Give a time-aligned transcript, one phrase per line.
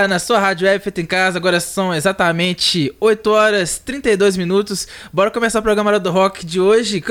[0.00, 1.38] ligado na sua rádio web feita em casa.
[1.38, 4.88] Agora são exatamente 8 horas 32 minutos.
[5.12, 7.02] Bora começar o programa do rock de hoje.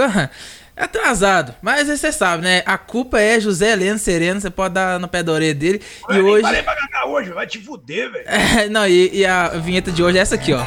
[0.75, 2.63] É atrasado, mas você sabe, né?
[2.65, 4.39] A culpa é José Heleno Sereno.
[4.39, 5.81] Você pode dar no pé da orelha dele.
[6.09, 6.41] e hoje.
[6.41, 8.25] Parei pra cagar hoje, vai te fuder, velho.
[8.59, 10.63] É, não, e, e, a vinheta de hoje é essa aqui, ó.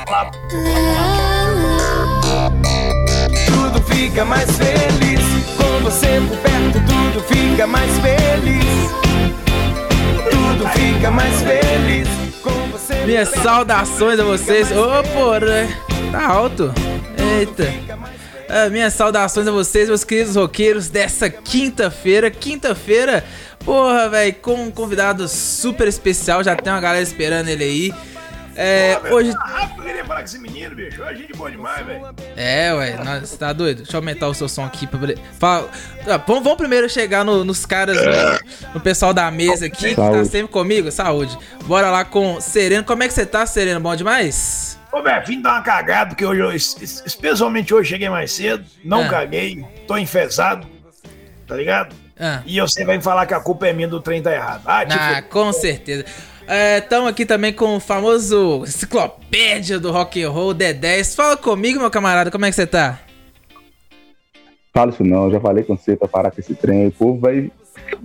[3.46, 5.20] Tudo fica mais feliz
[5.56, 6.78] com você por perto.
[6.86, 9.01] Tudo fica mais feliz
[10.74, 12.08] fica mais feliz
[12.42, 12.94] com você.
[13.06, 14.70] Minhas saudações a vocês.
[14.72, 15.68] Ô, oh, porra,
[16.10, 16.72] tá alto.
[17.38, 17.72] Eita.
[18.48, 22.30] Ah, minhas saudações a vocês, meus queridos roqueiros, dessa quinta-feira.
[22.30, 23.24] Quinta-feira,
[23.64, 26.44] porra, velho, com um convidado super especial.
[26.44, 27.94] Já tem uma galera esperando ele aí.
[28.56, 29.30] É, Pô, hoje.
[29.30, 31.02] Rápido, eu queria falar com esse menino, bicho.
[31.02, 32.14] A gente boa demais, velho.
[32.36, 33.78] É, ué, você tá doido?
[33.78, 35.00] Deixa eu aumentar o seu som aqui pra.
[35.38, 35.68] Fala...
[36.06, 39.94] Ah, vamos, vamos primeiro chegar no, nos caras, no, no, pessoal da mesa aqui, que
[39.94, 40.90] tá sempre comigo.
[40.90, 41.38] Saúde.
[41.64, 42.84] Bora lá com Sereno.
[42.84, 43.80] Como é que você tá, Sereno?
[43.80, 44.78] Bom demais?
[44.92, 48.64] Ô, velho, vim dar uma cagada, porque hoje, eu, especialmente hoje, cheguei mais cedo.
[48.84, 49.08] Não ah.
[49.08, 50.66] caguei, tô enfesado,
[51.46, 51.94] tá ligado?
[52.20, 52.42] Ah.
[52.44, 54.62] E você vai me falar que a culpa é minha do trem tá errado.
[54.66, 55.02] Ah, tipo...
[55.02, 56.04] ah com certeza.
[56.52, 61.16] Estamos é, aqui também com o famoso enciclopédia do rock and roll, D10.
[61.16, 62.98] Fala comigo, meu camarada, como é que você tá?
[64.74, 66.88] Fala isso não, já falei com você pra parar com esse trem.
[66.88, 67.50] O povo vai,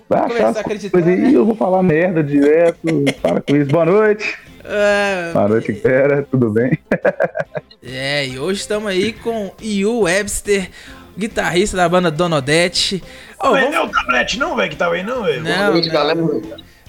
[0.07, 1.31] vai achar essa coisa aí, né?
[1.33, 2.79] eu vou falar merda direto.
[3.21, 3.69] para com isso.
[3.69, 4.39] Boa noite.
[4.63, 5.31] É...
[5.33, 6.25] Boa noite, galera.
[6.31, 6.79] Tudo bem?
[7.83, 10.69] é, e hoje estamos aí com Yu Webster,
[11.17, 13.03] guitarrista da banda Donodete.
[13.41, 13.71] Oh, vamos...
[13.71, 15.43] Não é o Tablete não, velho, que tava aí não, velho.
[15.43, 16.21] Boa noite, galera.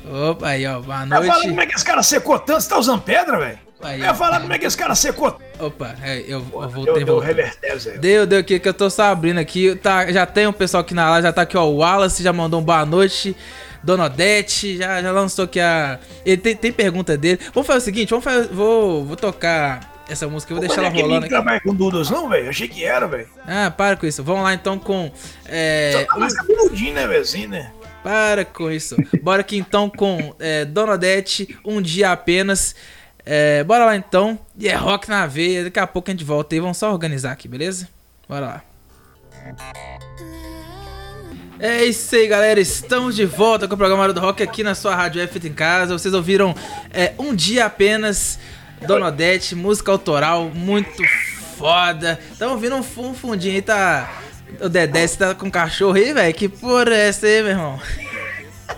[0.06, 1.26] Opa, aí, ó, boa noite.
[1.26, 3.58] Fala como é que esse cara secou tanto, você tá usando pedra, velho?
[3.80, 5.38] Aí, eu ia falar como é que esse cara secou.
[5.60, 7.04] Opa, é, eu, eu voltei.
[7.04, 9.74] Deu, deu, deu, deu aqui que eu tô só abrindo aqui.
[9.76, 11.64] Tá, já tem um pessoal aqui na live, já tá aqui, ó.
[11.64, 13.36] O Wallace já mandou um boa noite.
[13.82, 15.98] Dona Odete já, já lançou aqui a.
[16.26, 17.38] Ele tem, tem pergunta dele.
[17.54, 20.88] Vamos fazer o seguinte, vamos fazer, vou, vou tocar essa música, eu vou deixar ela
[20.96, 21.34] é rolando aqui.
[21.34, 22.48] Não trabalha com Dudas, não, velho?
[22.48, 23.28] Achei que era, velho.
[23.46, 24.24] Ah, para com isso.
[24.24, 25.10] Vamos lá então com.
[25.46, 27.48] É, Só tá mais cabeludinho, né, velho?
[27.48, 27.72] Né?
[28.02, 28.96] Para com isso.
[29.22, 32.74] Bora aqui então com é, Dona Odete, um dia apenas.
[33.24, 34.38] É, bora lá então.
[34.58, 35.64] E é rock na veia.
[35.64, 37.88] Daqui a pouco a gente volta e vamos só organizar aqui, beleza?
[38.28, 38.62] Bora lá.
[41.58, 42.60] É isso aí, galera.
[42.60, 45.98] Estamos de volta com o programa do Rock aqui na sua rádio F em casa.
[45.98, 46.54] Vocês ouviram
[46.92, 48.38] é, um dia apenas.
[48.86, 51.02] Dona Odete, música autoral muito
[51.56, 52.18] foda.
[52.30, 52.82] Estamos ouvindo um
[53.12, 54.08] fundinho aí, tá
[54.60, 56.34] o Dedé, você tá com cachorro aí, velho?
[56.34, 57.80] Que porra é essa aí, meu irmão?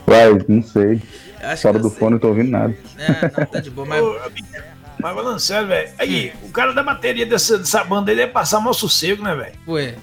[0.06, 1.00] Uai, não sei.
[1.60, 1.98] Fora do sei.
[1.98, 2.74] fone, não tô ouvindo nada.
[2.98, 4.04] É, não, tá de boa, mas.
[5.00, 5.90] mas falando sério, velho.
[5.98, 9.54] Aí, o cara da bateria dessa, dessa banda ele é passar mal sossego, né, velho?
[9.68, 9.94] Ué.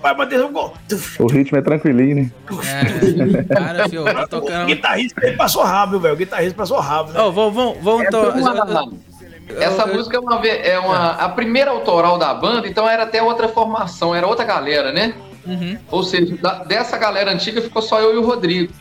[0.00, 0.74] Vai bater um gol.
[1.18, 2.30] O ritmo é tranquilinho, né?
[2.64, 4.62] É, cara, filho, tá tocando.
[4.62, 6.14] O guitarrista ele passou rápido, velho.
[6.14, 7.14] O guitarrista passou rápido.
[7.14, 7.20] Né?
[7.20, 8.06] Ó, oh, vamos, vamos, vamos.
[8.06, 9.07] É, to...
[9.56, 13.22] Essa eu, música é uma, é uma a primeira autoral da banda, então era até
[13.22, 15.14] outra formação, era outra galera, né?
[15.46, 15.78] Uhum.
[15.90, 18.72] Ou seja, da, dessa galera antiga ficou só eu e o Rodrigo.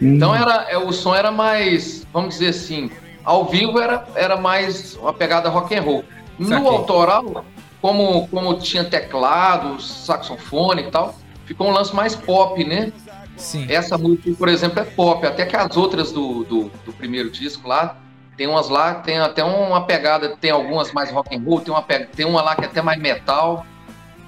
[0.00, 0.14] Uhum.
[0.14, 2.90] Então era, é, o som era mais, vamos dizer assim,
[3.22, 6.04] ao vivo era, era mais uma pegada rock and roll.
[6.38, 7.44] No autoral,
[7.82, 11.14] como, como tinha teclado, saxofone e tal,
[11.44, 12.92] ficou um lance mais pop, né?
[13.36, 13.66] Sim.
[13.68, 17.68] Essa música, por exemplo, é pop, até que as outras do, do, do primeiro disco
[17.68, 17.96] lá
[18.38, 21.82] tem umas lá, tem até uma pegada, tem algumas mais rock and roll, tem uma,
[21.82, 23.66] tem uma lá que é até mais metal.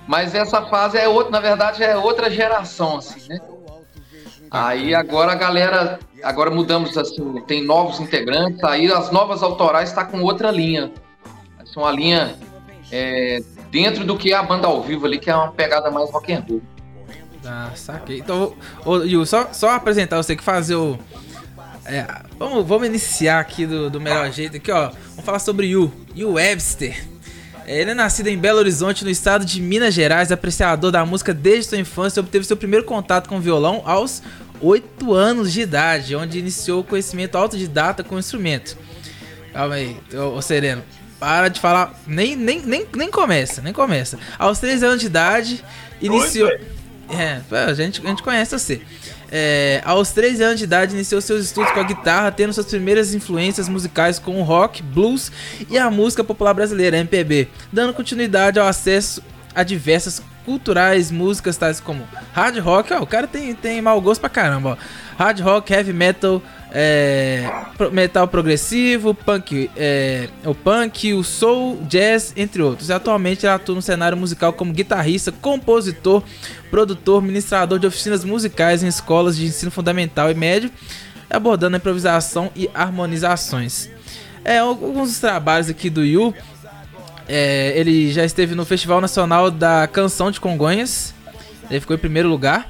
[0.09, 3.41] Mas essa fase é outra, na verdade, é outra geração, assim, né?
[4.51, 10.05] Aí agora a galera, agora mudamos assim, tem novos integrantes, aí as novas autorais está
[10.05, 10.91] com outra linha.
[11.61, 12.35] Essa é uma linha
[12.91, 13.39] é,
[13.71, 16.33] dentro do que é a banda ao vivo ali, que é uma pegada mais rock
[16.33, 16.61] and roll.
[17.47, 18.19] Ah, saquei.
[18.19, 18.55] Então,
[18.85, 20.99] ô, Yu, só, só apresentar você que fazer o
[21.85, 22.07] é,
[22.39, 24.91] vamos, vamos iniciar aqui do, do melhor jeito aqui, ó.
[24.91, 27.05] Vamos falar sobre Yu, Yu Webster.
[27.67, 31.33] É, ele é nascido em Belo Horizonte, no estado de Minas Gerais, apreciador da música
[31.33, 34.23] desde sua infância, obteve seu primeiro contato com o violão aos
[34.61, 38.77] 8 anos de idade, onde iniciou o conhecimento autodidata com o instrumento.
[39.53, 40.83] Calma aí, ô, Sereno.
[41.19, 44.19] Para de falar, nem, nem, nem, nem começa, nem começa.
[44.39, 45.65] Aos 13 anos de idade,
[46.01, 46.51] iniciou.
[47.11, 48.81] É, a gente, a gente conhece você.
[49.31, 53.15] É, aos 13 anos de idade, iniciou seus estudos com a guitarra, tendo suas primeiras
[53.15, 55.31] influências musicais com o rock, blues
[55.71, 59.23] e a música popular brasileira, MPB, dando continuidade ao acesso
[59.55, 64.21] a diversas culturais músicas tais como hard rock, ó, o cara tem, tem mau gosto
[64.21, 64.77] pra caramba, ó,
[65.21, 67.47] hard rock, heavy metal, é,
[67.93, 72.89] metal progressivo, punk, é, o punk, o soul, jazz, entre outros.
[72.89, 76.23] E atualmente ele atua no cenário musical como guitarrista, compositor,
[76.71, 80.71] produtor, ministrador de oficinas musicais em escolas de ensino fundamental e médio.
[81.29, 83.91] abordando improvisação e harmonizações.
[84.43, 86.35] É, alguns trabalhos aqui do Yu,
[87.29, 91.15] é, ele já esteve no Festival Nacional da Canção de Congonhas,
[91.71, 92.67] ele ficou em primeiro lugar,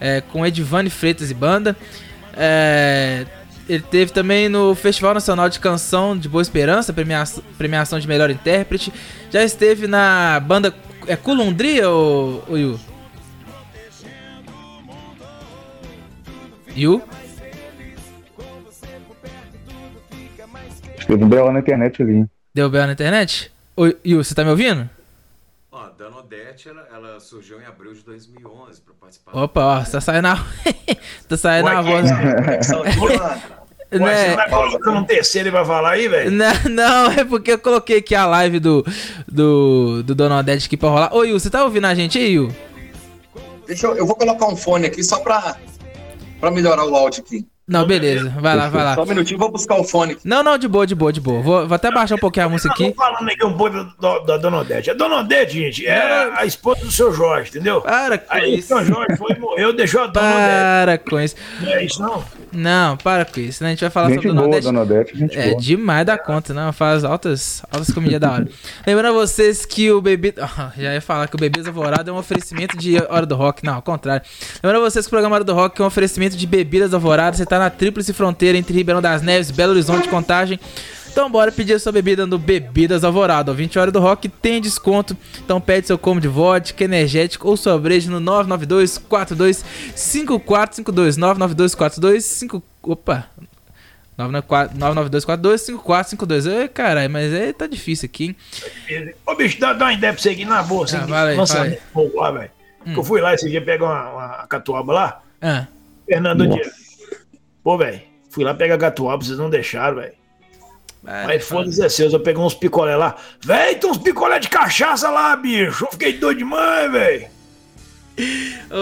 [0.00, 1.76] é, com Edvane Freitas e banda.
[2.36, 3.26] É,
[3.68, 8.30] ele teve também no Festival Nacional de Canção de Boa Esperança, premiação, premiação de melhor
[8.30, 8.92] intérprete.
[9.30, 10.74] Já esteve na banda
[11.06, 12.80] é Culundria ou, ou Yu?
[16.76, 17.02] Yu?
[21.08, 22.26] Deu um belo na internet ali.
[22.54, 23.50] Deu belo na internet?
[23.74, 24.88] Oi, Yu, você tá me ouvindo?
[25.98, 29.36] Ó, a Dana Odete, ela, ela, surgiu em abril de 2011 pra participar.
[29.36, 30.36] Opa, ó, você tá saindo na...
[31.28, 32.10] tá saindo na voz.
[33.90, 34.28] Ué, né?
[34.28, 36.30] Você vai colocando um terceiro e vai falar aí, velho?
[36.30, 38.84] Não, não, é porque eu coloquei aqui a live do,
[39.26, 41.14] do, do Dona Odete aqui pra rolar.
[41.14, 42.54] Ô, Yu, você tá ouvindo a gente aí, Yu?
[43.66, 45.56] Deixa eu, eu vou colocar um fone aqui só pra,
[46.38, 47.46] pra melhorar o áudio aqui.
[47.68, 48.32] Não, beleza.
[48.40, 48.94] Vai lá, vai lá.
[48.94, 50.16] Só um minutinho, vou buscar o fone.
[50.24, 51.42] Não, não, de boa, de boa, de boa.
[51.42, 52.94] Vou, vou até baixar um pouquinho a música aqui.
[52.96, 53.76] falando aqui um pouco
[54.26, 54.90] da Dona Odete.
[54.90, 57.82] A Dona Odete, gente, é a esposa do seu Jorge, entendeu?
[57.82, 58.74] Para com Aí isso.
[58.74, 61.10] Aí o seu Jorge foi e morreu, deixou a Dona Para Odete.
[61.10, 61.36] com isso.
[61.60, 62.24] Não é isso, não?
[62.50, 63.62] Não, para com isso.
[63.62, 63.68] Né?
[63.68, 64.64] A gente vai falar gente sobre boa, Dona Odete.
[64.64, 65.60] Dona Odete gente é boa.
[65.60, 66.72] demais da conta, não.
[66.72, 68.48] Faz altas, altas comidas da hora.
[68.86, 70.48] Lembrando a vocês que o Bebida.
[70.78, 73.62] já ia falar que o Bebidas Alvorada é um oferecimento de Hora do Rock.
[73.62, 74.24] Não, ao contrário.
[74.62, 77.36] Lembrando a vocês que o programa Hora do Rock é um oferecimento de Bebidas Alvorada.
[77.36, 80.58] Você tá na tríplice fronteira entre Ribeirão das Neves, Belo Horizonte, Contagem.
[81.10, 83.50] Então bora pedir a sua bebida no Bebidas Alvorada.
[83.50, 85.16] Ó, 20 horas do rock tem desconto.
[85.44, 89.64] Então pede seu combo de vodka, energético ou sua breja no 992 42
[89.96, 93.26] 5452 992 42 5 Opa.
[94.16, 96.46] 992 42 5452.
[96.46, 98.36] Ei, caralho, mas aí tá difícil aqui,
[98.88, 99.14] hein?
[99.26, 100.96] Ô, bicho, dá, dá uma ideia pra você aqui na boa, assim.
[100.96, 102.50] Ah, lançamento novo lá, velho.
[102.86, 102.94] Hum.
[102.96, 105.22] Eu fui lá esse dia pegar uma, uma catuaba lá.
[105.40, 105.66] Ah,
[106.06, 106.62] Fernando Nossa.
[106.62, 106.87] Dias.
[107.62, 108.00] Pô, velho,
[108.30, 110.12] fui lá pegar catuaba, vocês não deixaram, velho.
[111.02, 113.16] vai, Mas foda-se é seus, eu peguei uns picolé lá.
[113.40, 115.84] Véi, tem uns picolé de cachaça lá, bicho.
[115.84, 117.26] Eu fiquei doido demais, velho.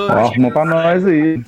[0.09, 1.43] Arruma pra nós aí.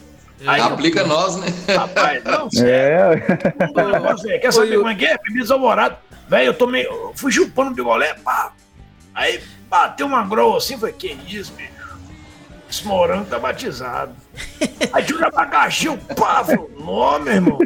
[0.46, 1.46] Aí, Aplica nós, né?
[1.74, 3.24] Rapaz, não, sério.
[3.26, 4.40] É, Negócio, velho.
[4.40, 5.18] Quer saber Oi, como é que é?
[5.18, 5.96] Bebidas alvorado.
[6.28, 6.86] Velho, eu tomei.
[6.86, 8.52] Eu fui chupando um picolé, pá.
[9.14, 11.77] Aí bateu uma grow assim, falei, que isso, bicho?
[12.70, 14.12] Esse morango tá batizado.
[14.92, 17.58] Aí tinha um abacaxi, eu pá, falei, nó, meu irmão.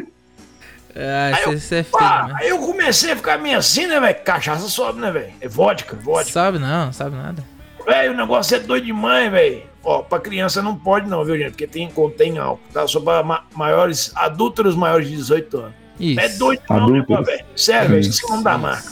[0.95, 2.35] Ah, Aí eu, você é feio, pá, né?
[2.37, 4.15] aí eu comecei a ficar meio assim, né, velho?
[4.23, 5.33] Cachaça sobe, né, velho?
[5.41, 6.31] É vodka, vodka.
[6.31, 7.43] Sabe não, sabe nada.
[7.85, 9.63] Velho, o negócio é doido demais, velho.
[9.83, 11.49] Ó, pra criança não pode não, viu, gente?
[11.51, 12.87] Porque tem, contém álcool, tá?
[12.87, 15.73] Só pra ma maiores, adultos maiores de 18 anos.
[15.99, 16.19] Isso.
[16.19, 17.25] É doido não, né, Adultos.
[17.25, 17.45] velho?
[17.55, 18.89] Sério, velho, esqueci o nome da marca.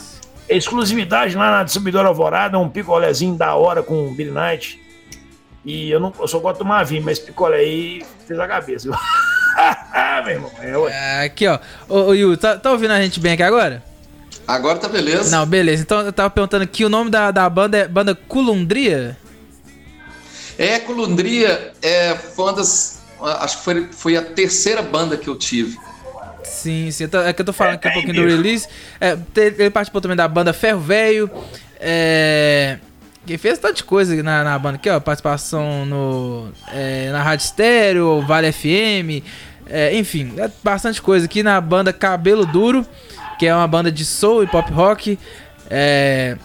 [0.50, 4.82] É exclusividade lá na distribuidora Alvorada, um picolézinho da hora com Billy Knight.
[5.64, 8.48] E eu, não, eu só gosto de tomar vinho, mas esse picolé aí fez a
[8.48, 8.98] cabeça, viu?
[10.26, 11.26] Meu irmão, é, ué.
[11.26, 11.60] Aqui, ó.
[11.88, 13.84] Ô, ô Yu, tá, tá ouvindo a gente bem aqui agora?
[14.48, 15.36] Agora tá beleza.
[15.36, 15.84] Não, beleza.
[15.84, 19.16] Então eu tava perguntando aqui, o nome da, da banda é banda Culundria?
[20.58, 23.02] É, Colundria é, foi uma das.
[23.22, 25.78] Acho que foi, foi a terceira banda que eu tive.
[26.44, 27.08] Sim, sim.
[27.08, 28.36] tô- É que eu tô falando aqui um É, pouquinho do bicho.
[28.36, 28.68] release.
[29.00, 31.30] É, ele participou também da banda Ferro Velho.
[31.80, 32.78] É.
[33.26, 35.00] Que fez tanta coisa na, na banda aqui, ó.
[35.00, 39.24] Participação no, é, na Rádio Estéreo, Vale FM.
[39.70, 42.86] é, enfim, é bastante coisa aqui na banda Cabelo Duro,
[43.38, 45.20] que é uma banda de soul e pop rock.
[45.70, 46.36] É,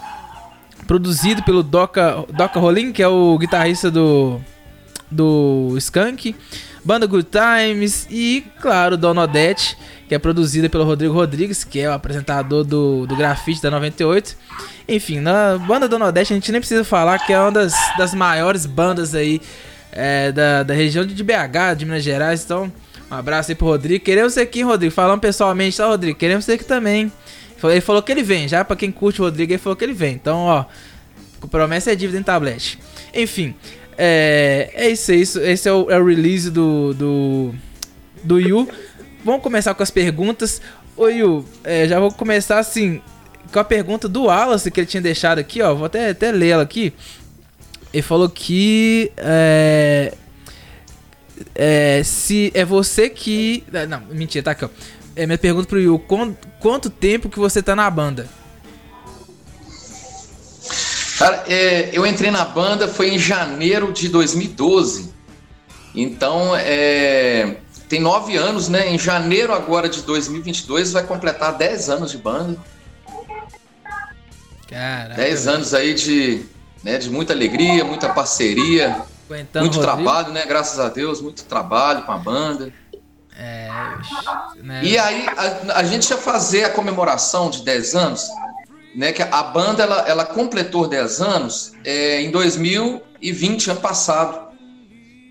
[0.87, 4.41] produzido pelo Doca, Doca Rolim, que é o guitarrista do,
[5.11, 6.37] do Skank.
[6.87, 9.77] Banda Good Times e, claro, Dona Odete,
[10.09, 14.37] que é produzida pelo Rodrigo Rodrigues, que é o apresentador do, do grafite da 98.
[14.89, 18.15] Enfim, na banda Dona Odete a gente nem precisa falar que é uma das, das
[18.15, 19.41] maiores bandas aí
[19.91, 22.45] é, da, da região de BH, de Minas Gerais.
[22.45, 22.73] Então,
[23.11, 24.05] um abraço aí pro Rodrigo.
[24.05, 24.95] Queremos você aqui, Rodrigo.
[24.95, 26.17] Falando pessoalmente, tá, Rodrigo?
[26.17, 27.11] Queremos você aqui também.
[27.65, 29.93] Ele falou que ele vem, já pra quem curte o Rodrigo, ele falou que ele
[29.93, 30.15] vem.
[30.15, 30.67] Então, ó,
[31.51, 32.79] promessa é dívida em tablet.
[33.13, 33.57] Enfim,
[33.99, 35.41] é, é isso, é isso.
[35.41, 37.55] Esse é o, é o release do, do,
[38.23, 38.69] do Yu.
[39.25, 40.61] Vamos começar com as perguntas.
[40.97, 43.01] Ô Yu, é, já vou começar assim
[43.53, 45.75] com a pergunta do Wallace que ele tinha deixado aqui, ó.
[45.75, 46.93] Vou até, até ler ela aqui.
[47.93, 49.11] Ele falou que.
[49.17, 50.13] É,
[51.55, 53.65] é, se é você que.
[53.73, 54.69] ah, Não, mentira, tá aqui, ó.
[55.15, 58.29] É, minha pergunta pro Yu: quanto, quanto tempo que você tá na banda?
[61.19, 65.15] Cara, é, eu entrei na banda foi em janeiro de 2012.
[65.95, 67.57] Então, é,
[67.89, 68.89] tem nove anos, né?
[68.89, 72.59] Em janeiro agora de 2022 vai completar 10 anos de banda.
[74.69, 75.15] Caraca.
[75.15, 76.45] 10 anos aí de,
[76.85, 80.03] né, de muita alegria, muita parceria, Aguentando muito Rodrigo.
[80.03, 80.45] trabalho, né?
[80.45, 82.73] Graças a Deus, muito trabalho com a banda.
[83.39, 83.69] É,
[84.63, 84.81] né?
[84.83, 88.29] E aí, a, a, gente ia fazer a comemoração de 10 anos,
[88.97, 89.13] né?
[89.13, 94.47] Que a banda ela, ela completou 10 anos é, em 2020, ano passado.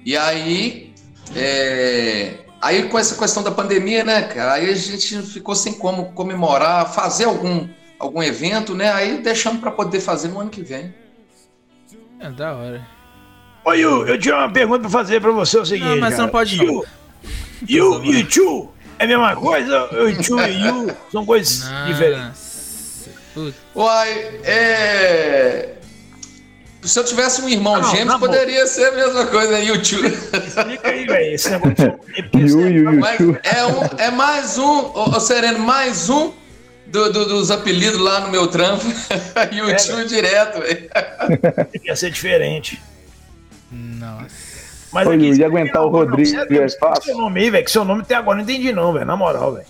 [0.06, 0.94] E aí,
[1.36, 4.54] é, aí com essa questão da pandemia, né, cara?
[4.54, 7.68] Aí a gente ficou sem como comemorar, fazer algum,
[8.00, 8.92] algum evento, né?
[8.94, 10.94] Aí deixamos para poder fazer no ano que vem.
[12.20, 12.88] É da hora.
[13.66, 15.90] Oi, eu, eu tinha uma pergunta pra fazer pra você, é o seguinte.
[15.90, 16.24] Não, mas cara.
[16.24, 16.66] não pode não.
[16.66, 16.86] You,
[17.68, 18.70] you, you, Chu
[19.00, 19.90] é a mesma coisa?
[19.92, 21.86] Eu, Chu e You são coisas Nossa.
[21.86, 22.45] diferentes.
[23.76, 25.70] Uai, é.
[26.82, 30.08] Se eu tivesse um irmão não, gêmeo, poderia ser a mesma coisa, YouTube.
[30.08, 31.34] Explica aí, velho.
[31.34, 32.00] Esse negócio
[33.44, 36.32] é, um, é mais um, ô, Sereno, mais um
[36.86, 38.86] do, do, dos apelidos lá no meu trampo.
[39.52, 40.90] YouTube é, direto, velho.
[41.84, 42.80] Ia ser diferente.
[43.72, 44.46] Nossa.
[44.94, 47.04] Mas Oi, aqui, ia aguentar o Rodrigo é fácil.
[47.04, 49.56] Seu nome aí, velho, que seu nome até agora não entendi não, velho, na moral,
[49.56, 49.66] velho.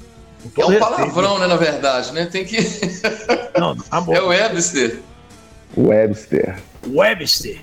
[0.58, 2.26] É um palavrão, né, na verdade, né?
[2.26, 2.58] Tem que...
[3.60, 3.76] Não,
[4.14, 5.00] É o Webster.
[5.78, 6.56] Webster.
[6.88, 7.60] Webster.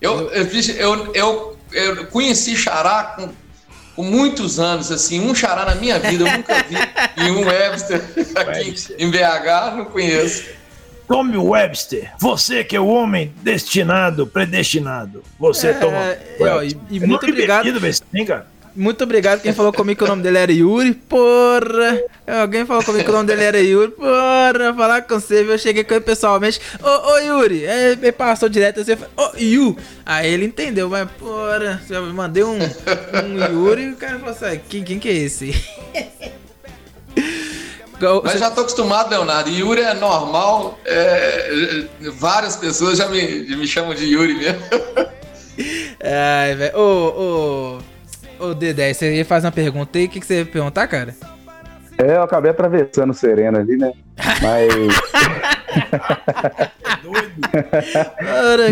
[0.00, 0.46] Eu, eu,
[0.78, 3.28] eu, eu, eu conheci Xará com,
[3.94, 6.76] com muitos anos, assim, um Xará na minha vida, eu nunca vi,
[7.16, 8.02] e um Webster
[8.34, 8.96] aqui Webster.
[8.98, 10.56] em BH, não conheço.
[11.08, 15.22] Tome Webster, você que é o homem destinado, predestinado.
[15.38, 15.96] Você é, toma.
[15.96, 16.20] É,
[16.66, 17.68] e, e muito obrigado.
[17.68, 18.48] Assim, cara.
[18.76, 20.92] Muito obrigado quem falou comigo que o nome dele era Yuri.
[20.92, 21.98] Porra!
[22.42, 23.90] Alguém falou comigo que o nome dele era Yuri.
[23.92, 24.74] Porra!
[24.76, 26.60] Falar com você, eu cheguei com ele pessoalmente.
[26.82, 27.64] Ô, ô Yuri!
[27.64, 28.92] É, ele passou direto assim.
[29.16, 29.78] Ô, Yu!
[30.04, 31.82] Aí ele entendeu, mas porra!
[31.88, 35.54] Eu mandei um, um Yuri e o cara falou assim: quem, quem que é esse?
[38.22, 39.48] Mas já tô acostumado, Leonardo.
[39.48, 40.78] Yuri é normal.
[40.84, 44.60] É, várias pessoas já me, me chamam de Yuri mesmo.
[46.04, 46.78] Ai, velho.
[46.78, 47.78] Ô, ô,
[48.38, 50.06] ô, Dedé, você ia fazer uma pergunta aí.
[50.06, 51.14] O que, que você ia perguntar, cara?
[51.98, 53.92] É, eu acabei atravessando o Serena ali, né?
[54.42, 54.68] Mas.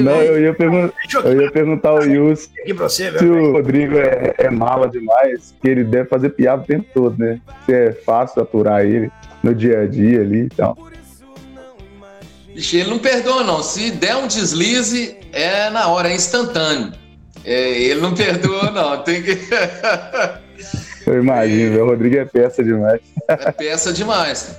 [0.02, 0.90] Não, eu ia, pergun
[1.24, 2.50] eu ia perguntar ao Yus
[2.88, 7.18] se o Rodrigo é, é, mala demais, que ele deve fazer piada o tempo todo,
[7.18, 7.40] né?
[7.64, 9.10] Se é fácil aturar ele
[9.42, 10.74] no dia a dia ali e então.
[10.74, 10.88] tal.
[12.54, 13.62] Vixe, ele não perdoa, não.
[13.62, 16.92] Se der um deslize, é na hora, é instantâneo.
[17.44, 19.02] É, ele não perdoa, não.
[19.02, 19.38] Tem que.
[21.06, 23.00] Eu imagino, o Rodrigo é peça demais.
[23.28, 24.56] É peça demais.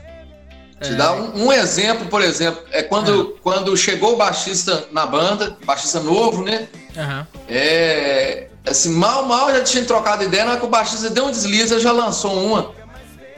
[0.79, 0.95] Te é.
[0.95, 3.41] dá um, um, exemplo, por exemplo, é quando, é.
[3.41, 6.67] quando chegou o baixista na banda, baixista novo, né?
[6.95, 7.25] Uhum.
[7.49, 11.31] É, assim, mal, mal já tinha trocado ideia, na hora que o baixista deu um
[11.31, 12.71] deslize, já lançou uma.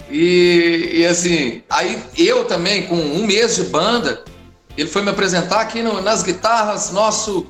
[0.09, 4.23] E, e, assim, aí eu também, com um mês de banda,
[4.77, 7.47] ele foi me apresentar aqui no, nas guitarras, nosso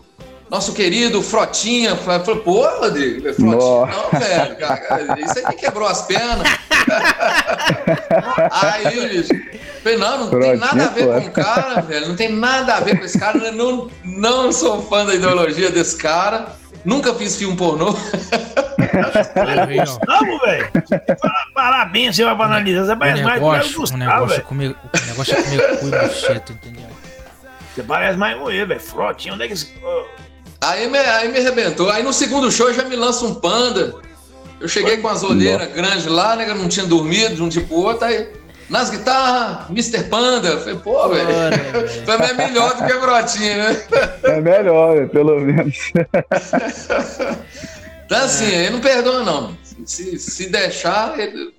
[0.50, 1.96] nosso querido Frotinha.
[1.96, 6.48] Falei, pô, Rodrigo, Frotinha, não, velho, cara, isso aí quebrou as pernas.
[8.52, 9.34] aí, bicho,
[9.84, 12.80] falei, não, não tem nada a ver com o cara, velho, não tem nada a
[12.80, 16.48] ver com esse cara, não, não sou fã da ideologia desse cara,
[16.86, 17.96] nunca fiz filme pornô.
[19.84, 20.72] Gustavo, velho.
[21.54, 22.86] Parabéns, você vai analisar.
[22.86, 25.92] Você parece mais o Gustavo, o negócio, é comer, o negócio é comer cu e
[25.92, 26.88] bucheta, entendeu?
[27.76, 28.80] Você parece mais mulher, velho.
[28.80, 29.56] Frotinho, onde é que...
[30.62, 31.90] Aí me, aí me arrebentou.
[31.90, 33.96] Aí no segundo show já me lança um panda.
[34.60, 36.52] Eu cheguei com as olheiras grandes lá, né?
[36.54, 38.06] Não tinha dormido de um tipo pro outro.
[38.06, 38.28] Aí
[38.70, 40.04] nas guitarras, Mr.
[40.10, 40.58] Panda.
[40.58, 41.28] Falei, pô, velho.
[42.06, 43.84] Também é melhor do que a Brotinha, né?
[44.24, 45.78] É melhor, pelo menos.
[48.08, 49.58] Então, assim, ele não perdoa, não.
[49.86, 51.20] Se, se deixar.
[51.20, 51.54] Ele...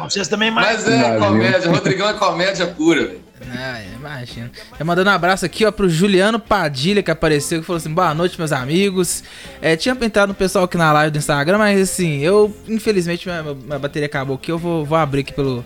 [0.00, 0.78] Vocês também mais.
[0.78, 1.18] Mas é Imagina.
[1.18, 1.70] comédia.
[1.70, 3.20] Rodrigão é comédia pura, velho.
[3.48, 4.50] Ah, imagina.
[4.78, 8.14] Eu mandando um abraço aqui, ó, pro Juliano Padilha, que apareceu, que falou assim, boa
[8.14, 9.24] noite, meus amigos.
[9.62, 13.42] É, tinha pintado no pessoal aqui na live do Instagram, mas assim, eu, infelizmente, minha,
[13.42, 15.64] minha bateria acabou aqui, eu vou, vou abrir aqui pelo,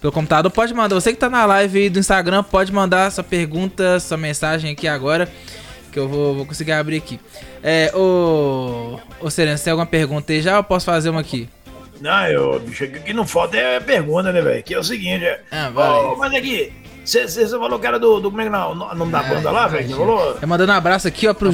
[0.00, 0.50] pelo computador.
[0.50, 4.16] Pode mandar, você que tá na live aí do Instagram, pode mandar sua pergunta, sua
[4.16, 5.28] mensagem aqui agora,
[5.92, 7.20] que eu vou, vou conseguir abrir aqui.
[7.62, 11.48] É, ô, ô Serena, você tem alguma pergunta aí já ou posso fazer uma aqui?
[12.00, 14.60] Não, eu, bicho, o que não falta é pergunta, né, velho?
[14.64, 15.40] Que é o seguinte, é.
[15.52, 15.88] Ah, vai.
[15.88, 16.72] Oh, mas aqui,
[17.04, 18.30] você falou que era do, do.
[18.30, 18.72] Como é que não?
[18.72, 19.88] O nome da ah, banda lá, velho?
[19.88, 20.38] Você falou?
[20.40, 21.52] É mandando um abraço aqui, ó, pro.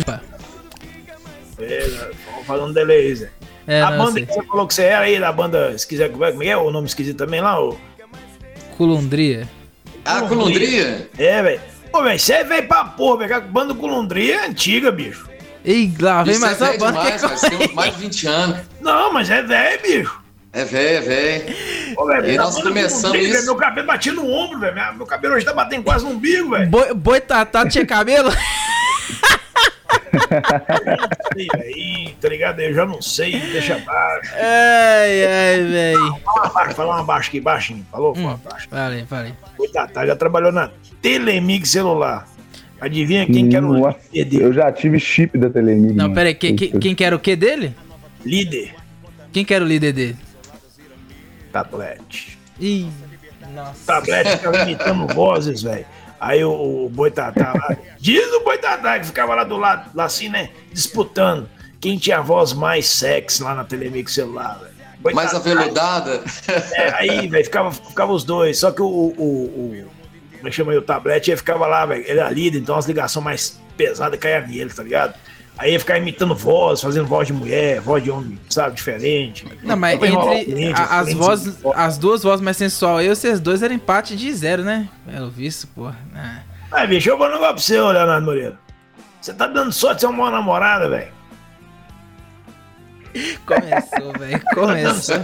[1.57, 3.31] Beleza, vamos fazer um delay, Zé.
[3.67, 6.25] É, a banda que você falou que você era aí, da banda, se quiser, como
[6.25, 7.61] é, é o nome esquisito também lá?
[7.62, 7.76] O...
[8.76, 9.49] Culundria.
[10.05, 11.11] Ah, Culundria?
[11.19, 11.61] É, velho.
[11.93, 13.37] Pô, velho, você é velho pra porra, velho.
[13.37, 15.28] A banda Culundria é antiga, bicho.
[15.64, 17.57] Ei, lá, vem mais é uma banda demais, que...
[17.59, 18.59] Tem mais de 20 anos.
[18.81, 20.23] Não, mas é velho, bicho.
[20.59, 21.55] É velho, é velho.
[22.29, 23.45] E nós começamos isso.
[23.45, 24.97] Meu cabelo batia no ombro, velho.
[24.97, 26.69] Meu cabelo hoje tá batendo quase no umbigo, velho.
[26.69, 28.29] Boi, boi tatá tinha cabelo?
[31.55, 32.59] aí, tá ligado?
[32.59, 34.33] Eu já não sei, deixa abaixo.
[34.35, 36.17] Ai, ai, velho.
[36.25, 37.87] Fala abaixo, fala abaixo aqui, baixinho.
[37.93, 38.12] Falou?
[38.17, 38.69] Hum, fala abaixo.
[38.69, 39.33] Falei, falei.
[39.57, 42.27] Coitado, já trabalhou na Telemig celular.
[42.81, 44.43] Adivinha quem hum, quer o líder dele?
[44.43, 45.95] Eu já tive chip da Telemig.
[45.95, 47.77] Não, pera aí, quem, quem, quem quer o que dele?
[48.25, 48.75] Líder.
[49.33, 50.28] Quem quer o líder dele?
[51.65, 52.38] Tablete.
[52.61, 52.91] Ih,
[53.55, 53.85] nossa.
[53.87, 55.87] Tablete ficava imitando vozes, velho.
[56.21, 60.29] Aí o, o Boitatá lá, diz o Boitatá que ficava lá do lado, lá assim,
[60.29, 60.50] né?
[60.73, 61.49] Disputando
[61.81, 65.15] quem tinha a voz mais sexy lá na Telemix celular, velho.
[65.15, 66.25] Mais aveludada?
[66.73, 68.59] É, aí, velho, ficava, ficava os dois.
[68.59, 69.88] Só que o, o, o
[70.38, 72.05] como é que chama aí, o tablet, ele ficava lá, velho.
[72.07, 75.15] Ele era líder, então as ligações mais pesadas caíam nele, tá ligado?
[75.59, 79.45] Aí ia ficar imitando voz, fazendo voz de mulher, voz de homem, sabe, diferente.
[79.65, 83.61] Não, mas entre cliente, a, as vozes, as duas vozes mais sensual e vocês dois
[83.61, 84.88] eram empate de zero, né?
[85.05, 85.99] Pelo visto, porra.
[86.15, 88.59] Ah, ah bicho, eu vou um negócio pra você, Leonardo Moreira.
[89.21, 91.18] Você tá dando sorte de ser uma boa namorada, velho.
[93.45, 94.43] Começou, velho.
[94.55, 95.17] Começou.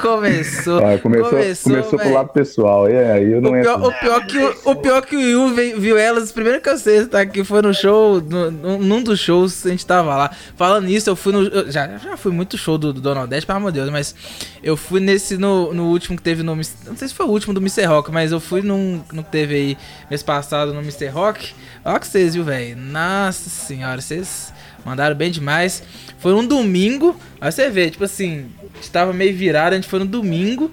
[0.00, 0.78] Começou.
[0.78, 1.30] Ah, começou.
[1.30, 2.88] Começou, começou pro lado pessoal.
[2.88, 5.78] E aí eu não o pior, o pior que o, o pior que o Yu
[5.78, 7.24] viu elas, primeiro que eu sei, tá?
[7.26, 10.30] Que foi no show, no, num dos shows, a gente tava lá.
[10.56, 11.42] Falando nisso, eu fui no.
[11.42, 14.14] Eu já, já fui muito show do, do Donald Dash, pelo amor de Deus, mas
[14.62, 16.54] eu fui nesse no, no último que teve no.
[16.54, 17.84] Não sei se foi o último do Mr.
[17.84, 19.78] Rock, mas eu fui num, no que teve aí
[20.08, 21.08] mês passado no Mr.
[21.08, 21.54] Rock.
[21.84, 22.76] Olha que vocês, viu, velho?
[22.76, 24.52] Nossa senhora, vocês
[24.84, 25.82] mandaram bem demais.
[26.18, 28.46] Foi um domingo, aí você vê, tipo assim,
[28.80, 30.70] estava meio virado, a gente foi no domingo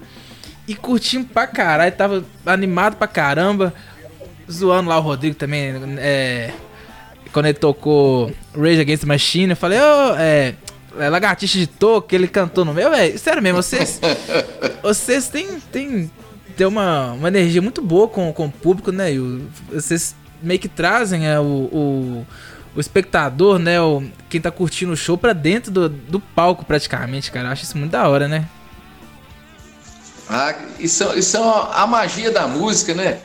[0.66, 3.74] e curtimos pra caralho, tava animado pra caramba,
[4.50, 6.52] zoando lá o Rodrigo também, é,
[7.32, 10.54] quando ele tocou Rage Against the Machine, eu falei, ô, oh, é,
[10.98, 14.00] é, Lagartixa de Toco, ele cantou no meu, velho, sério mesmo, vocês,
[14.82, 16.10] vocês têm, têm,
[16.56, 19.18] têm uma, uma energia muito boa com, com o público, né, e
[19.72, 22.26] vocês meio que trazem é, o, o
[22.74, 23.80] o espectador, né?
[23.80, 27.48] O, quem tá curtindo o show pra dentro do, do palco, praticamente, cara.
[27.48, 28.46] Eu acho isso muito da hora, né?
[30.28, 31.40] Ah, isso, isso é
[31.72, 33.18] a magia da música, né?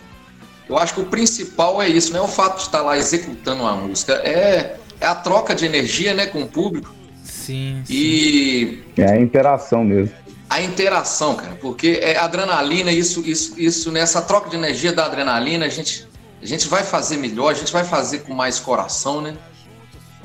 [0.68, 3.62] Eu acho que o principal é isso, não é o fato de estar lá executando
[3.62, 6.94] uma música, é, é a troca de energia, né, com o público.
[7.24, 7.94] Sim, sim.
[7.94, 8.84] E.
[8.98, 10.16] É a interação mesmo.
[10.50, 15.66] A interação, cara, porque é adrenalina, isso, isso, isso, nessa troca de energia da adrenalina,
[15.66, 16.08] a gente
[16.46, 19.36] a gente vai fazer melhor, a gente vai fazer com mais coração, né?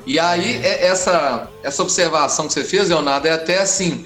[0.05, 4.05] E aí, é, essa, essa observação que você fez, Leonardo, é até assim,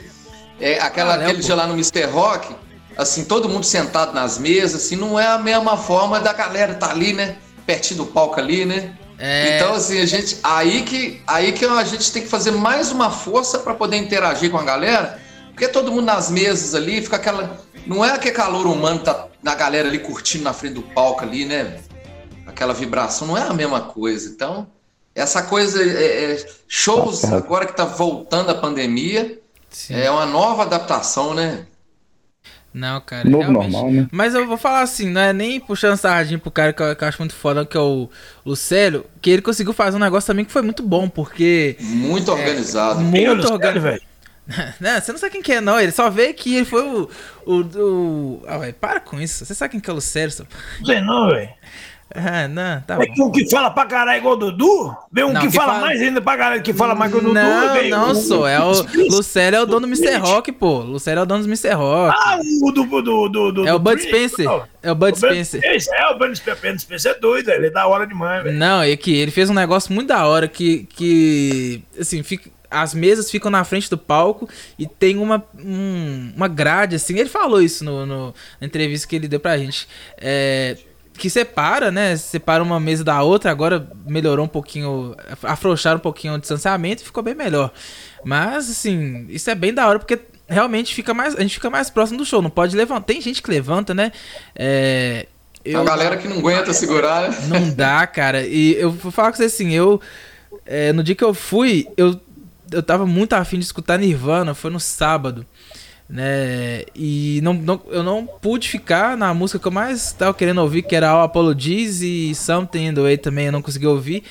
[0.60, 2.06] é aquela, ah, aquele dia lá no Mr.
[2.06, 2.56] Rock,
[2.98, 6.88] assim, todo mundo sentado nas mesas, assim, não é a mesma forma da galera estar
[6.88, 7.36] tá ali, né?
[7.66, 8.96] Pertinho do palco ali, né?
[9.20, 9.58] É...
[9.58, 10.38] Então, assim, a gente.
[10.42, 14.50] Aí que, aí que a gente tem que fazer mais uma força para poder interagir
[14.50, 17.60] com a galera, porque todo mundo nas mesas ali, fica aquela.
[17.86, 21.44] Não é aquele calor humano tá na galera ali curtindo na frente do palco ali,
[21.44, 21.78] né?
[22.56, 24.30] Aquela vibração, não é a mesma coisa.
[24.30, 24.68] Então,
[25.14, 29.38] essa coisa, é, é, shows tá agora que está voltando a pandemia,
[29.70, 29.96] Sim.
[29.96, 31.66] é uma nova adaptação, né?
[32.74, 33.30] Não, cara.
[33.30, 34.08] Novo normal, né?
[34.12, 37.04] Mas eu vou falar assim, não é nem puxando sardinha pro cara que eu, que
[37.04, 38.10] eu, acho muito foda, que é o
[38.46, 41.78] Lucélio, que ele conseguiu fazer um negócio também que foi muito bom, porque.
[41.80, 43.00] Muito organizado.
[43.00, 44.02] É, muito organizado, velho.
[44.80, 45.80] não, você não sabe quem que é, não.
[45.80, 47.10] Ele só vê que ele foi o.
[47.46, 48.44] o, o...
[48.46, 49.46] Ah, véio, para com isso.
[49.46, 50.36] Você sabe quem que é o Lucélio?
[50.80, 51.50] Não sei não, velho.
[52.14, 54.96] Ah, não, tá é um que fala pra caralho igual o Dudu?
[55.12, 57.18] Vem um não, que, que fala, fala, mais ainda pra caralho que fala mais que
[57.18, 57.34] o Dudu?
[57.34, 58.48] Não, não um, sou.
[58.48, 58.72] É o
[59.10, 60.18] Lucério é o dono do Mr.
[60.18, 60.80] Rock, pô.
[60.80, 61.74] Lucério é o dono do Mr.
[61.74, 62.16] Rock.
[62.18, 62.86] Ah, o do.
[62.86, 64.46] do, do, do é o Bud Spencer.
[64.84, 65.62] É o Bud Spencer.
[65.64, 66.62] É o Bud Spencer.
[66.62, 68.58] Bud Spencer é doido, ele é da hora demais, velho.
[68.58, 70.88] Não, é que ele fez um negócio muito da hora que.
[70.96, 76.48] que assim, fica as mesas ficam na frente do palco e tem uma, um, uma
[76.48, 77.18] grade, assim.
[77.18, 79.88] Ele falou isso no, no, na entrevista que ele deu pra gente.
[80.18, 80.76] É,
[81.18, 82.16] que separa, né?
[82.16, 87.06] Separa uma mesa da outra, agora melhorou um pouquinho, afrouxaram um pouquinho o distanciamento e
[87.06, 87.72] ficou bem melhor.
[88.24, 91.90] Mas, assim, isso é bem da hora porque realmente fica mais, a gente fica mais
[91.90, 93.06] próximo do show, não pode levantar.
[93.06, 94.12] Tem gente que levanta, né?
[94.56, 95.28] É,
[95.64, 97.38] eu, a galera que não aguenta segurar, né?
[97.48, 98.46] Não dá, cara.
[98.46, 100.00] E eu vou falar com você assim, eu.
[100.66, 102.20] É, no dia que eu fui, eu,
[102.72, 105.46] eu tava muito afim de escutar Nirvana, foi no sábado
[106.10, 106.84] né?
[106.96, 110.84] E não, não, eu não pude ficar na música que eu mais estava querendo ouvir,
[110.84, 114.24] que era All Apologies e Something in the Way também, eu não consegui ouvir.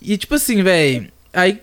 [0.00, 1.60] E tipo assim, velho, aí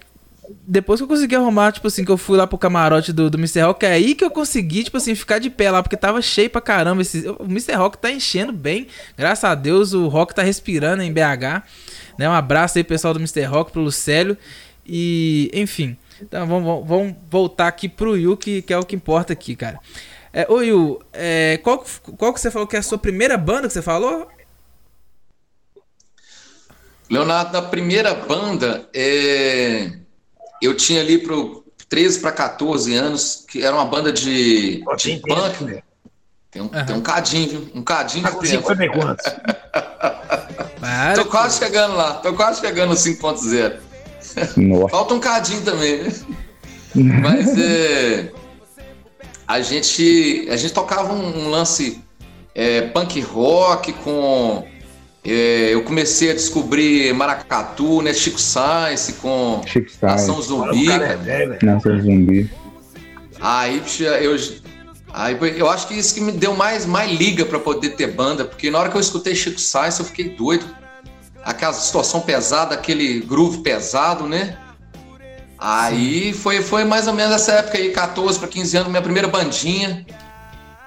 [0.67, 3.37] depois que eu consegui arrumar, tipo assim, que eu fui lá pro camarote do, do
[3.37, 3.61] Mr.
[3.61, 6.49] Rock, é aí que eu consegui, tipo assim, ficar de pé lá, porque tava cheio
[6.49, 7.01] pra caramba.
[7.01, 7.73] Esse, o Mr.
[7.73, 11.63] Rock tá enchendo bem, graças a Deus, o Rock tá respirando em BH.
[12.17, 12.29] Né?
[12.29, 13.43] Um abraço aí, pessoal do Mr.
[13.43, 14.37] Rock, pro Lucélio.
[14.85, 15.97] E, enfim.
[16.21, 19.79] Então vamos, vamos voltar aqui pro Yu, que, que é o que importa aqui, cara.
[20.31, 21.83] É, ô Yu, é, qual,
[22.17, 24.27] qual que você falou que é a sua primeira banda que você falou?
[27.09, 29.91] Leonardo, na primeira banda, é...
[30.61, 35.63] eu tinha ali pro 13 para 14 anos, que era uma banda de, de punk.
[35.63, 35.83] Né?
[36.49, 36.85] Tem um, uhum.
[36.85, 37.71] tem um cadinho, viu?
[37.75, 38.75] Um cadinho de tempo.
[38.75, 39.25] 50 quantos?
[41.15, 43.79] tô quase chegando lá, tô quase chegando no 5.0.
[44.89, 46.11] Falta um cadinho também, né?
[46.95, 48.31] Mas é,
[49.47, 52.01] a gente a gente tocava um, um lance
[52.53, 54.65] é, punk rock com
[55.23, 58.13] é, eu comecei a descobrir maracatu, né?
[58.13, 60.89] Chico Science com Chico Nação Zumbi.
[60.89, 62.49] É Nação Zumbi.
[63.41, 63.81] Aí
[64.21, 64.37] eu
[65.17, 68.43] Aí eu acho que isso que me deu mais, mais liga para poder ter banda,
[68.43, 70.65] porque na hora que eu escutei Chico Sainz, eu fiquei doido.
[71.45, 74.57] Aquela situação pesada, aquele groove pesado, né?
[75.57, 79.27] Aí foi, foi mais ou menos essa época aí, 14 para 15 anos, minha primeira
[79.27, 80.05] bandinha.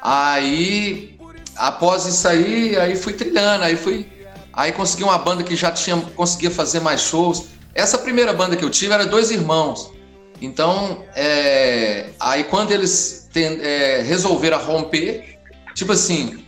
[0.02, 1.18] Aí,
[1.56, 4.06] após isso aí, aí fui trilhando, aí fui.
[4.52, 7.46] Aí consegui uma banda que já tinha, conseguia fazer mais shows.
[7.74, 9.92] Essa primeira banda que eu tive era dois irmãos.
[10.40, 15.38] Então, é, aí quando eles tem, é, resolveram romper,
[15.74, 16.44] tipo assim,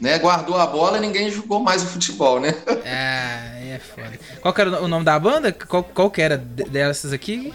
[0.00, 0.18] né?
[0.18, 2.54] Guardou a bola e ninguém jogou mais o futebol, né?
[2.84, 4.18] É, é foda.
[4.40, 5.52] Qual que era o nome da banda?
[5.52, 7.52] Qual, qual que era dessas aqui?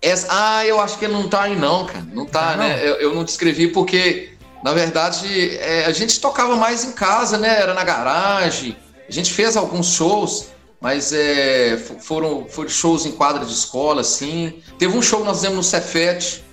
[0.00, 2.06] Essa, ah, eu acho que ele não tá aí não, cara.
[2.12, 2.76] Não tá, ah, né?
[2.76, 2.82] Não.
[2.82, 4.30] Eu, eu, não descrevi porque,
[4.62, 7.60] na verdade, é, a gente tocava mais em casa, né?
[7.60, 8.76] Era na garagem.
[9.08, 10.48] A gente fez alguns shows,
[10.80, 14.62] mas é, foram, foram shows em quadra de escola, assim.
[14.78, 16.44] Teve um show que nós fizemos no Cefete,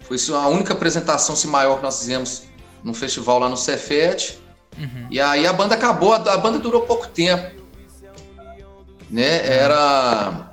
[0.00, 2.42] foi a única apresentação se maior que nós fizemos
[2.82, 4.38] num festival lá no Cefet.
[4.78, 5.06] Uhum.
[5.10, 7.62] E aí a banda acabou, a, banda durou pouco tempo.
[9.10, 9.46] Né?
[9.46, 10.52] Era.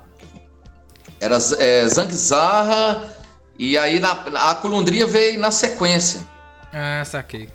[1.18, 3.14] Era é, Zangzarra,
[3.58, 4.12] e aí na,
[4.50, 6.20] a Colundria veio na sequência.
[6.72, 7.48] Ah, saquei.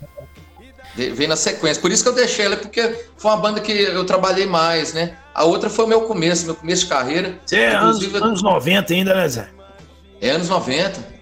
[0.95, 1.81] Veio na sequência.
[1.81, 5.17] Por isso que eu deixei ela, porque foi uma banda que eu trabalhei mais, né?
[5.33, 7.39] A outra foi o meu começo, meu começo de carreira.
[7.45, 9.49] Você é anos, anos 90 ainda, né, Zé?
[10.21, 11.14] É anos 90.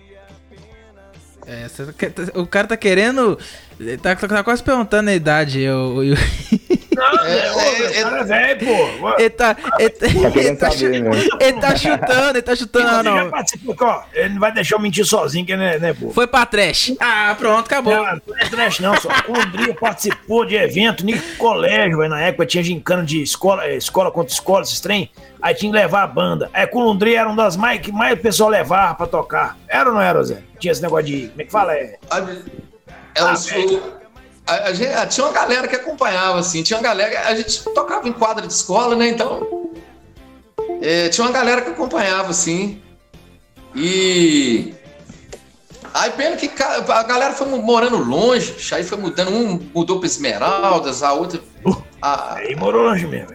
[1.46, 1.68] É,
[2.40, 3.38] o cara tá querendo.
[4.02, 5.62] Tá, tá quase perguntando a idade.
[5.62, 6.16] Eu, eu...
[7.12, 9.10] Não, é, é, é, é velho, pô.
[9.18, 9.56] Ele tá.
[9.80, 11.12] Ele tá, ele tá, saber, né?
[11.40, 13.04] ele tá chutando, ele tá chutando.
[13.04, 13.32] Não, não.
[13.82, 16.10] ó, ele não vai deixar eu mentir sozinho, que né, né, pô?
[16.12, 16.94] Foi pra trash.
[17.00, 17.94] Ah, pronto, acabou.
[17.94, 18.96] Não, não é trash, não.
[18.98, 23.66] Só o André participou de evento no colégio, véio, na época tinha gincana de escola,
[23.66, 25.10] eh, escola contra escola, esses trem.
[25.42, 26.50] Aí tinha que levar a banda.
[26.54, 29.58] Aí Colundri era uma das mais que mais o pessoal levava pra tocar.
[29.68, 30.42] Era ou não era, Zé?
[30.58, 31.28] Tinha esse negócio de.
[31.28, 31.74] Como é que fala?
[31.74, 31.98] É.
[33.16, 33.36] É ah,
[34.46, 37.28] a, a, gente, ah, tinha uma galera que acompanhava, assim, tinha uma galera.
[37.28, 39.10] A gente tocava em quadra de escola, né?
[39.10, 39.72] Então.
[40.82, 42.82] É, tinha uma galera que acompanhava, assim.
[43.76, 44.74] E.
[45.94, 51.04] Aí pena que a galera foi morando longe, aí foi mudando, um mudou para Esmeraldas,
[51.04, 51.40] a outra.
[52.02, 53.34] A, aí morou longe mesmo.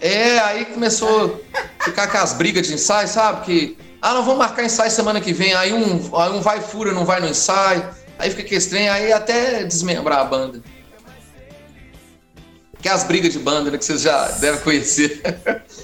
[0.00, 3.44] É, aí começou a ficar com as brigas de ensaio, sabe?
[3.44, 5.52] Que, ah, não vamos marcar ensaio semana que vem.
[5.54, 7.84] Aí um, aí um vai fura, não vai no ensaio.
[8.20, 10.60] Aí fica que estranho, aí até desmembrar a banda.
[12.80, 13.78] Que é as brigas de banda, né?
[13.78, 15.20] Que vocês já devem conhecer.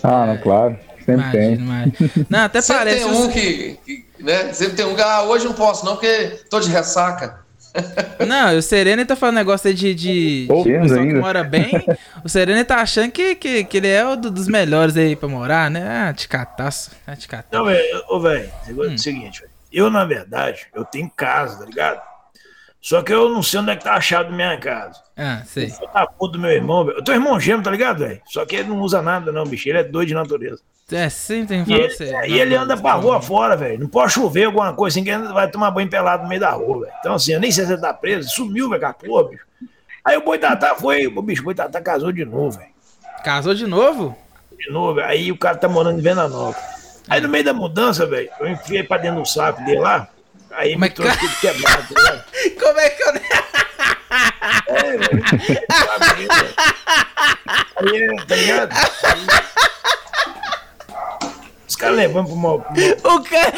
[0.02, 0.78] Ah, claro.
[1.04, 1.54] Sempre imagina, tem.
[1.54, 2.26] Imagina.
[2.28, 3.04] Não, até Sempre parece.
[3.04, 4.52] tem um que, que, né?
[4.52, 7.46] Sempre tem um que, ah, hoje não posso não, porque tô de ressaca.
[8.26, 11.12] Não, o Serena tá falando negócio de, de, oh, de pessoa ainda.
[11.12, 11.84] que mora bem.
[12.24, 15.70] O Serena tá achando que, que, que ele é um dos melhores aí pra morar,
[15.70, 15.86] né?
[15.86, 16.90] Ah, de cataço.
[17.06, 17.52] Ah, de cataço.
[17.52, 18.84] Não, velho, ô, velho, hum.
[18.84, 19.52] é o seguinte, velho.
[19.70, 22.00] Eu, na verdade, eu tenho casa, tá ligado?
[22.86, 25.02] Só que eu não sei onde é que tá a chave da minha casa.
[25.16, 25.74] Ah, sei.
[25.82, 26.98] Eu tá puto do meu irmão, velho.
[26.98, 28.22] Eu tenho irmão gêmeo, tá ligado, velho?
[28.26, 29.68] Só que ele não usa nada, não, bicho.
[29.68, 30.62] Ele é doido de natureza.
[30.92, 32.14] É, sempre tem que falar você.
[32.14, 33.80] É, e ele anda pra rua fora, velho.
[33.80, 36.52] Não pode chover alguma coisa assim, que ele vai tomar banho pelado no meio da
[36.52, 36.92] rua, velho.
[37.00, 38.30] Então, assim, eu nem sei se ele tá preso.
[38.30, 39.44] Sumiu, velho, com a porra, bicho.
[40.04, 42.70] Aí o Boitatá foi, o bicho, o Boitatá casou de novo, velho.
[43.24, 44.16] Casou de novo?
[44.56, 45.00] De novo.
[45.00, 46.56] Aí o cara tá morando em Venda Nova.
[47.08, 50.08] Aí no meio da mudança, velho, eu enfiei pra dentro do saco dele lá.
[50.56, 52.24] Aí Mas me trouxe tudo quebrado, tá
[52.58, 53.08] Como é que eu.
[54.68, 55.24] é, velho.
[57.76, 58.72] Aí, tá ligado?
[58.72, 59.26] Aí,
[61.68, 62.66] os caras levando pro mal.
[63.04, 63.52] O cara.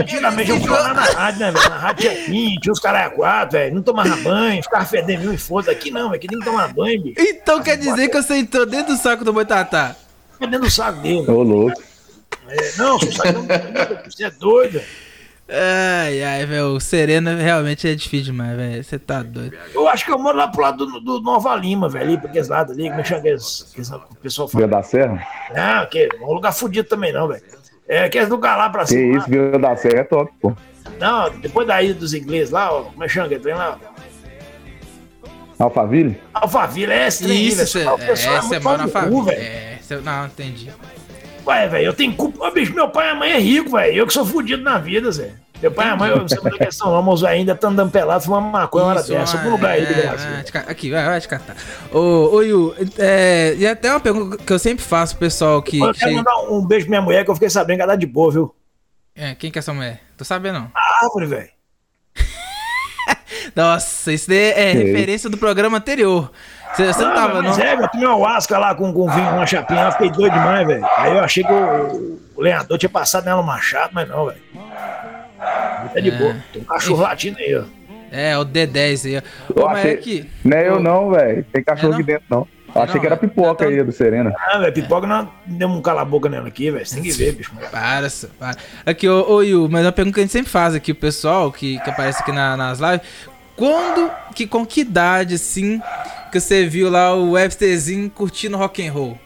[0.00, 1.68] Antigamente eu ficava na rádio, né, velho?
[1.68, 3.74] Na rádio tinha 20, tinha os caras quatro, velho.
[3.74, 5.72] Não tomava banho, ficava fedendo e foda.
[5.72, 7.16] Aqui não, aqui tem que tomar banho, bicho.
[7.18, 9.96] Então quer dizer que você entrou dentro do saco do Boitatá?
[10.38, 11.28] Dentro do saco dele.
[11.28, 11.91] Ô, louco.
[12.48, 14.80] É, não, você é doido.
[15.48, 16.74] Ai, ai, velho.
[16.74, 18.82] O Serena realmente é difícil demais, velho.
[18.82, 19.56] Você tá doido.
[19.74, 22.04] Eu acho que eu moro lá pro lado do, do Nova Lima, velho.
[22.04, 23.74] Ali, porque esse lado ali, como é que chama aqueles,
[24.10, 24.66] o pessoal fala?
[24.66, 25.26] Vila da Serra?
[25.54, 27.42] Não, que é um lugar fodido também, não, velho.
[27.86, 29.00] É aquele lugar lá pra cima.
[29.00, 30.56] Que isso, Vila da Serra é top, pô.
[30.98, 33.78] Não, depois da ida dos ingleses lá, ó, como é que chama aquele trem lá?
[35.58, 36.18] Alphaville?
[36.32, 39.30] Alphaville, é esse Isso, cê, é, essa é mora Alphaville.
[39.30, 40.70] É, cê, não, entendi.
[41.46, 42.46] Ué, velho, eu tenho culpa.
[42.46, 43.94] Ô, bicho, meu pai e a mãe é rico, velho.
[43.94, 45.34] Eu que sou fudido na vida, Zé.
[45.60, 47.70] Meu pai e a mãe, eu não sei como é que são, mas ainda estão
[47.70, 49.38] andando pelado, fumando maconha uma hora dessa.
[49.38, 50.30] Algum lugar aí do é, Brasil.
[50.66, 51.56] Aqui, vai, vai te catar.
[51.92, 55.78] Ô, ô Yu, é, e até uma pergunta que eu sempre faço pro pessoal que.
[55.78, 56.16] Eu quero chega...
[56.16, 58.32] mandar um beijo pra minha mulher, que eu fiquei sabendo que ela é de boa,
[58.32, 58.54] viu?
[59.14, 60.00] É, quem que é essa mulher?
[60.16, 60.70] Tô sabendo, não.
[60.74, 61.48] A árvore, velho.
[63.54, 66.32] Nossa, isso daí é referência do programa anterior.
[66.72, 67.58] Você, você não tava, não?
[67.58, 70.66] É, eu tomei uma wasca lá com, com vinho, uma chapinha, eu fiquei doido demais,
[70.66, 70.86] velho.
[70.96, 74.40] Aí eu achei que o, o lenhador tinha passado nela um machado, mas não, velho.
[75.94, 76.18] É de é.
[76.18, 76.36] boa.
[76.52, 77.64] Tem um cachorro latindo aí, ó.
[78.10, 79.22] É, o D10 aí,
[79.56, 79.62] ó.
[79.62, 79.92] Ô, achei...
[79.92, 80.30] aqui.
[80.44, 81.44] Não é eu não, velho.
[81.52, 82.48] Tem cachorro é, aqui dentro, não.
[82.74, 84.34] Eu achei não, que era pipoca aí do Serena.
[84.38, 86.86] Ah, velho, pipoca não deu um cala-boca nela aqui, velho.
[86.86, 87.52] Você tem que ver, bicho.
[87.70, 88.08] Para,
[88.38, 88.56] para.
[88.86, 91.52] Aqui, ô, ô Yu, mas uma pergunta que a gente sempre faz aqui, o pessoal
[91.52, 93.02] que, que aparece aqui na, nas lives.
[93.56, 95.80] Quando, que, com que idade, assim,
[96.30, 99.18] que você viu lá o Websterzinho curtindo rock and roll?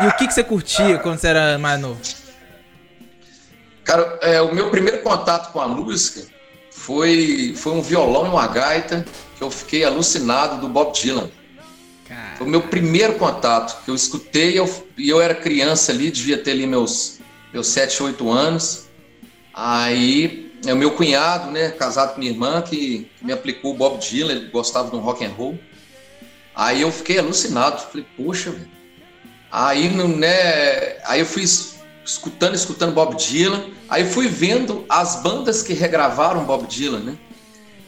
[0.00, 2.00] E o que, que você curtia quando você era mais novo?
[3.84, 6.26] Cara, é, o meu primeiro contato com a música
[6.70, 9.04] foi, foi um violão e uma gaita
[9.36, 11.30] que eu fiquei alucinado do Bob Dylan.
[12.38, 16.38] Foi o meu primeiro contato que eu escutei e eu, eu era criança ali, devia
[16.38, 17.18] ter ali meus,
[17.52, 18.86] meus 7, 8 anos.
[19.52, 23.98] Aí é o meu cunhado, né, casado com minha irmã, que, me aplicou o Bob
[23.98, 25.58] Dylan, ele gostava de um rock and roll.
[26.54, 28.68] Aí eu fiquei alucinado, falei, poxa, velho.
[29.50, 31.44] Aí, né, aí eu fui
[32.04, 37.16] escutando, escutando Bob Dylan, aí fui vendo as bandas que regravaram Bob Dylan, né?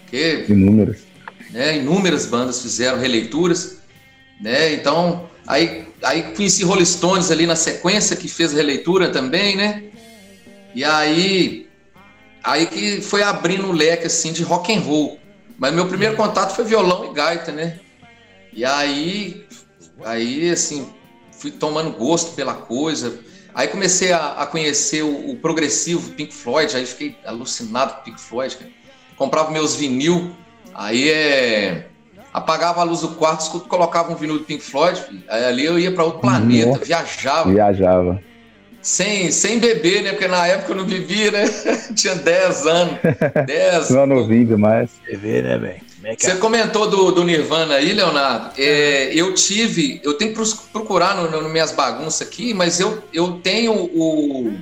[0.08, 0.98] Que, inúmeras.
[1.50, 3.78] Né, inúmeras bandas fizeram releituras,
[4.40, 4.72] né?
[4.72, 9.82] Então, aí, aí conheci Rolling Stones ali na sequência, que fez releitura também, né?
[10.74, 11.69] E aí,
[12.42, 15.18] aí que foi abrindo o leque, assim, de rock and roll.
[15.58, 17.78] Mas meu primeiro contato foi violão e gaita, né?
[18.52, 19.46] E aí,
[20.04, 20.88] aí assim,
[21.32, 23.20] fui tomando gosto pela coisa.
[23.54, 28.20] Aí comecei a, a conhecer o, o, progressivo Pink Floyd, aí fiquei alucinado com Pink
[28.20, 28.56] Floyd.
[28.56, 28.70] Cara.
[29.16, 30.34] Comprava meus vinil,
[30.74, 31.86] aí é
[32.32, 35.90] apagava a luz do quarto, colocava um vinil do Pink Floyd, aí ali eu ia
[35.92, 36.84] para outro planeta, Nossa.
[36.84, 37.50] viajava.
[37.50, 38.22] Viajava.
[38.82, 40.10] Sem, sem beber, né?
[40.10, 41.44] Porque na época eu não bebia, né?
[41.94, 42.98] Tinha 10 anos.
[43.46, 43.90] 10.
[43.90, 44.90] não novinho demais.
[45.06, 45.90] Beber, né, velho?
[46.02, 48.52] É Você comentou do, do, Nirvana aí, Leonardo.
[48.56, 53.32] É, eu tive, eu tenho que procurar no, no, minhas bagunças aqui, mas eu, eu
[53.32, 54.52] tenho o.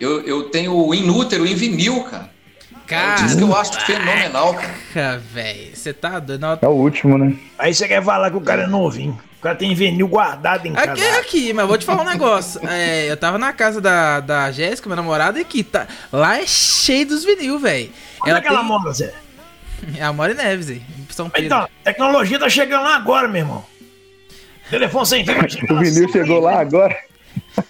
[0.00, 2.34] Eu, eu tenho o Inútero em vinil, cara.
[2.86, 4.54] Cara, é um disco que eu acho fenomenal,
[4.92, 5.18] cara.
[5.32, 5.74] velho.
[5.74, 6.58] Você tá doido?
[6.60, 7.36] É o último, né?
[7.56, 9.18] Aí você quer falar que o cara é novinho.
[9.44, 10.92] O cara tem vinil guardado em casa.
[10.92, 12.58] Aqui, aqui, mas vou te falar um negócio.
[12.66, 16.46] É, eu tava na casa da, da Jéssica, minha namorada, e aqui, tá, lá é
[16.46, 17.92] cheio dos vinil, velho.
[18.22, 19.12] Onde ela é que ela mora, Zé?
[19.98, 21.46] É a Mori Neves, aí, São Pedro.
[21.46, 23.64] Então, tecnologia tá chegando lá agora, meu irmão.
[24.70, 25.36] Telefone sem fio.
[25.76, 26.96] o vinil chegou lá agora.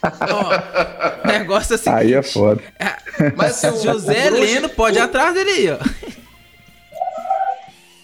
[0.01, 1.91] Ó, negócio assim.
[1.91, 2.63] Aí é foda.
[2.79, 5.79] É, mas o José Leno pode ir atrás dele aí, ó.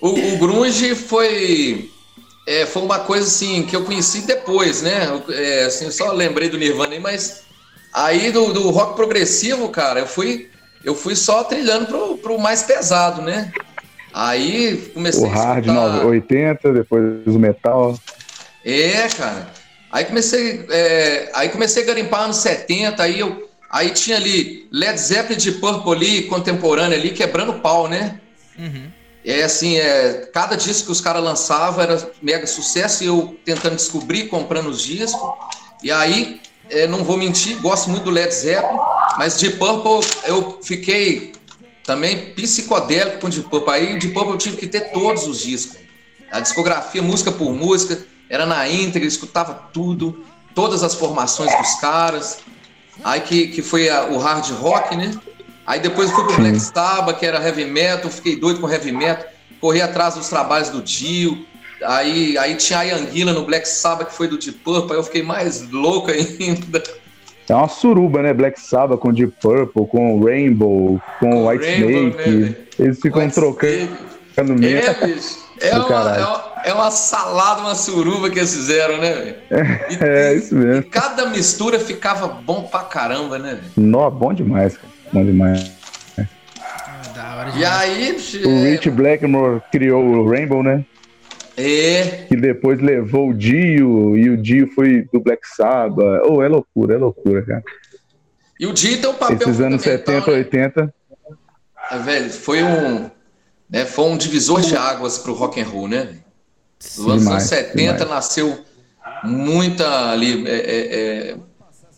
[0.00, 1.88] O, o Grunge foi.
[2.50, 5.06] É, foi uma coisa assim que eu conheci depois, né?
[5.28, 7.44] É, assim, só lembrei do Nirvana aí, mas
[7.92, 10.50] aí do, do rock progressivo, cara, eu fui,
[10.82, 13.52] eu fui só trilhando pro, pro mais pesado, né?
[14.12, 16.06] Aí comecei o hard a escutar...
[16.06, 17.96] 80, depois o metal.
[18.64, 19.46] É, cara.
[19.92, 24.98] Aí comecei, é, aí comecei a garimpar anos 70, aí eu aí tinha ali Led
[24.98, 28.18] Zeppelin de Purple ali, contemporâneo ali, quebrando pau, né?
[28.58, 28.90] Uhum.
[29.24, 33.76] É assim, é, cada disco que os caras lançavam era mega sucesso e eu tentando
[33.76, 35.20] descobrir, comprando os discos.
[35.82, 38.78] E aí, é, não vou mentir, gosto muito do Led Zeppelin,
[39.18, 41.32] mas de Purple eu fiquei
[41.84, 43.72] também psicodélico com Deep Purple.
[43.72, 45.78] Aí Deep Purple eu tive que ter todos os discos.
[46.30, 52.38] A discografia, música por música, era na íntegra, escutava tudo, todas as formações dos caras.
[53.02, 55.12] Aí que, que foi a, o hard rock, né?
[55.70, 59.24] Aí depois fui pro Black Sabbath, que era heavy metal, fiquei doido com heavy metal,
[59.60, 61.46] corri atrás dos trabalhos do Dio.
[61.84, 65.04] Aí, aí tinha a Anguila no Black Sabbath, que foi do Deep Purple, aí eu
[65.04, 66.82] fiquei mais louco ainda.
[67.48, 68.34] É uma suruba, né?
[68.34, 72.30] Black Sabbath com Deep Purple, com Rainbow, com, com White Rainbow, Snake.
[72.30, 72.54] Né?
[72.76, 74.78] Eles ficam White trocando meio.
[74.78, 75.50] É, bicho.
[75.62, 79.36] É uma, é uma, é, uma, salada, uma suruba que eles fizeram, né, velho?
[80.00, 80.80] É, isso mesmo.
[80.80, 83.72] E cada mistura ficava bom pra caramba, né, velho?
[83.76, 84.90] Nó, bom demais, cara.
[85.12, 85.72] Bom demais.
[87.16, 90.84] Ah, e aí, o Rich Blackmore criou o Rainbow, né?
[91.56, 92.24] É.
[92.28, 96.22] Que depois levou o Dio e o Dio foi do Black Sabbath.
[96.26, 97.62] Oh, é loucura, é loucura, cara.
[98.58, 100.36] E o Dio tem um papel Esses anos 70, né?
[100.36, 100.94] 80.
[101.90, 103.10] É, velho, foi um,
[103.68, 106.16] né, foi um divisor de águas pro rock and roll, né?
[106.96, 108.08] Nos anos 70 demais.
[108.08, 108.64] nasceu
[109.24, 111.36] muita ali, é, é, é,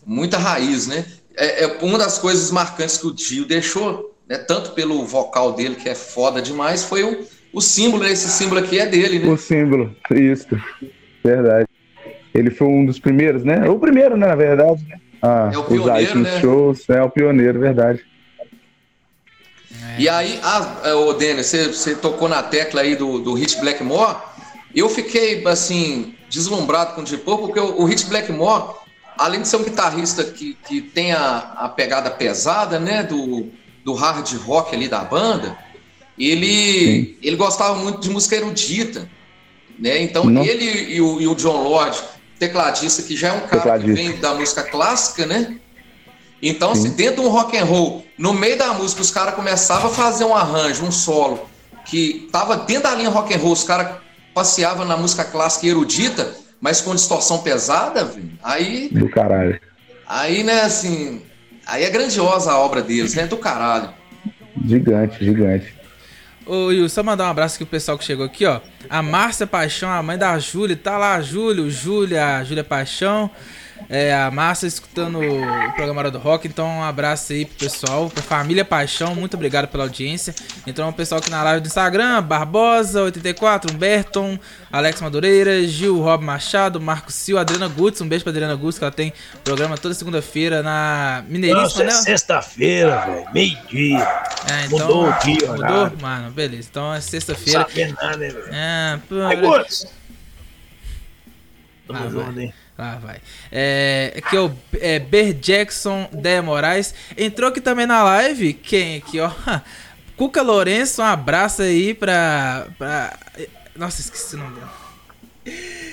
[0.05, 1.05] muita raiz, né?
[1.35, 5.75] É, é, uma das coisas marcantes que o Dio deixou, né, tanto pelo vocal dele,
[5.75, 8.11] que é foda demais, foi o, o símbolo, né?
[8.11, 9.27] esse símbolo aqui é dele, né?
[9.27, 10.47] O símbolo, isso,
[11.23, 11.67] verdade.
[12.33, 13.69] Ele foi um dos primeiros, né?
[13.69, 14.99] O primeiro, né, na verdade, né?
[15.21, 16.41] Ah, é o pioneiro, né?
[16.41, 18.03] shows, é o pioneiro, verdade.
[19.71, 20.01] É.
[20.01, 24.17] E aí, ah, o Dennis, você, você tocou na tecla aí do, do Hit Blackmore.
[24.75, 28.75] Eu fiquei, assim, deslumbrado com o Deep Purple, porque o, o Hit Blackmore,
[29.17, 33.47] além de ser um guitarrista que, que tem a, a pegada pesada, né, do,
[33.83, 35.57] do hard rock ali da banda,
[36.17, 39.09] ele, ele gostava muito de música erudita,
[39.79, 40.01] né?
[40.01, 40.43] Então, Não.
[40.43, 41.97] ele e o, e o John Lord,
[42.37, 45.57] tecladista, que já é um cara que vem da música clássica, né?
[46.41, 46.83] Então, Sim.
[46.83, 49.93] se dentro de um rock and roll, no meio da música, os caras começavam a
[49.93, 51.49] fazer um arranjo, um solo,
[51.85, 53.97] que tava dentro da linha rock and roll, os caras
[54.33, 58.23] passeavam na música clássica erudita, mas com distorção pesada, viu?
[58.41, 58.87] aí...
[58.89, 59.59] Do caralho.
[60.07, 61.21] Aí, né, assim...
[61.67, 63.27] Aí é grandiosa a obra deles, né?
[63.27, 63.89] Do caralho.
[64.65, 65.75] Gigante, gigante.
[66.45, 68.61] Ô, Will, só mandar um abraço aqui pro pessoal que chegou aqui, ó.
[68.89, 73.29] A Márcia Paixão, a mãe da Júlia, tá lá, Júlio, Júlia, Júlia Paixão
[73.89, 76.47] é, a Márcia escutando o programa Hora do Rock.
[76.47, 79.15] Então, um abraço aí pro pessoal, pra família Paixão.
[79.15, 80.33] Muito obrigado pela audiência.
[80.65, 84.39] Então, o pessoal aqui na live do Instagram: Barbosa84, Humberton,
[84.71, 88.01] Alex Madureira, Gil Rob Machado, Marcos Sil, Adriana Gutz.
[88.01, 91.89] Um beijo pra Adriana Gutz, que ela tem programa toda segunda-feira na Mineiríssima, Nossa, né?
[91.91, 93.27] É sexta-feira, velho.
[93.33, 94.07] Meio-dia.
[94.51, 95.65] É, então, mudou o dia, Mudou?
[95.65, 95.97] Horário.
[96.01, 96.67] Mano, beleza.
[96.69, 97.59] Então é sexta-feira.
[97.59, 98.49] Não sabe nada, né, velho?
[98.51, 99.21] É, pô.
[99.21, 99.87] Aí, Gutz.
[101.87, 102.53] Tamo ah, junto, hein?
[102.83, 103.17] Ah, vai.
[103.49, 106.93] É, aqui é o é, Ber Jackson de Moraes.
[107.17, 108.53] Entrou aqui também na live.
[108.53, 109.31] Quem aqui, ó?
[110.17, 112.67] Cuca Lourenço, um abraço aí pra.
[112.77, 113.17] pra...
[113.73, 114.83] Nossa, esqueci o nome dela.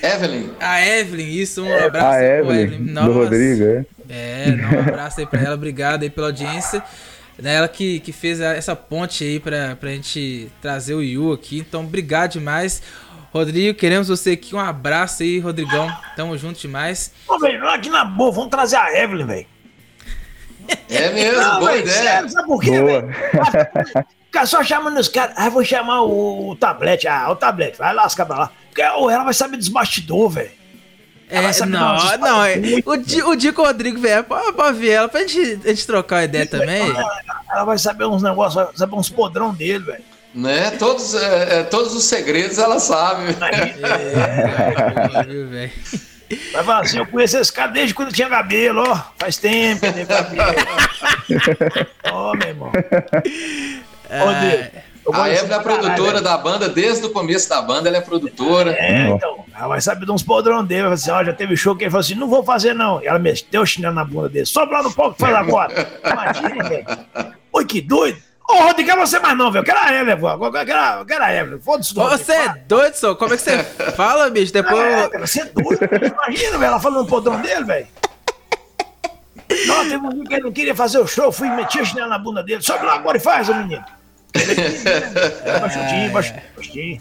[0.03, 0.51] Evelyn.
[0.59, 2.93] A Evelyn, isso, um abraço a Evelyn, Evelyn.
[2.93, 3.09] Nossa.
[3.09, 3.87] do Rodrigo, é?
[4.09, 6.83] É, não, um abraço aí pra ela, obrigado aí pela audiência.
[7.39, 11.59] Né, ela que, que fez essa ponte aí pra, pra gente trazer o Yu aqui,
[11.61, 12.83] então obrigado demais.
[13.33, 14.55] Rodrigo, queremos você aqui.
[14.55, 15.89] Um abraço aí, Rodrigão.
[16.17, 17.13] Tamo junto demais.
[17.29, 19.47] Ô, velho, aqui na boa, vamos trazer a Evelyn, velho.
[20.89, 22.03] É mesmo, Não, boa véio, ideia.
[22.03, 23.09] Sério, sabe por quê, velho?
[24.27, 25.35] Fica só chamando os caras.
[25.37, 27.07] Ah, vou chamar o, o tablet.
[27.07, 28.53] Ah, o tablet, vai lascar pra lá.
[28.69, 30.61] Porque ela vai saber dos bastidores, velho.
[31.29, 35.21] É, não, não, é, o, Di, o Dico Rodrigo vier pra, pra ver ela, pra
[35.21, 36.91] gente, a gente trocar uma ideia também.
[36.91, 40.05] Ela, ela vai saber uns negócios, vai saber uns podrão dele, velho.
[40.35, 40.71] Né?
[40.73, 43.37] Todos, é, é, todos os segredos ela sabe.
[46.31, 49.01] É, Vai falar assim, eu conheço esse cara desde quando tinha cabelo, ó.
[49.19, 50.55] Faz tempo que tem cabelo.
[52.13, 52.73] Ó, oh, meu irmão.
[54.09, 54.91] É...
[55.13, 58.73] A Eva é a produtora da banda, desde o começo da banda, ela é produtora.
[58.79, 59.45] É, então.
[59.57, 60.85] Ela vai saber de uns podrão dele.
[60.85, 63.03] Vai assim, ó, já teve show que ele falou assim: não vou fazer, não.
[63.03, 64.47] E ela meteu o chinelo na bunda dele.
[64.47, 66.01] Sobe lá no palco que faz agora.
[66.05, 66.87] Imagina, velho.
[67.53, 68.19] Oi, que doido.
[68.51, 69.63] Ô, Rodrigo, é você mais não, velho.
[69.63, 70.51] Eu quero a Evelyn, pô.
[70.51, 71.61] Quero, quero a Evelyn.
[71.61, 73.15] Foda-se do Você é doido, só?
[73.15, 73.63] Como é que você
[73.97, 74.53] fala, bicho?
[74.53, 74.81] Depois.
[74.81, 75.79] É, você é doido.
[75.83, 76.65] Imagina, velho.
[76.65, 77.87] Ela falando no podrão dele, velho.
[79.67, 81.31] Não, teve um dia que ele não queria fazer o show.
[81.31, 82.63] Fui meter a chinela na bunda dele.
[82.63, 83.85] Sobe lá agora e faz, ô menino.
[85.61, 87.01] Baixadinho, baixadinho.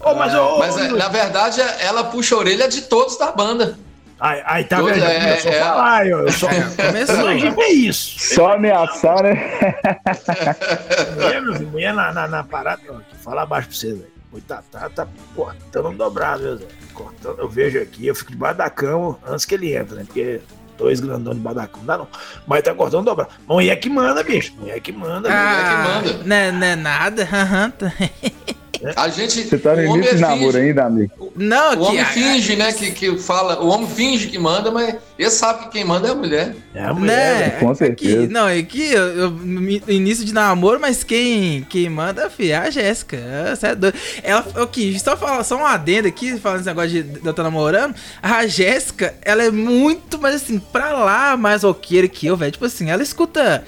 [0.00, 3.78] Oh, mas, oh, mas oh, na verdade, ela puxa a orelha de todos da banda.
[4.20, 5.02] Aí, aí tá vendo?
[5.02, 6.48] É, começou é, a falar, eu, eu só.
[6.50, 7.28] É, começou.
[7.62, 8.34] É isso.
[8.34, 9.50] Só ameaçar, né?
[11.14, 14.14] mulher, meu filho, mulher na, na, na parada, não, falar baixo pra você, velho.
[14.32, 16.64] O tá, tá cortando dobrado, Zé?
[16.92, 20.04] Cortando, eu vejo aqui, eu fico debaixo da cama antes que ele entra, né?
[20.04, 20.40] Porque
[20.76, 22.08] dois grandões debaixo da cama, não dá não.
[22.44, 23.30] Mas tá cortando dobrado.
[23.46, 24.52] Mulher que manda, bicho.
[24.58, 26.24] Mulher que manda, ah, mulher que manda.
[26.24, 27.28] Não, é, não é nada,
[28.96, 29.44] A gente.
[29.44, 31.32] Você tá no início de namoro ainda, amigo?
[31.36, 32.72] Não, o que, homem finge, né?
[32.72, 33.60] Que, que fala.
[33.60, 36.56] O homem finge que manda, mas ele sabe que quem manda é a mulher.
[36.74, 37.38] É a mulher.
[37.38, 37.50] Né?
[37.60, 38.24] Com certeza.
[38.24, 39.38] É que, não, é que eu, eu,
[39.88, 43.18] início de namoro, mas quem, quem manda é a Jéssica.
[43.54, 43.96] Você é doido.
[44.22, 47.42] Ela, ok, só, fala, só um adendo aqui, falando esse negócio de, de eu estar
[47.42, 47.94] namorando.
[48.22, 52.52] A Jéssica, ela é muito, mas assim, pra lá mais roqueira que eu, velho.
[52.52, 53.64] Tipo assim, ela escuta.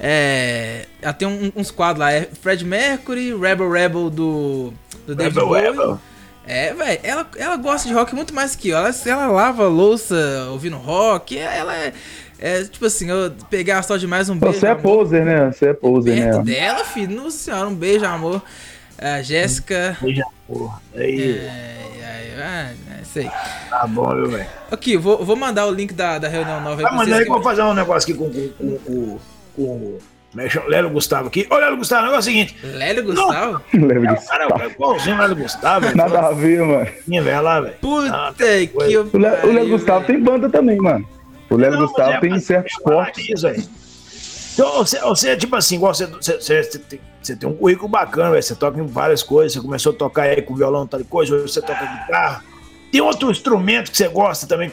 [0.00, 4.72] É, ela tem um, uns quadros lá, é Fred Mercury, Rebel Rebel do,
[5.06, 5.62] do David Rebel Bowie.
[5.62, 6.00] Rebel.
[6.46, 8.76] É, velho, ela, ela gosta de rock muito mais que eu.
[8.76, 11.92] Ela, ela lava louça ouvindo rock, ela é.
[12.38, 14.58] É tipo assim, eu pegar só demais um beijo.
[14.58, 15.50] Você é poser, né?
[15.50, 16.54] Você é poser, Perto né?
[16.54, 17.16] dela, filho.
[17.16, 18.42] Nossa senhora, um beijo, amor.
[18.98, 19.96] A Jéssica.
[20.00, 20.78] Beijo, amor.
[20.94, 21.38] Aí.
[21.38, 23.30] É, é, é, é, sei.
[23.70, 24.46] Tá bom, viu, velho?
[24.70, 26.82] Aqui, vou, vou mandar o link da, da reunião nova aí.
[26.82, 29.18] Vai mandar aí pra eu fazer um negócio aqui com, com, com, com
[30.66, 31.46] Lélio Gustavo aqui.
[31.48, 32.56] Ô, Lélio Gustavo, o negócio é o seguinte.
[32.64, 33.62] Lélio Gustavo?
[33.72, 35.84] Lélio É, o cara é igualzinho o Lélio Gustavo.
[35.86, 35.96] velho.
[35.96, 36.88] Nada a ver, mano.
[37.06, 37.74] Minha velha lá, velho.
[37.80, 39.00] Puta Ah, que coisa.
[39.12, 41.08] O Lé- o Léo Gustavo tem banda também, mano.
[41.50, 43.44] O Léo Não, Gustavo é, tem certos cortes.
[44.54, 47.54] Então, você, você é tipo assim, igual você, você, você, você tem, você tem um
[47.54, 48.42] currículo bacana, velho.
[48.42, 49.52] Você toca em várias coisas.
[49.52, 51.34] Você começou a tocar aí com violão, tal coisa.
[51.34, 52.42] Hoje você toca guitarra.
[52.90, 54.70] Tem outro instrumento que você gosta também,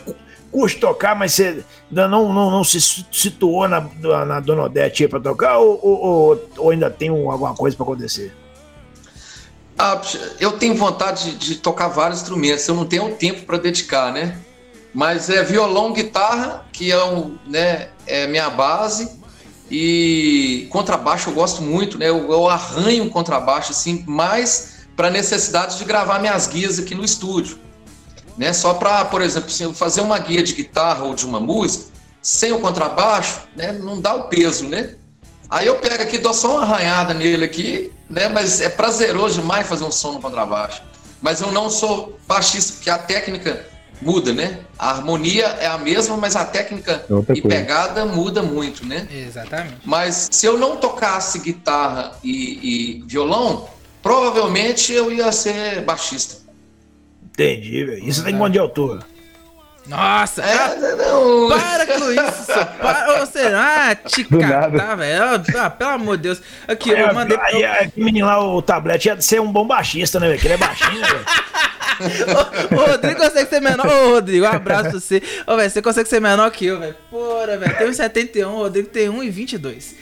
[0.52, 2.80] curte tocar, mas você ainda não, não, não se
[3.12, 5.58] situou na, na, na Dona Odete pra tocar?
[5.58, 8.34] Ou, ou, ou- ainda tem um- alguma coisa pra acontecer?
[9.78, 9.99] Ah,
[10.39, 14.38] eu tenho vontade de, de tocar vários instrumentos, eu não tenho tempo para dedicar, né?
[14.93, 19.10] Mas é violão, guitarra, que é, um, né, é minha base,
[19.70, 22.10] e contrabaixo eu gosto muito, né?
[22.10, 27.58] Eu, eu arranho contrabaixo, assim, mais para necessidade de gravar minhas guias aqui no estúdio.
[28.42, 28.54] Né?
[28.54, 31.86] Só para, por exemplo, se eu fazer uma guia de guitarra ou de uma música,
[32.24, 34.96] sem o contrabaixo, né, não dá o peso, né?
[35.48, 38.28] Aí eu pego aqui, dou só uma arranhada nele aqui, né?
[38.30, 40.82] Mas é prazeroso demais fazer um som no contrabaixo.
[41.22, 43.64] Mas eu não sou baixista, porque a técnica
[44.02, 44.62] muda, né?
[44.80, 47.56] A harmonia é a mesma, mas a técnica É outra e coisa.
[47.56, 49.08] pegada muda muito, né?
[49.12, 49.82] Exatamente.
[49.86, 53.68] Mas se eu não tocasse guitarra e, e violão,
[54.02, 56.41] provavelmente eu ia ser baixista.
[57.32, 58.08] Entendi, velho.
[58.08, 59.00] Isso tem quanto de altura?
[59.88, 61.50] Nossa, ah, É, não.
[61.50, 63.18] para com isso, só para.
[63.24, 63.90] Ô, será?
[63.90, 65.24] Ah, te catar, velho.
[65.60, 66.42] Ah, pelo amor de Deus.
[66.68, 67.36] Aqui, É, eu mandei.
[67.42, 70.40] aí, aí, aquele menino lá, o tablet, ia ser um bom baixista, né, velho?
[70.40, 71.26] Que ele é baixinho, velho.
[72.72, 73.86] Ô, ô, Rodrigo consegue ser menor.
[73.88, 75.22] Ô, Rodrigo, um abraço pra você.
[75.48, 76.96] Ô, velho, você consegue ser menor que eu, velho.
[77.10, 77.78] Porra, velho.
[77.78, 79.96] Tem 1,71, o Rodrigo tem 1,22.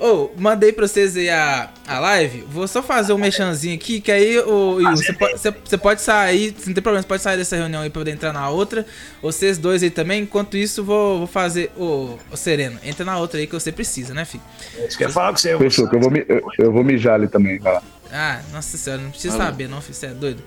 [0.00, 2.42] Ô, mandei pra vocês aí a, a live.
[2.50, 6.00] Vou só fazer um mexanzinho aqui, que aí, ô, Will, você pode, você- você pode
[6.00, 8.86] sair, não tem problema, você pode sair dessa reunião aí pra poder entrar na outra.
[9.20, 10.22] Vocês dois aí também.
[10.22, 11.70] Enquanto isso, vou, vou fazer.
[11.76, 14.42] Ô, ô, Sereno, entra na outra aí que você precisa, né, filho?
[14.88, 15.58] Você quer falar com você?
[15.58, 17.82] Fechou, que eu vou, eu, eu vou mijar ali também, lá.
[18.10, 19.94] Ah, nossa senhora, não precisa saber, não, filho.
[19.94, 20.42] Você é doido.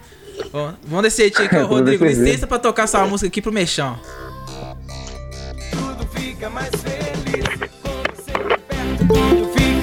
[0.51, 2.04] Bom, vamos descer aqui, bem, Rodrigo.
[2.06, 3.99] Licença pra tocar sua música aqui pro Mexão.
[5.72, 6.93] Tudo fica mais feliz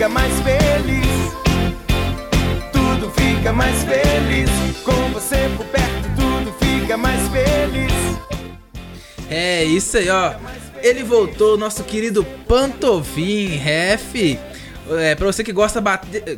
[0.00, 1.06] fica mais feliz.
[2.72, 4.48] Tudo fica mais feliz
[4.82, 6.08] com você por perto.
[6.16, 7.92] Tudo fica mais feliz.
[9.28, 10.32] É isso aí, ó.
[10.82, 14.38] Ele voltou, nosso querido Pantovin, ref.
[14.90, 15.82] É, pra você que gosta,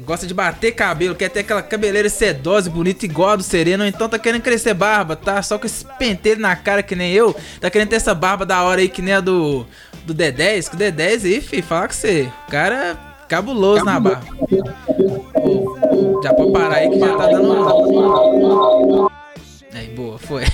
[0.05, 4.09] gosta de bater cabelo, quer ter aquela cabeleira sedosa, bonita, igual a do Sereno, então
[4.09, 5.41] tá querendo crescer barba, tá?
[5.41, 8.61] Só com esse pentelho na cara que nem eu, tá querendo ter essa barba da
[8.63, 9.65] hora aí que nem a do,
[10.05, 14.22] do D10, que o D10 aí, fi, falar com você, o cara cabuloso na barba.
[15.43, 19.11] Ô, já pode parar aí que já tá dando.
[19.72, 20.45] Aí, boa, foi.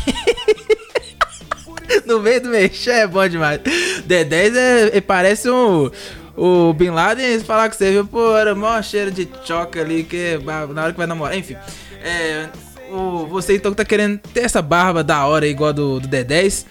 [2.07, 3.61] no meio do mexer é bom demais.
[4.07, 5.91] D10 é, é- parece um.
[6.37, 10.39] O Bin Laden falar que você viu, pô, era mó cheiro de choque ali, que
[10.73, 11.57] na hora que vai namorar, enfim.
[12.01, 12.49] É,
[12.93, 16.07] o, você então que tá querendo ter essa barba da hora igual a do, do
[16.07, 16.65] D10.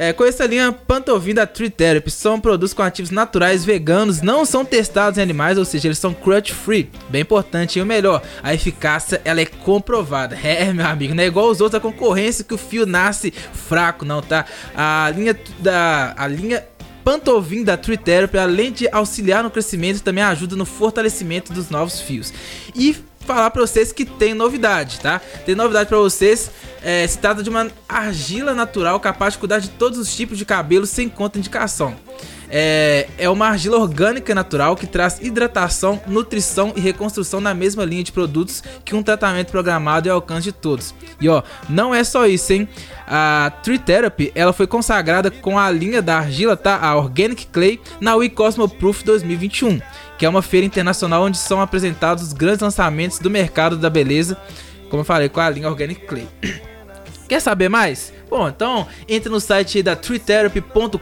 [0.00, 2.08] É, conheça a linha Pantovin da Tree Therapy.
[2.08, 6.14] São produtos com ativos naturais veganos, não são testados em animais, ou seja, eles são
[6.14, 6.88] crutch free.
[7.08, 10.38] Bem importante e o melhor, a eficácia ela é comprovada.
[10.48, 14.04] É, meu amigo, não é igual os outros da concorrência que o fio nasce fraco,
[14.04, 14.46] não, tá?
[14.74, 16.64] A linha da a linha
[17.04, 22.00] Pantovin da Tree Therapy, além de auxiliar no crescimento, também ajuda no fortalecimento dos novos
[22.00, 22.32] fios.
[22.74, 22.96] E
[23.34, 25.20] falar pra vocês que tem novidade, tá?
[25.44, 26.50] Tem novidade pra vocês.
[26.82, 30.44] É, se trata de uma argila natural capaz de cuidar de todos os tipos de
[30.44, 31.94] cabelo sem contraindicação.
[32.50, 38.02] É, é uma argila orgânica natural que traz hidratação, nutrição e reconstrução na mesma linha
[38.02, 40.94] de produtos que um tratamento programado e alcance de todos.
[41.20, 42.66] E ó, não é só isso, hein?
[43.06, 46.78] A Tree Therapy, ela foi consagrada com a linha da argila, tá?
[46.78, 49.80] A Organic Clay na We Cosmo Proof 2021,
[50.18, 54.36] que é uma feira internacional onde são apresentados os grandes lançamentos do mercado da beleza,
[54.90, 56.26] como eu falei, com a linha Organic Clay.
[57.28, 58.12] Quer saber mais?
[58.28, 60.98] Bom, então entre no site da treetherapy.com.br,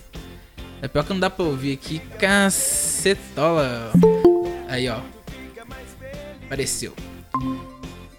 [0.81, 2.01] É pior que não dá pra ouvir aqui.
[2.19, 3.91] Cacetola.
[4.69, 5.01] Aí, ó.
[6.45, 6.95] Apareceu.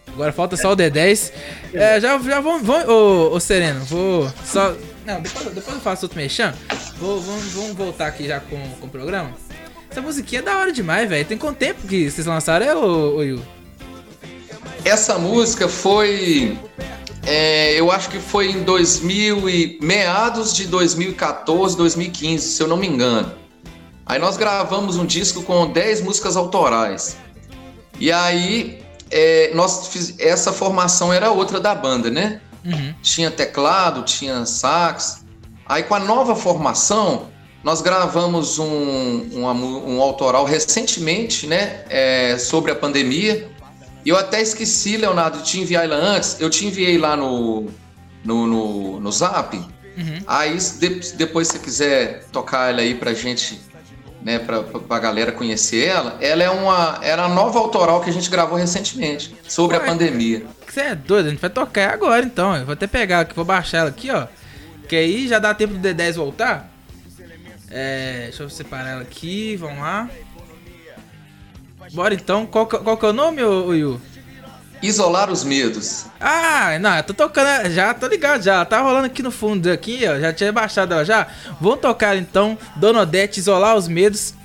[0.07, 1.31] Agora falta só o D10.
[1.73, 2.63] É, já, já vamos.
[2.63, 4.75] vamos ô, ô, Sereno, vou só.
[5.07, 6.51] Não, depois, depois eu faço outro mexão.
[6.99, 9.31] Vou, vamos, vamos voltar aqui já com, com o programa.
[9.89, 11.25] Essa musiquinha é da hora demais, velho.
[11.25, 13.41] Tem quanto tempo que vocês lançaram, é, ô, ô Yu?
[14.83, 16.59] Essa música foi.
[17.25, 22.75] É, eu acho que foi em 2000 e meados de 2014, 2015, se eu não
[22.75, 23.31] me engano.
[24.05, 27.15] Aí nós gravamos um disco com 10 músicas autorais.
[27.97, 32.41] E aí é, nós fiz, essa formação era outra da banda, né?
[32.67, 32.93] Uhum.
[33.01, 35.25] Tinha teclado, tinha sax.
[35.65, 37.29] Aí com a nova formação,
[37.63, 41.83] nós gravamos um, um, um autoral recentemente, né?
[41.89, 43.49] É, sobre a pandemia.
[44.05, 46.39] E eu até esqueci, Leonardo, de te enviar ela antes.
[46.39, 47.67] Eu te enviei lá no,
[48.23, 49.55] no, no, no Zap.
[49.55, 50.19] Uhum.
[50.27, 53.59] Aí, de, depois, se você quiser tocar ela aí pra gente,
[54.27, 56.99] né, pra, pra galera conhecer ela, ela é uma.
[57.01, 60.45] Era a nova autoral que a gente gravou recentemente, sobre Ué, a pandemia.
[60.67, 62.53] Você é doido, a gente vai tocar agora então.
[62.53, 64.27] Eu vou até pegar aqui, vou baixar ela aqui, ó.
[64.89, 66.69] Que aí já dá tempo do D10 voltar.
[67.71, 70.09] É, deixa eu separar ela aqui, vamos lá.
[71.93, 72.45] Bora então.
[72.45, 74.01] Qual, qual que é o nome, ô, Yu?
[74.81, 76.05] Isolar os medos.
[76.19, 78.63] Ah, não, eu tô tocando, já tô ligado já.
[78.63, 80.19] Tá rolando aqui no fundo aqui, ó.
[80.19, 81.27] Já tinha baixado ela já.
[81.59, 84.35] Vamos tocar então, Dona Odete, Isolar os Medos.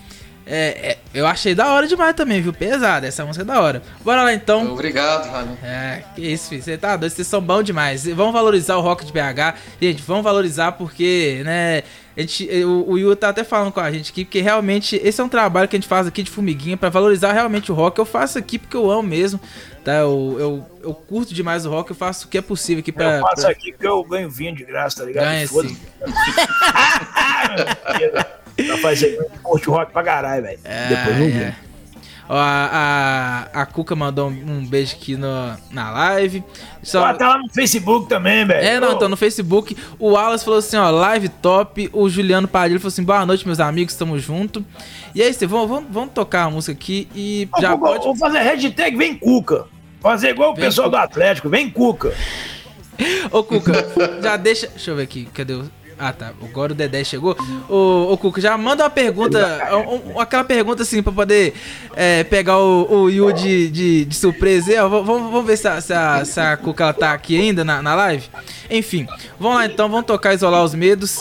[0.45, 2.53] É, é, eu achei da hora demais também, viu?
[2.53, 3.83] Pesada, essa música é da hora.
[4.05, 4.73] Bora lá então.
[4.73, 5.57] Obrigado, Rani.
[5.63, 6.63] É, que isso, filho.
[6.63, 8.05] Você tá doido, vocês são bons demais.
[8.07, 9.55] Vamos valorizar o rock de BH.
[9.81, 11.83] Gente, vamos valorizar porque, né?
[12.17, 15.21] A gente, o, o Yu tá até falando com a gente aqui, porque realmente esse
[15.21, 17.99] é um trabalho que a gente faz aqui de formiguinha para valorizar realmente o rock.
[17.99, 19.41] Eu faço aqui porque eu amo mesmo,
[19.83, 19.95] tá?
[19.95, 23.17] Eu, eu, eu curto demais o rock, eu faço o que é possível aqui pra.
[23.17, 23.51] Eu faço pra...
[23.51, 25.25] aqui porque eu ganho vinho de graça, tá ligado?
[25.25, 25.47] Ganha
[28.67, 30.59] pra fazer curte rock pra caralho, velho.
[30.65, 31.57] É, Depois não é.
[32.35, 35.29] A, a, a Cuca mandou um, um, beijo aqui no,
[35.71, 36.43] na live.
[36.83, 37.13] Só...
[37.13, 38.67] Pô, tá lá no Facebook também, velho.
[38.67, 39.77] É, não, tô no Facebook.
[39.99, 41.91] O Wallace falou assim, ó, live top.
[41.93, 44.65] O Juliano Padilha falou assim, boa noite, meus amigos, tamo junto.
[45.15, 48.05] E aí, você, vamos, vamos, vamos tocar a música aqui e Ô, já Cuca, pode...
[48.05, 49.67] Vou fazer hashtag Vem Cuca.
[50.01, 50.99] Fazer igual vem o pessoal Cuca.
[50.99, 52.15] do Atlético, Vem Cuca.
[53.31, 53.73] Ô, Cuca,
[54.23, 54.69] já deixa...
[54.69, 55.82] Deixa eu ver aqui, cadê o...
[55.99, 56.33] Ah, tá.
[56.43, 57.37] Agora o Dedé chegou.
[57.69, 59.39] Ô, ô Cuca, já manda uma pergunta,
[59.77, 61.55] um, aquela pergunta assim, pra poder
[61.95, 64.73] é, pegar o, o Yu de, de, de surpresa.
[64.73, 67.65] É, vamos, vamos ver se a, se, a, se a Cuca ela tá aqui ainda
[67.65, 68.29] na, na live.
[68.71, 69.07] Enfim,
[69.39, 71.19] vamos lá então, vamos tocar Isolar os Medos.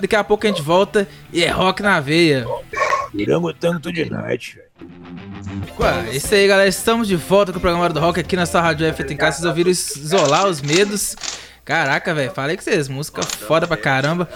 [0.00, 2.46] Daqui a pouco a gente volta e é rock na veia.
[3.14, 4.58] Viramos tanto de noite,
[5.78, 6.68] Ué, isso aí, galera.
[6.68, 9.38] Estamos de volta com o programa do rock aqui na sua Rádio F em casa.
[9.38, 11.16] Vocês ouviram Isolar os Medos.
[11.66, 14.28] Caraca, velho, falei com vocês, música foda pra caramba.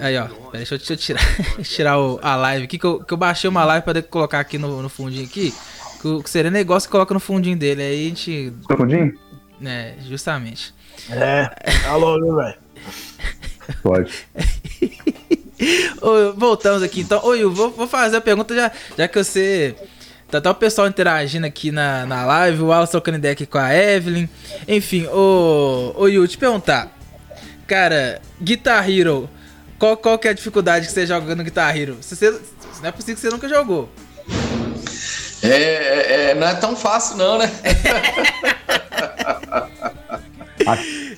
[0.00, 1.22] Aí, ó, deixa eu, deixa eu tirar,
[1.62, 4.58] tirar o, a live aqui, que eu, que eu baixei uma live pra colocar aqui
[4.58, 5.54] no, no fundinho aqui.
[6.02, 8.52] Que o seria negócio que coloca no fundinho dele, aí a gente...
[8.68, 9.16] No fundinho?
[9.64, 10.74] É, justamente.
[11.10, 11.48] É,
[11.86, 12.58] alô, viu, velho?
[13.80, 14.12] Pode.
[16.36, 17.24] Voltamos aqui, então.
[17.24, 19.76] Oi, eu vou, vou fazer a pergunta já, já que você...
[20.30, 23.74] Tá até o pessoal interagindo aqui na, na live, o trocando ideia aqui com a
[23.74, 24.28] Evelyn.
[24.68, 26.96] Enfim, ô, ô Yu, te perguntar.
[27.66, 29.28] Cara, Guitar Hero,
[29.76, 31.96] qual, qual que é a dificuldade que você joga no Guitar Hero?
[32.00, 33.88] Você, não é possível que você nunca jogou.
[35.42, 37.50] É, é, é não é tão fácil não, né?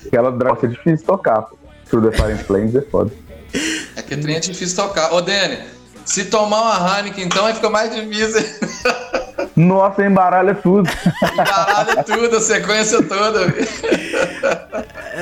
[0.07, 1.45] Aquela droga é difícil tocar.
[1.87, 3.11] Through the Fire Flames é foda.
[3.95, 5.13] É que trem é difícil tocar.
[5.13, 5.59] Ô, Dani,
[6.05, 8.43] se tomar uma Heineken, então, aí fica mais difícil.
[9.55, 10.89] Nossa, embaralha tudo.
[11.31, 13.53] Embaralha tudo, a sequência toda.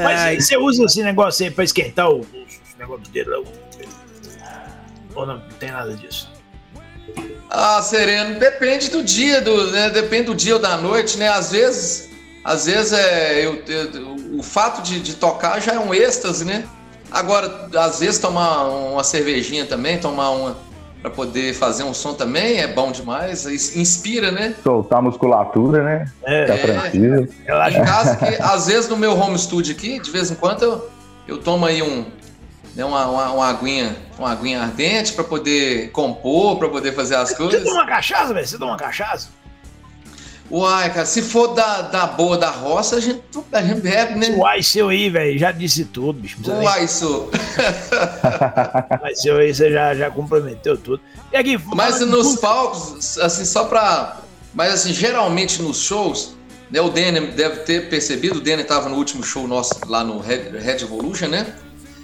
[0.03, 3.29] Mas você usa esse negócio aí pra esquentar os, os negócios dele?
[5.15, 6.31] Ou não, não tem nada disso?
[7.49, 9.89] Ah, Sereno, depende do dia, do, né?
[9.89, 11.27] depende do dia ou da noite, né?
[11.27, 12.09] Às vezes,
[12.45, 16.65] às vezes é, eu, eu, o fato de, de tocar já é um êxtase, né?
[17.11, 20.57] Agora, às vezes tomar uma cervejinha também, tomar uma,
[21.01, 23.45] para poder fazer um som também é bom demais,
[23.75, 24.55] inspira, né?
[24.63, 26.11] Soltar a musculatura, né?
[26.23, 26.57] É, Ficar é.
[26.57, 27.23] tranquilo.
[27.23, 30.89] Em casa, que, às vezes no meu home studio aqui, de vez em quando eu,
[31.27, 32.05] eu tomo aí um,
[32.75, 37.33] né, uma, uma, uma aguinha, uma aguinha ardente para poder compor, para poder fazer as
[37.33, 37.61] coisas.
[37.61, 38.47] Você toma uma cachaça, velho?
[38.47, 39.29] Você toma uma cachaça?
[40.51, 43.21] Uai, cara, se for da, da boa da roça, a gente,
[43.53, 44.35] a gente bebe, né?
[44.35, 46.37] Uai, seu aí, velho, já disse tudo, bicho.
[46.45, 47.31] Uai, seu.
[49.01, 50.99] Uai, seu aí, você já, já comprometeu tudo.
[51.31, 54.17] E aqui, Mas nos palcos, assim, só pra.
[54.53, 56.35] Mas assim, geralmente nos shows,
[56.69, 56.81] né?
[56.81, 60.49] O Danny deve ter percebido, o Danny tava no último show nosso lá no Red,
[60.59, 61.55] Red Evolution, né?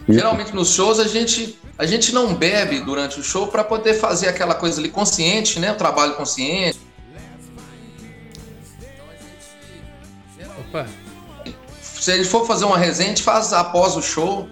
[0.07, 4.29] Geralmente nos shows a gente, a gente não bebe durante o show para poder fazer
[4.29, 5.73] aquela coisa ali consciente, né?
[5.73, 6.86] O trabalho consciente
[10.77, 10.85] Opa.
[11.81, 14.47] Se ele for fazer uma resenha, a gente faz após o show,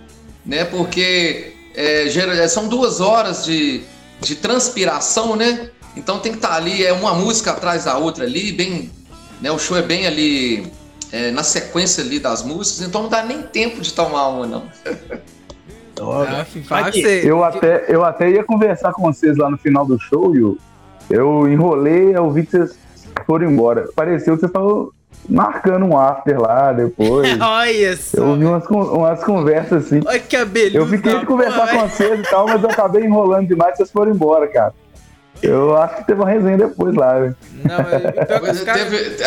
[0.46, 0.66] né?
[0.66, 3.82] Porque é, é, são duas horas de,
[4.20, 5.70] de transpiração, né?
[5.96, 8.92] Então tem que estar tá ali, é uma música atrás da outra ali, bem.
[9.42, 10.72] Né, o show é bem ali
[11.12, 14.64] é, na sequência ali das músicas, então não dá nem tempo de tomar uma, não.
[15.98, 16.92] Ah,
[17.24, 20.58] eu, até, eu até ia conversar com vocês lá no final do show, e
[21.10, 22.78] eu enrolei, eu vi que vocês
[23.26, 23.88] foram embora.
[23.96, 24.92] Pareceu que vocês estavam
[25.30, 27.30] marcando um after lá depois.
[27.40, 28.18] Olha só.
[28.18, 30.02] Eu ouvi umas, umas conversas assim.
[30.06, 30.78] Olha que abelhudo.
[30.78, 33.92] Eu fiquei de conversar com vocês e tal, mas eu acabei enrolando demais e vocês
[33.92, 34.74] foram embora, cara.
[35.42, 37.36] Eu acho que teve uma resenha depois lá, velho.
[37.64, 39.24] Não, mas teve,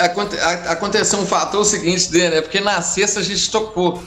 [0.68, 2.40] aconteceu um fator seguinte dele, né?
[2.40, 4.02] Porque na sexta a gente tocou.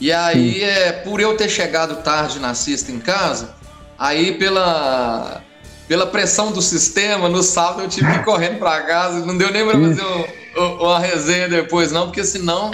[0.00, 3.54] E aí, é, por eu ter chegado tarde na sexta em casa,
[3.96, 5.40] aí pela,
[5.86, 9.24] pela pressão do sistema, no sábado eu tive que ir correndo pra casa.
[9.24, 10.24] Não deu nem pra fazer um,
[10.56, 12.70] uma resenha depois, não, porque senão.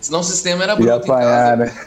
[0.00, 1.72] Senão o sistema era bruto apanhar, Né?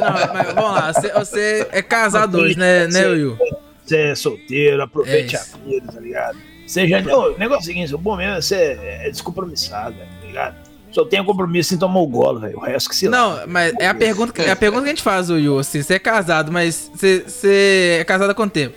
[0.00, 3.36] não, mas vamos lá, você, você é casado hoje, né, né, Will?
[3.84, 6.38] Você é solteiro, aproveite é a vida, tá ligado?
[6.66, 6.98] Seja.
[7.00, 10.56] O negócio é o seguinte, o bom mesmo é ser é descompromissado, tá ligado?
[10.90, 12.56] Só tenha compromisso em tomar o golo, velho.
[12.56, 14.94] O resto que se Não, mas é a pergunta, que, é a pergunta que a
[14.94, 15.58] gente faz, o Yu.
[15.58, 18.76] Assim, você é casado, mas você, você é casado há quanto tempo?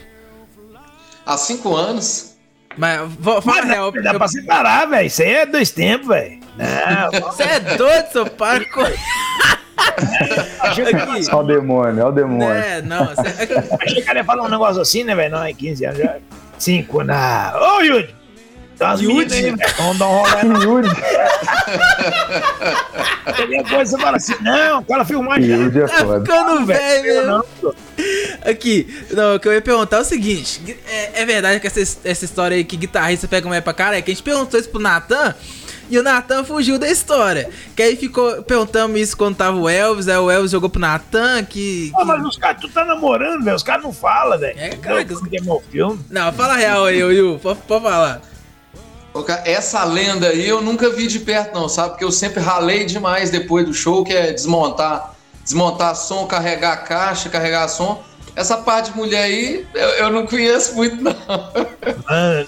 [1.24, 2.37] Há cinco anos.
[2.78, 3.92] Mas, fala mas real.
[3.92, 4.18] Dá eu...
[4.18, 5.08] pra separar, velho.
[5.08, 6.40] Isso aí é dois tempos, velho.
[7.24, 8.24] Você é doido, seu.
[8.24, 8.96] Aqui.
[11.32, 12.54] Olha o demônio, olha o demônio.
[12.54, 13.06] É, não.
[13.06, 13.22] Você...
[13.82, 15.32] Achei que ele ia falar um negócio assim, né, velho?
[15.32, 16.18] Não, é 15 anos já.
[16.58, 17.54] 5 na.
[17.56, 18.17] Ô, Yudi!
[18.78, 19.56] Tá Yudi?
[19.78, 20.90] Vamos dar um rolê no Yudi.
[23.50, 25.50] depois você fala assim, não, aquela filmagem.
[25.50, 26.20] Yudi é foda.
[26.20, 27.44] Tá ficando velho,
[28.46, 31.80] Aqui, não, o que eu ia perguntar é o seguinte: é, é verdade que essa,
[32.04, 34.70] essa história aí que guitarrista pega uma pra cara é que a gente perguntou isso
[34.70, 35.34] pro Natan.
[35.90, 37.50] E o Natan fugiu da história.
[37.76, 41.44] Que aí ficou perguntando isso quando tava o Elvis, aí o Elvis jogou pro Natan
[41.46, 41.92] que.
[41.96, 43.56] Ah, mas os caras, tu tá namorando, velho.
[43.56, 44.60] Os caras não falam, velho.
[44.60, 45.04] É, cara.
[45.04, 45.14] Que...
[45.14, 46.00] É meu filme.
[46.10, 47.40] Não, fala real aí, Will.
[47.40, 48.22] Pode, pode falar.
[49.46, 51.90] Essa lenda aí eu nunca vi de perto, não, sabe?
[51.92, 56.78] Porque eu sempre ralei demais depois do show, que é desmontar, desmontar som, carregar a
[56.78, 58.04] caixa, carregar som.
[58.36, 61.16] Essa parte de mulher aí, eu, eu não conheço muito, não.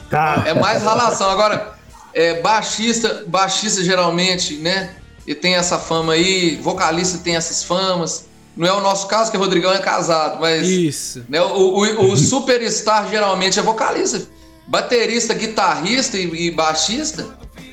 [0.10, 0.44] Tá.
[0.46, 1.30] É mais ralação.
[1.30, 1.74] Agora,
[2.14, 4.96] é, baixista, baixista geralmente, né?
[5.26, 8.26] E tem essa fama aí, vocalista tem essas famas.
[8.56, 10.68] Não é o nosso caso, que o Rodrigão é casado, mas.
[10.68, 11.24] Isso.
[11.30, 14.22] Né, o, o, o superstar geralmente é vocalista.
[14.70, 17.26] Baterista, guitarrista e, e baixista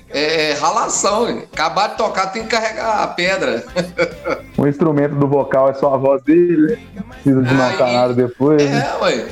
[0.09, 1.42] é, é ralação.
[1.53, 3.64] Acabar de tocar tem que carregar a pedra.
[4.59, 8.62] O instrumento do vocal é só a voz dele, não precisa de montar nada depois.
[8.62, 9.26] É, ué.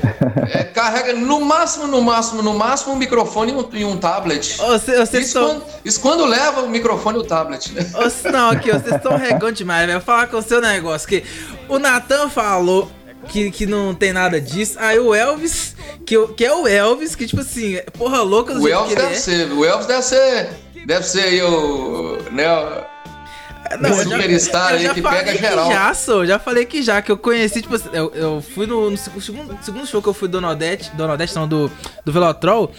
[0.52, 4.58] É, carrega no máximo, no máximo, no máximo um microfone e um, e um tablet.
[4.58, 7.86] Você, vocês isso, quando, isso quando leva o microfone e o tablet, né?
[8.30, 9.98] não, aqui, vocês estão regando demais, velho.
[9.98, 11.08] Vou falar com o seu negócio.
[11.08, 11.24] Que
[11.70, 12.90] o Natan falou
[13.24, 14.76] que, que não tem nada disso.
[14.78, 15.74] Aí o Elvis,
[16.06, 19.16] que, que é o Elvis, que tipo assim, porra louca do o Elvis deve é.
[19.16, 22.18] ser, O Elvis deve ser Deve ser aí o.
[22.30, 22.44] Né,
[23.80, 25.70] não, o superstar aí que pega geral.
[25.70, 28.96] Já, sou, já falei que já, que eu conheci, tipo, eu, eu fui no, no
[28.96, 31.70] segundo, segundo, show que eu fui do Nordeste, do Nordeste não, do,
[32.04, 32.72] do Velotrol,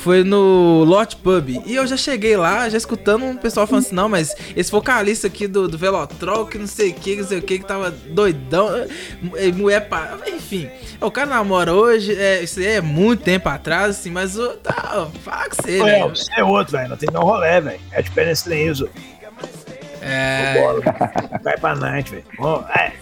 [0.00, 1.62] foi no Lot Pub.
[1.66, 5.26] E eu já cheguei lá, já escutando um pessoal falando assim, não, mas esse vocalista
[5.26, 7.90] aqui do, do Velotrol, que não sei o que, não sei o que, que tava
[7.90, 8.68] doidão,
[9.56, 10.68] mulher, pá, enfim.
[11.00, 15.08] O cara namora hoje, é, isso aí é muito tempo atrás, assim, mas o, tá,
[15.24, 16.08] fala que você, né?
[16.08, 17.80] Você é outro, velho, não tem não rolê, velho.
[17.92, 18.88] É diferente tem isso.
[20.08, 20.72] É.
[21.42, 22.24] Vai pra night, velho.
[22.76, 22.92] É.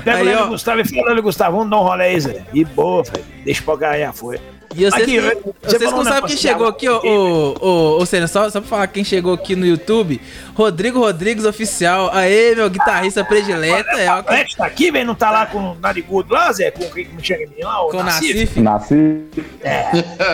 [0.00, 2.44] Pega o Gustavo e fala, Gustavo, vamos dar um rolê aí, Zé.
[2.52, 3.24] E boa, velho.
[3.44, 4.40] Deixa pra ganhar, foi.
[4.76, 8.50] E vocês, aqui, não, vocês não sabem quem chegou aqui, ô, ô, ô, Senna, só,
[8.50, 10.20] só pra falar quem chegou aqui no YouTube,
[10.52, 12.10] Rodrigo Rodrigues Oficial.
[12.12, 13.88] Aê, meu guitarrista predileta.
[13.92, 14.56] É, o que...
[14.56, 16.72] tá aqui, velho, não tá lá com o narigudo lá, Zé?
[16.72, 17.84] Com quem que chega em mim lá?
[17.84, 18.60] O com o Nassif.
[18.60, 19.24] Nassif.
[19.62, 19.90] É.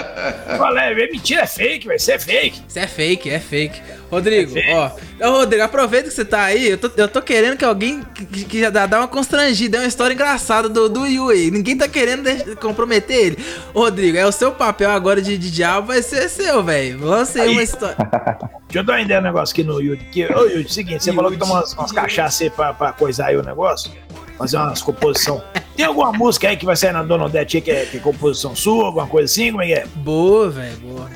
[0.57, 0.95] Qual é?
[0.95, 1.97] Mentira, é fake, velho.
[1.99, 2.63] Isso é fake.
[2.67, 3.83] Isso é fake, é fake.
[4.11, 4.91] Rodrigo, é ó.
[5.29, 6.71] Ô, Rodrigo, aproveita que você tá aí.
[6.71, 9.81] Eu tô, eu tô querendo que alguém que, que já dá, dá uma constrangida, é
[9.81, 11.51] uma história engraçada do, do Yu aí.
[11.51, 13.39] Ninguém tá querendo comprometer ele.
[13.73, 17.05] Ô, Rodrigo, é o seu papel agora de, de diabo, vai ser seu, velho.
[17.05, 17.97] Lance aí uma história.
[18.67, 20.05] Deixa eu dar uma ideia um negócio aqui no Yuri.
[20.13, 23.27] Que, ô, Yuri, seguinte, você falou que toma umas, umas cachaças aí pra, pra coisar
[23.27, 23.93] aí o negócio.
[24.39, 25.43] Fazer umas composição.
[25.77, 28.57] Tem alguma música aí que vai sair na Dona Odete que é, que é composição
[28.57, 29.51] sua, alguma coisa assim?
[29.51, 29.87] Como é que é?
[29.97, 31.11] Boa, velho, boa.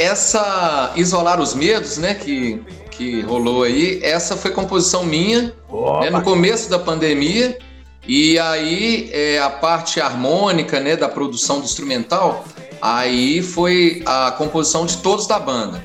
[0.00, 5.54] Essa Isolar os Medos, né, que, que rolou aí, essa foi composição minha,
[6.00, 7.58] né, no começo da pandemia.
[8.08, 12.44] E aí é, a parte harmônica, né, da produção do instrumental,
[12.80, 15.80] aí foi a composição de todos da banda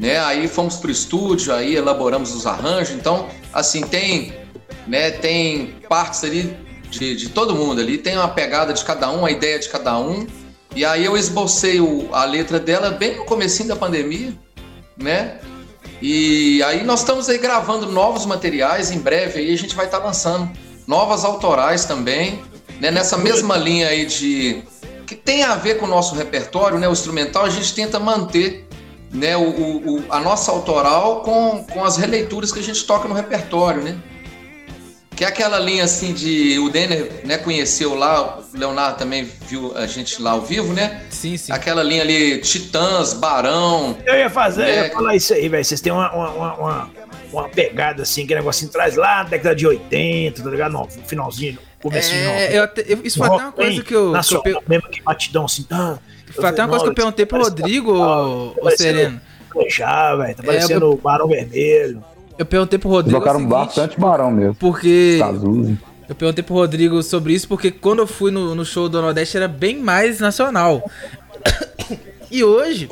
[0.00, 0.18] né?
[0.18, 2.96] Aí fomos pro estúdio, aí elaboramos os arranjos.
[2.96, 4.32] Então, assim, tem,
[4.86, 6.56] né, tem partes ali
[6.88, 9.98] de, de todo mundo ali, tem uma pegada de cada um, a ideia de cada
[9.98, 10.26] um.
[10.74, 14.32] E aí eu esbocei o, a letra dela bem no comecinho da pandemia,
[14.96, 15.38] né?
[16.00, 19.98] E aí nós estamos aí gravando novos materiais, em breve aí a gente vai estar
[19.98, 20.50] tá lançando
[20.86, 22.40] novas autorais também,
[22.80, 22.90] né?
[22.90, 24.62] Nessa mesma linha aí de
[25.06, 26.88] que tem a ver com o nosso repertório, né?
[26.88, 28.68] O instrumental a gente tenta manter
[29.12, 33.14] né, o, o, a nossa autoral com, com as releituras que a gente toca no
[33.14, 33.98] repertório, né?
[35.20, 36.58] Que é aquela linha assim de.
[36.60, 41.02] O Denner né, conheceu lá, o Leonardo também viu a gente lá ao vivo, né?
[41.10, 41.52] Sim, sim.
[41.52, 43.98] Aquela linha ali, Titãs, Barão.
[44.06, 44.80] Eu ia fazer, né?
[44.80, 45.62] eu ia falar isso aí, velho.
[45.62, 46.90] Vocês têm uma, uma, uma,
[47.30, 50.72] uma, pegada assim, que negocinho traz lá da década de 80, tá ligado?
[50.72, 52.30] No finalzinho, comecinho.
[52.30, 54.12] É, eu até, eu, isso foi até uma coisa que eu.
[54.12, 55.66] Nacional, que eu, mesmo que batidão assim.
[55.70, 55.98] Ah,
[56.30, 59.20] foi até uma coisa que eu perguntei pro Rodrigo, o Sereno.
[59.68, 60.34] Já, velho.
[60.34, 62.02] Tá parecendo o é, Barão Vermelho.
[62.40, 63.22] Eu perguntei pro Rodrigo.
[63.22, 64.54] Seguinte, bastante Barão mesmo.
[64.54, 65.20] Porque.
[66.08, 69.36] Eu perguntei pro Rodrigo sobre isso porque quando eu fui no, no show do Nordeste
[69.36, 70.90] era bem mais nacional.
[72.32, 72.88] e hoje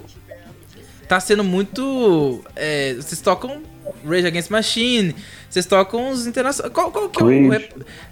[1.09, 2.45] tá sendo muito.
[2.55, 3.63] É, vocês tocam
[4.07, 5.17] Rage Against Machine,
[5.49, 6.71] vocês tocam os internacionais.
[6.71, 7.55] Qual, qual, que é o.
[7.55, 7.67] É,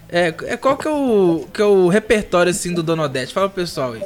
[0.09, 3.35] é, qual que é o, que é o repertório assim do Donodete?
[3.35, 4.03] Fala pro pessoal aí.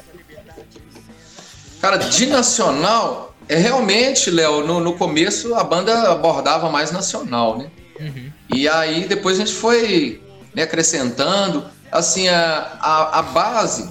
[1.80, 7.68] Cara, de nacional, é realmente, Léo, no, no, começo a banda abordava mais nacional, né?
[7.98, 8.30] Uhum.
[8.54, 10.22] E aí depois a gente foi
[10.54, 11.64] né, acrescentando.
[11.90, 13.90] Assim, a, a, a base,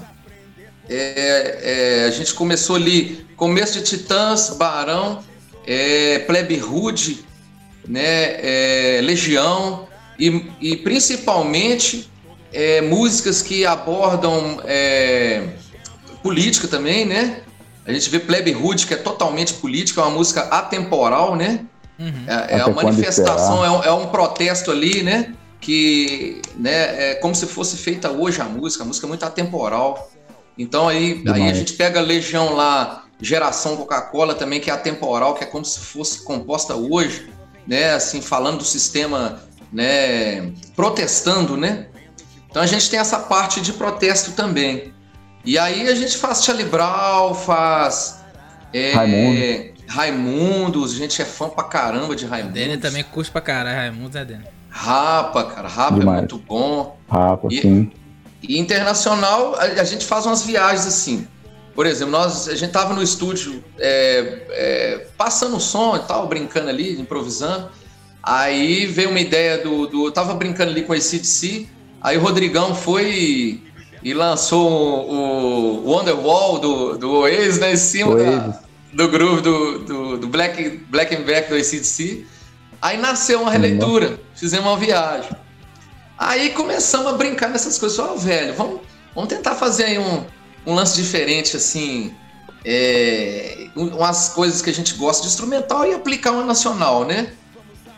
[0.90, 5.22] é, é, a gente começou ali, começo de Titãs, Barão,
[5.68, 7.26] é, Plebe Rude,
[7.86, 12.10] né, é, Legião, e, e principalmente
[12.54, 15.50] é, músicas que abordam é,
[16.24, 17.42] política também, né?
[17.90, 21.66] A gente vê Plebe Hood, que é totalmente política, é uma música atemporal, né?
[21.98, 22.24] Uhum.
[22.28, 25.34] É, é uma manifestação, é um, é um, protesto ali, né?
[25.60, 30.12] Que né, é como se fosse feita hoje a música, a música é muito atemporal.
[30.56, 35.34] Então aí, aí a gente pega a Legião lá, Geração Coca-Cola também, que é atemporal,
[35.34, 37.28] que é como se fosse composta hoje,
[37.66, 37.96] né?
[37.96, 39.42] Assim, falando do sistema,
[39.74, 40.52] né?
[40.76, 41.88] Protestando, né?
[42.48, 44.94] Então a gente tem essa parte de protesto também.
[45.44, 48.20] E aí a gente faz Charlie Brown, faz.
[48.74, 49.80] É, Raimundo.
[49.88, 52.54] Raimundos, a gente é fã pra caramba de Raimundo.
[52.54, 54.46] Dene também curte pra caralho, Raimundo é Dene.
[54.70, 56.18] Rapa, cara, Rapa é Demais.
[56.18, 56.98] é muito bom.
[57.10, 57.92] Rapa, e, sim.
[58.44, 61.28] E internacional, a, a, gente faz umas viagens assim.
[61.74, 66.28] Por exemplo, nós, a gente tava no estúdio é, é, passando o som e tal,
[66.28, 67.70] brincando ali, improvisando.
[68.22, 69.88] Aí veio uma ideia do.
[69.88, 71.68] do eu tava brincando ali com esse CDC,
[72.02, 73.64] aí o Rodrigão foi
[74.02, 74.70] e lançou
[75.10, 78.60] o, Wonderwall do, do Oasis, né, em cima da,
[78.94, 82.26] do groove do, do, do, Black, Black and Back do ACDC.
[82.82, 85.32] Aí nasceu uma releitura, fizemos uma viagem.
[86.18, 87.98] Aí começamos a brincar nessas coisas.
[87.98, 88.82] Falei, oh, velho, vamos,
[89.14, 90.24] vamos tentar fazer aí um,
[90.66, 92.14] um lance diferente, assim,
[92.64, 97.34] é, umas coisas que a gente gosta de instrumental e aplicar uma nacional, né?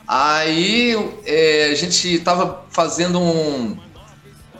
[0.07, 0.95] Aí
[1.25, 3.77] é, a gente tava fazendo um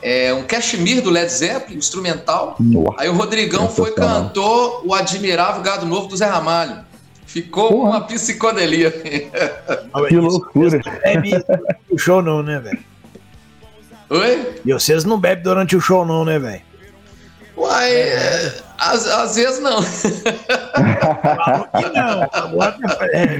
[0.02, 2.56] é, um Cashmere do Led Zeppelin, instrumental.
[2.60, 6.80] Nossa, Aí o Rodrigão foi cantou o Admirável Gado Novo do Zé Ramalho.
[7.26, 7.89] Ficou Porra.
[7.89, 8.91] uma psicodelia.
[10.08, 10.82] Que loucura.
[11.04, 11.43] Bebe
[11.89, 12.80] o show não, né, velho?
[14.10, 14.62] Oi?
[14.66, 16.62] E vocês não bebem durante o show não, né, velho?
[17.56, 19.80] Uai, é, às, às, vezes não.
[21.93, 22.30] não.
[22.32, 22.78] Agora,
[23.12, 23.38] é,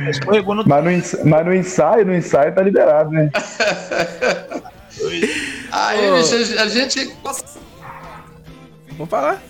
[0.66, 3.30] mas, no ensaio, mas no ensaio, no ensaio tá liberado, né?
[5.72, 6.16] Aí, oh.
[6.16, 7.16] bicho, a gente.
[8.98, 9.42] Vou falar.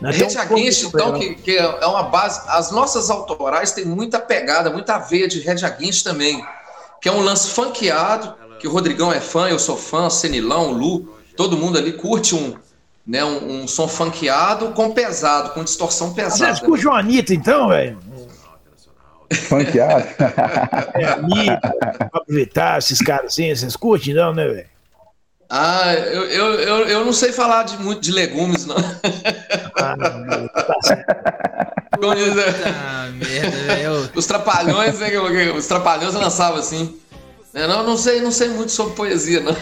[0.00, 2.40] Rede Against, então, que, que, é uma base.
[2.46, 6.44] As nossas autorais têm muita pegada, muita veia de Red Against também.
[7.00, 11.16] Que é um lance funkeado, que o Rodrigão é fã, eu sou fã, Senilão, Lu,
[11.36, 12.56] todo mundo ali curte um,
[13.06, 16.56] né, um, um som funkeado com pesado, com distorção pesada.
[16.56, 17.98] Você curte o Anitta, então, velho?
[19.34, 20.06] Funkeado?
[20.94, 24.66] é, Anitta, aproveitar esses caras assim, vocês curtem, não, né, velho?
[25.50, 28.76] Ah, eu, eu, eu, eu, não sei falar de muito de legumes, não.
[29.76, 29.94] Ah,
[31.96, 32.34] Como diz,
[32.66, 35.08] ah, merda, Os trapalhões, né?
[35.56, 36.98] Os trapalhões lançavam assim.
[37.54, 39.56] Eu não, não sei, não sei muito sobre poesia, não.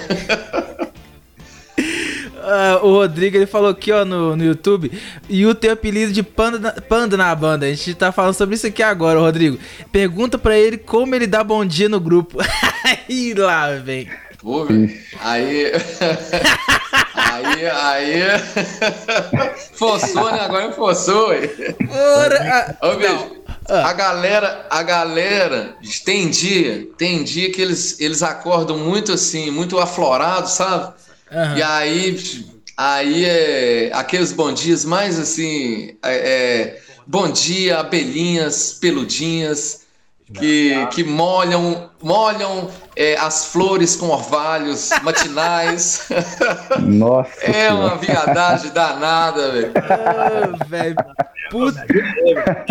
[2.46, 4.92] Uh, o Rodrigo ele falou aqui ó no, no YouTube
[5.28, 7.66] e o teu apelido de panda, panda na banda.
[7.66, 9.58] A gente tá falando sobre isso aqui agora, Rodrigo.
[9.90, 12.38] Pergunta para ele como ele dá bom dia no grupo.
[13.08, 14.08] Aí lá, vem.
[14.38, 14.64] Pô,
[15.20, 15.72] aí.
[17.16, 18.22] aí, aí.
[19.74, 20.40] forçou, né?
[20.42, 21.50] Agora forçou, ué.
[21.90, 23.88] Ora, Ô, bicho, ah.
[23.88, 25.74] a galera, a galera,
[26.04, 30.94] tem dia, tem dia que eles, eles acordam muito assim, muito aflorados, sabe?
[31.30, 31.56] Uhum.
[31.56, 32.46] E aí,
[32.76, 39.86] aí é aqueles bom dias mais assim, é, é, bom dia, abelhinhas, peludinhas,
[40.34, 46.08] que, que molham, molham é, as flores com orvalhos matinais.
[46.82, 47.44] Nossa.
[47.44, 49.72] é uma viadagem danada, velho.
[49.76, 50.96] Ah, velho.
[51.50, 51.86] Puta.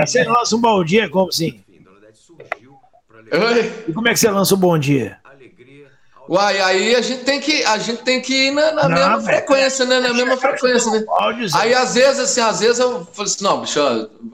[0.00, 1.62] Você lança um bom dia como assim?
[3.30, 3.84] Oi?
[3.88, 5.18] E como é que você lança um bom dia?
[6.28, 9.20] Uai, aí a gente tem que, a gente tem que ir na, na não, mesma
[9.22, 9.98] frequência, né?
[9.98, 11.04] Na mesma frequência, né?
[11.54, 13.78] Aí às vezes, assim, às vezes eu falo assim, não, bicho,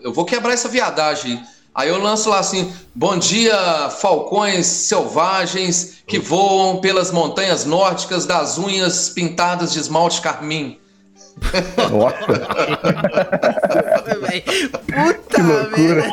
[0.02, 1.40] eu vou quebrar essa viadagem.
[1.72, 3.56] Aí eu lanço lá assim, bom dia,
[4.00, 10.78] falcões selvagens que voam pelas montanhas nórdicas das unhas pintadas de esmalte carmim.
[11.90, 12.16] Nossa.
[14.86, 15.42] Puta
[15.76, 16.04] merda.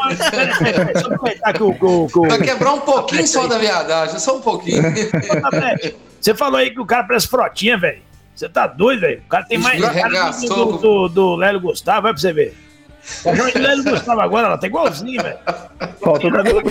[2.27, 4.83] Pra quebrar um pouquinho só da viadagem, só um pouquinho.
[6.19, 8.01] Você falou aí que o cara parece frotinha, velho.
[8.35, 9.21] Você tá doido, velho?
[9.25, 12.57] O cara tem mais cara do, do, do Lélio Gustavo, vai pra você ver.
[13.23, 15.37] João de Lélio Gustavo agora, ela tá igualzinho, velho.
[16.01, 16.61] Faltou o cabelo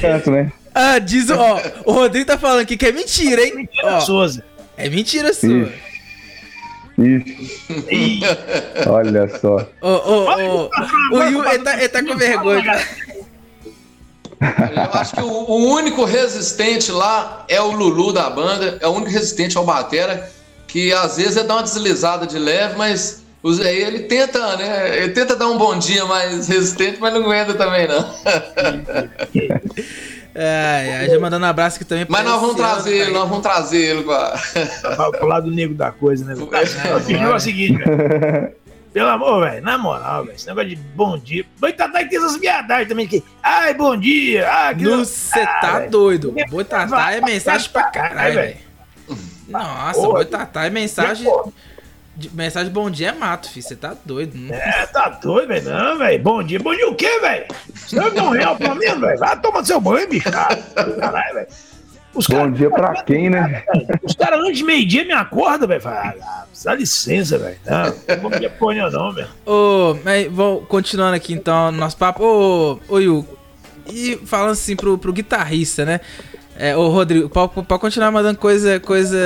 [0.00, 0.52] tanto, né?
[0.74, 3.54] Ah, diz, ó, o Rodrigo tá falando aqui que é mentira, hein?
[3.54, 4.44] Mentira ó, Souza.
[4.76, 5.48] É mentira sua.
[5.50, 5.87] Ixi.
[8.88, 9.68] Olha só.
[9.80, 10.68] Ô, ô, ô.
[11.12, 12.82] O Yu, ele tá, ele tá com vergonha.
[14.40, 18.90] Eu acho que o, o, único resistente lá é o Lulu da banda, é o
[18.90, 20.30] único resistente ao Batera,
[20.66, 24.98] que às vezes é dar uma deslizada de leve, mas ele tenta, né?
[24.98, 27.98] Ele tenta dar um bom dia mais resistente, mas não aguenta também, não.
[30.40, 32.06] É, é, já mandando um abraço aqui também.
[32.08, 34.38] Mas nós vamos trazer ele, nós vamos trazer ele pra...
[35.10, 36.34] pro lado negro da coisa, né?
[36.52, 38.54] É, pediu o seguinte, velho.
[38.92, 41.44] Pelo amor, velho, na moral, velho, esse negócio de bom dia.
[41.58, 43.22] Boitatá que tem essas viadagens também que.
[43.42, 44.48] Ai, bom dia!
[44.48, 45.90] Ah, que Você ah, tá véio.
[45.90, 46.34] doido.
[46.48, 48.56] Boitatá é mensagem pra caralho, velho.
[49.48, 51.28] Nossa, Boitatá é mensagem.
[52.32, 53.64] Mensagem bom dia é mato, filho.
[53.66, 54.56] Você tá doido, né?
[54.56, 55.70] É, tá doido, velho.
[55.70, 56.22] Não, velho.
[56.22, 56.58] Bom dia.
[56.58, 57.46] Bom dia o quê, velho?
[57.74, 59.18] Você não um real pra mim, velho?
[59.18, 60.28] Vai tomar seu banho, bicho.
[60.30, 61.46] Caralho, velho.
[62.14, 63.62] Os Bom cara, dia pra quem, né?
[64.02, 65.82] Os caras antes de meio-dia me acordam, velho.
[65.86, 67.56] Ah, dá licença, velho.
[67.64, 69.28] Não, bom dia porra não, velho.
[69.46, 72.24] Ô, mas vou continuando aqui então nosso papo.
[72.24, 73.24] Ô, ô Yu,
[73.86, 76.00] e falando assim pro, pro guitarrista, né?
[76.60, 79.16] É, ô Rodrigo, pode, continuar mandando coisa, coisa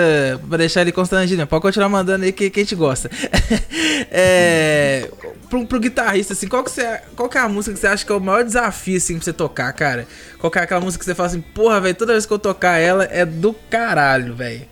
[0.46, 3.10] pra deixar ele constrangido, pode continuar mandando aí que, que a gente gosta.
[4.12, 5.08] é,
[5.48, 8.04] pro, pro guitarrista, assim, qual que, você, qual que é a música que você acha
[8.04, 10.06] que é o maior desafio, assim, pra você tocar, cara?
[10.38, 12.38] Qual que é aquela música que você fala assim, porra, velho, toda vez que eu
[12.38, 14.68] tocar ela é do caralho, velho?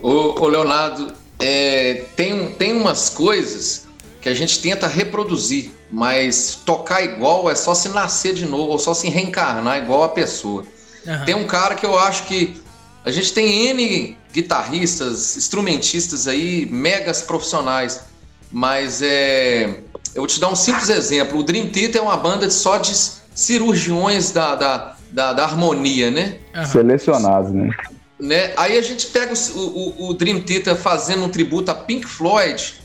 [0.00, 3.88] Ô, ô Leonardo, é, tem, tem umas coisas
[4.20, 8.78] que a gente tenta reproduzir, mas tocar igual é só se nascer de novo, ou
[8.78, 10.64] só se reencarnar igual a pessoa.
[11.06, 11.24] Uhum.
[11.24, 12.60] Tem um cara que eu acho que
[13.04, 18.02] a gente tem N guitarristas, instrumentistas aí, megas profissionais,
[18.50, 19.80] mas é.
[20.14, 21.38] Eu vou te dar um simples exemplo.
[21.38, 22.92] O Dream Theater é uma banda só de
[23.32, 26.38] cirurgiões da, da, da, da harmonia, né?
[26.54, 26.66] Uhum.
[26.66, 27.70] Selecionados, né?
[28.18, 28.52] né?
[28.56, 32.80] Aí a gente pega o, o, o Dream Theater fazendo um tributo a Pink Floyd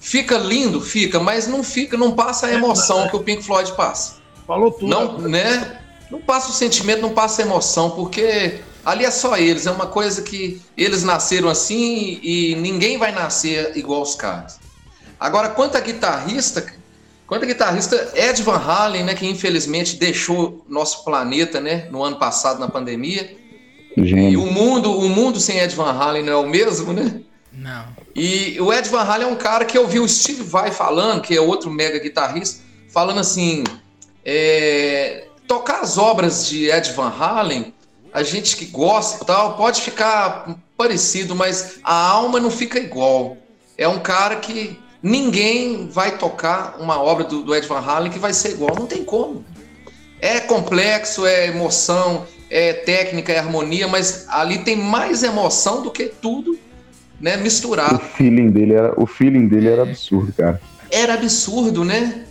[0.00, 4.16] Fica lindo, fica, mas não fica, não passa a emoção que o Pink Floyd passa.
[4.46, 4.88] Falou tudo.
[4.88, 5.78] Não, né?
[6.10, 9.86] Não passa o sentimento, não passa a emoção, porque ali é só eles, é uma
[9.86, 14.58] coisa que eles nasceram assim e ninguém vai nascer igual os caras.
[15.20, 16.66] Agora, quanto a guitarrista,
[17.26, 22.18] quanto a guitarrista Ed Van Halen, né, que infelizmente deixou nosso planeta, né, no ano
[22.18, 23.36] passado na pandemia.
[23.98, 24.30] Gênio.
[24.30, 27.20] E o mundo, o mundo sem Ed Van Halen não é o mesmo, né?
[28.14, 31.20] E o Ed Van Halen é um cara que eu vi o Steve Vai falando,
[31.20, 33.64] que é outro mega guitarrista, falando assim:
[34.24, 37.74] é, tocar as obras de Ed Van Halen,
[38.12, 43.36] a gente que gosta tal, pode ficar parecido, mas a alma não fica igual.
[43.76, 48.18] É um cara que ninguém vai tocar uma obra do, do Ed Van Halen que
[48.18, 49.44] vai ser igual, não tem como.
[50.18, 56.06] É complexo, é emoção, é técnica, é harmonia, mas ali tem mais emoção do que
[56.06, 56.58] tudo
[57.20, 57.96] né, misturado.
[57.96, 60.60] O feeling dele era, o feeling dele era absurdo, cara.
[60.90, 62.24] Era absurdo, né?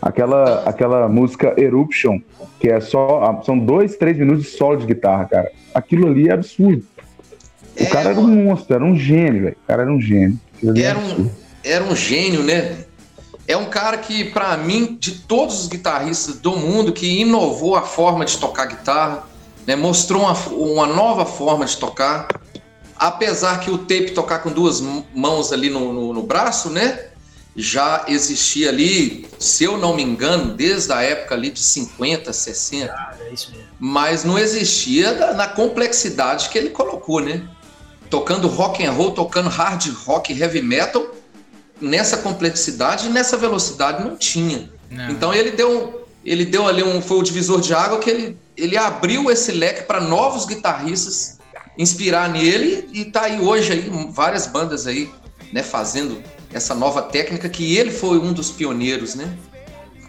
[0.00, 2.20] Aquela, aquela música Eruption,
[2.60, 3.42] que é só.
[3.44, 5.50] São dois, três minutos de solo de guitarra, cara.
[5.74, 6.84] Aquilo ali é absurdo.
[7.78, 9.56] O é, cara era um monstro, era um gênio, velho.
[9.64, 10.38] O cara era um gênio.
[10.62, 11.30] É era um,
[11.64, 12.76] era um gênio, né?
[13.48, 17.82] É um cara que, para mim, de todos os guitarristas do mundo, que inovou a
[17.82, 19.24] forma de tocar guitarra,
[19.66, 19.76] né?
[19.76, 22.28] mostrou uma, uma nova forma de tocar
[22.98, 24.80] apesar que o tape tocar com duas
[25.14, 27.06] mãos ali no, no, no, braço, né?
[27.54, 32.92] Já existia ali, se eu não me engano, desde a época ali de 50, 60.
[32.92, 33.66] Ah, é isso mesmo.
[33.78, 37.48] Mas não existia na complexidade que ele colocou, né?
[38.08, 41.06] tocando rock and roll, tocando hard rock, heavy metal,
[41.80, 44.70] nessa complexidade e nessa velocidade não tinha.
[44.90, 45.10] Não.
[45.10, 48.76] Então ele deu, ele deu ali um foi o divisor de água que ele, ele
[48.76, 51.35] abriu esse leque para novos guitarristas
[51.78, 55.10] inspirar nele e tá aí hoje aí várias bandas aí,
[55.52, 56.22] né, fazendo
[56.52, 59.36] essa nova técnica que ele foi um dos pioneiros, né?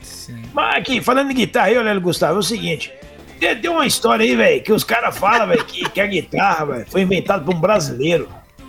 [0.01, 0.41] Sim.
[0.53, 2.93] Mas aqui, falando de guitarra aí, olha, Gustavo, é o seguinte,
[3.39, 6.85] tem, uma história aí, velho, que os caras falam, velho, que, que a guitarra, velho,
[6.89, 8.27] foi inventada por um brasileiro.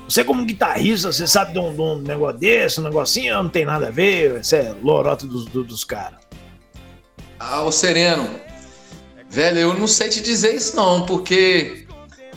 [0.08, 3.64] Você, como guitarrista, você sabe de um, de um negócio desse, um negocinho, não tem
[3.64, 6.18] nada a ver, você é lorota dos, dos, dos caras.
[7.38, 8.28] Ah, o Sereno,
[9.28, 11.86] velho, eu não sei te dizer isso não, porque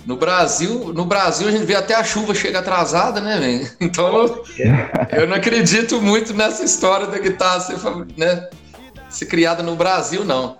[0.05, 3.69] no Brasil, no Brasil a gente vê até a chuva chega atrasada, né, velho?
[3.79, 4.43] Então
[5.11, 7.77] eu, não acredito muito nessa história da guitarra ser,
[8.17, 8.49] né,
[9.09, 10.57] ser criada no Brasil, não.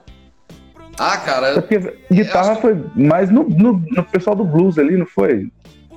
[0.98, 1.48] Ah, cara.
[1.48, 1.80] É porque
[2.12, 5.48] guitarra foi mais no, no, no, pessoal do blues ali, não foi?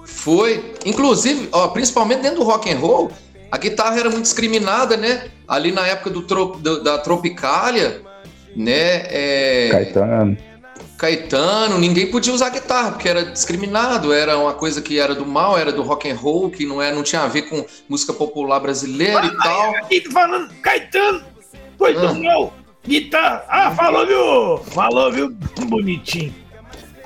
[0.05, 0.73] Foi.
[0.87, 3.11] Inclusive, ó, principalmente dentro do rock and roll,
[3.51, 5.25] a guitarra era muito discriminada, né?
[5.47, 8.01] Ali na época do, do da Tropicália,
[8.57, 9.03] né?
[9.11, 9.69] É...
[9.71, 10.37] Caetano.
[10.97, 15.59] Caetano, ninguém podia usar guitarra, porque era discriminado, era uma coisa que era do mal,
[15.59, 18.61] era do rock and roll, que não, é, não tinha a ver com música popular
[18.61, 19.77] brasileira ah, e tal.
[19.77, 21.25] Aqui falando, Caetano,
[21.77, 22.01] foi ah.
[22.01, 22.55] do mal,
[22.87, 24.73] guitarra, ah, falou, viu?
[24.73, 25.31] Falou, viu?
[25.67, 26.35] Bonitinho.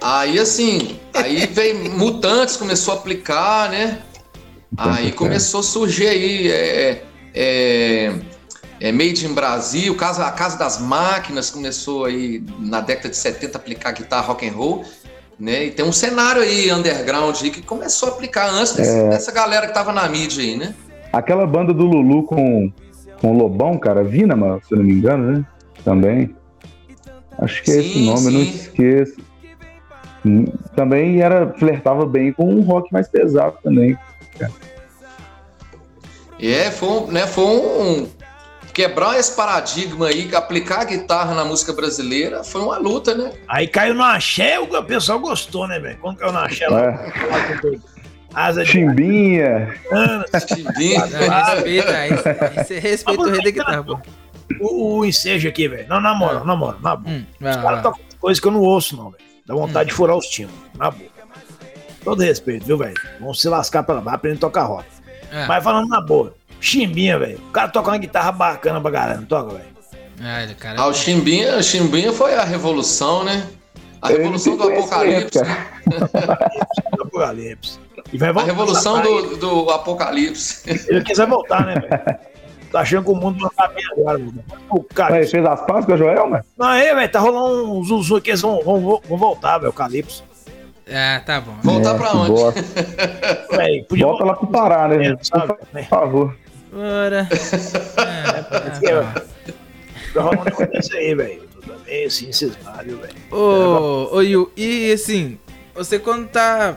[0.00, 4.02] Aí assim, aí veio Mutantes, começou a aplicar, né?
[4.76, 7.02] Aí começou a surgir aí é,
[7.34, 8.14] é,
[8.80, 13.56] é, Made in Brasil, casa, a Casa das Máquinas começou aí na década de 70
[13.56, 14.84] a aplicar guitarra rock and roll,
[15.38, 15.66] né?
[15.66, 19.08] E tem um cenário aí underground aí que começou a aplicar antes dessa, é...
[19.10, 20.74] dessa galera que tava na mídia aí, né?
[21.12, 22.72] Aquela banda do Lulu com,
[23.20, 25.44] com o Lobão, cara, Vinama, se não me engano, né?
[25.84, 26.36] Também.
[27.38, 28.26] Acho que é esse nome, sim.
[28.26, 29.16] eu não esqueço.
[30.74, 33.96] Também era, flertava bem com um rock mais pesado também.
[34.38, 34.52] Cara.
[36.40, 38.08] É, foi, né, foi um,
[38.78, 43.32] quebrar esse paradigma aí, aplicar a guitarra na música brasileira, foi uma luta, né?
[43.48, 45.98] Aí caiu no axé, o pessoal gostou, né, velho?
[45.98, 46.68] Quando caiu no axé é.
[46.68, 47.12] lá,
[48.32, 49.74] Asa de Chimbinha.
[50.46, 51.04] Chimbinha.
[51.06, 52.10] respeita, aí
[52.64, 53.98] você respeita o rei da guitarra, pô.
[54.60, 55.88] O, o ensejo aqui, velho.
[55.88, 57.16] Não, na moral, na moral, na boa.
[57.16, 59.24] Hum, os caras tocam coisa que eu não ouço, não, velho.
[59.44, 59.90] Dá vontade hum.
[59.90, 61.10] de furar os timbres, na boa.
[62.04, 62.94] Todo respeito, viu, velho?
[63.18, 64.86] Vamos se lascar pra lá, aprender a tocar rock.
[65.32, 65.46] É.
[65.46, 67.38] Mas falando na boa, Chimbinha, velho.
[67.48, 69.78] O cara toca uma guitarra bacana pra galera, não toca, velho?
[70.20, 70.80] Ah, cara...
[70.80, 73.46] ah, o Chimbinha, o Chimbinha foi a revolução, né?
[74.02, 75.40] A revolução do Apocalipse.
[76.96, 77.78] do Apocalipse.
[78.12, 80.62] E vai voltar, a revolução do, do Apocalipse.
[80.88, 82.18] Ele quiser voltar, né, velho?
[82.70, 84.44] Tá achando que o mundo não tá bem agora, mano.
[84.70, 85.18] O cara.
[85.18, 86.44] Ele fez as pazes com a Joel, mano?
[86.56, 89.74] Não, aí, velho, tá rolando um zuzu que eles vão, vão, vão voltar, velho, o
[89.74, 90.22] Calypso.
[90.90, 91.54] Ah, tá bom.
[91.62, 92.60] Voltar é, pra onde?
[93.56, 95.16] Véi, Volta lá pro Pará, né?
[95.22, 96.36] Sabe, Por favor.
[96.78, 97.28] Bora.
[100.14, 101.42] Tá rolando isso aí, velho.
[101.66, 103.14] Também assim, cismário, velho.
[103.32, 105.38] Ô, ô, Yu, e assim,
[105.74, 106.76] você quando tá.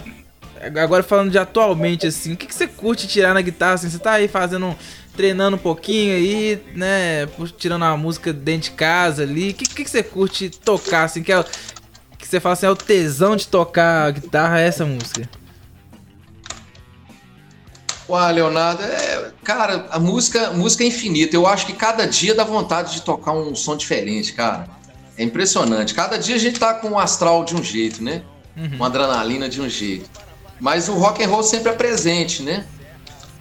[0.76, 3.76] Agora falando de atualmente, assim, o que, que você curte tirar na guitarra?
[3.76, 4.76] Assim, você tá aí fazendo.
[5.16, 7.28] Treinando um pouquinho aí, né?
[7.58, 9.52] Tirando a música dentro de casa ali.
[9.52, 11.22] O que, que, que você curte tocar, assim?
[11.22, 11.44] Que, é,
[12.18, 15.30] que você fala assim, é o tesão de tocar a guitarra, é essa música?
[18.12, 21.36] Ué, Leonardo, é, cara, a música, a música é infinita.
[21.36, 24.68] Eu acho que cada dia dá vontade de tocar um som diferente, cara.
[25.18, 25.94] É impressionante.
[25.94, 28.24] Cada dia a gente tá com um astral de um jeito, né?
[28.58, 28.76] Uhum.
[28.76, 30.10] Uma adrenalina de um jeito.
[30.60, 32.66] Mas o rock and roll sempre é presente, né?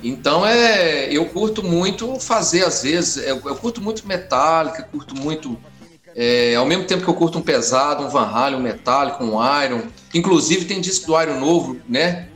[0.03, 5.59] Então é, eu curto muito fazer às vezes, eu, eu curto muito Metallica, curto muito
[6.15, 9.37] é, ao mesmo tempo que eu curto um pesado, um Van Halen, um Metallica, um
[9.65, 9.83] Iron.
[10.15, 12.29] Inclusive tem disco do Iron novo, né?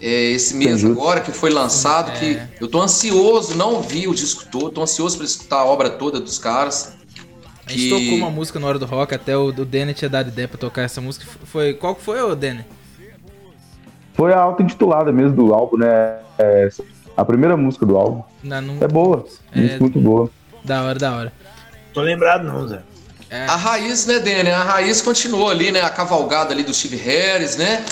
[0.00, 0.92] É, esse mês Entendi.
[0.92, 2.14] agora que foi lançado, é.
[2.14, 5.90] que eu tô ansioso, não vi o disco todo, tô ansioso para escutar a obra
[5.90, 6.96] toda dos caras.
[7.66, 10.28] A gente tocou uma música na hora do rock, até o, o Denner tinha dado
[10.28, 11.26] ideia pra tocar essa música.
[11.44, 12.64] Foi, qual que foi, o Denner?
[14.14, 16.16] Foi a auto-intitulada mesmo do álbum, né?
[16.38, 16.68] É,
[17.16, 18.22] a primeira música do álbum.
[18.42, 18.78] Não, não...
[18.80, 20.30] É boa, é, muito boa.
[20.64, 21.32] Da hora, da hora.
[21.92, 22.80] Tô lembrado não, Zé.
[23.30, 23.44] É.
[23.44, 24.58] A raiz, né, Denner?
[24.58, 25.82] A raiz continuou ali, né?
[25.82, 27.84] A cavalgada ali do Steve Harris, né?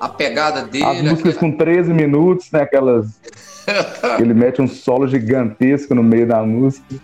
[0.00, 0.84] A pegada dele.
[0.84, 1.52] As músicas aquela...
[1.52, 2.62] com 13 minutos, né?
[2.62, 3.20] Aquelas.
[4.18, 6.96] ele mete um solo gigantesco no meio da música.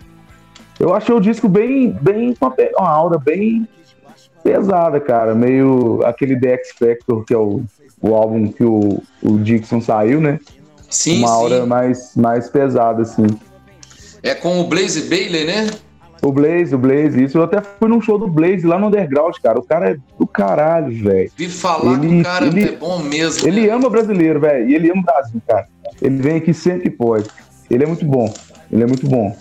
[0.79, 3.67] Eu achei o disco bem, bem com uma aura bem
[4.43, 5.33] pesada, cara.
[5.33, 7.63] Meio aquele The X Factor, que é o,
[8.01, 10.39] o álbum que o, o Dixon saiu, né?
[10.89, 11.33] Sim, Uma sim.
[11.33, 13.27] aura mais, mais pesada, assim.
[14.23, 15.69] É com o Blaze Bailey, né?
[16.21, 17.37] O Blaze, o Blaze, isso.
[17.37, 19.59] Eu até fui num show do Blaze lá no Underground, cara.
[19.59, 21.31] O cara é do caralho, velho.
[21.35, 23.47] Vi falar ele, que o cara ele, é bom mesmo.
[23.47, 23.73] Ele né?
[23.73, 24.69] ama brasileiro, velho.
[24.69, 25.67] E ele ama o Brasil, cara.
[26.01, 27.29] Ele vem aqui sempre que pode.
[27.69, 28.33] Ele é muito bom.
[28.71, 29.35] Ele é muito bom.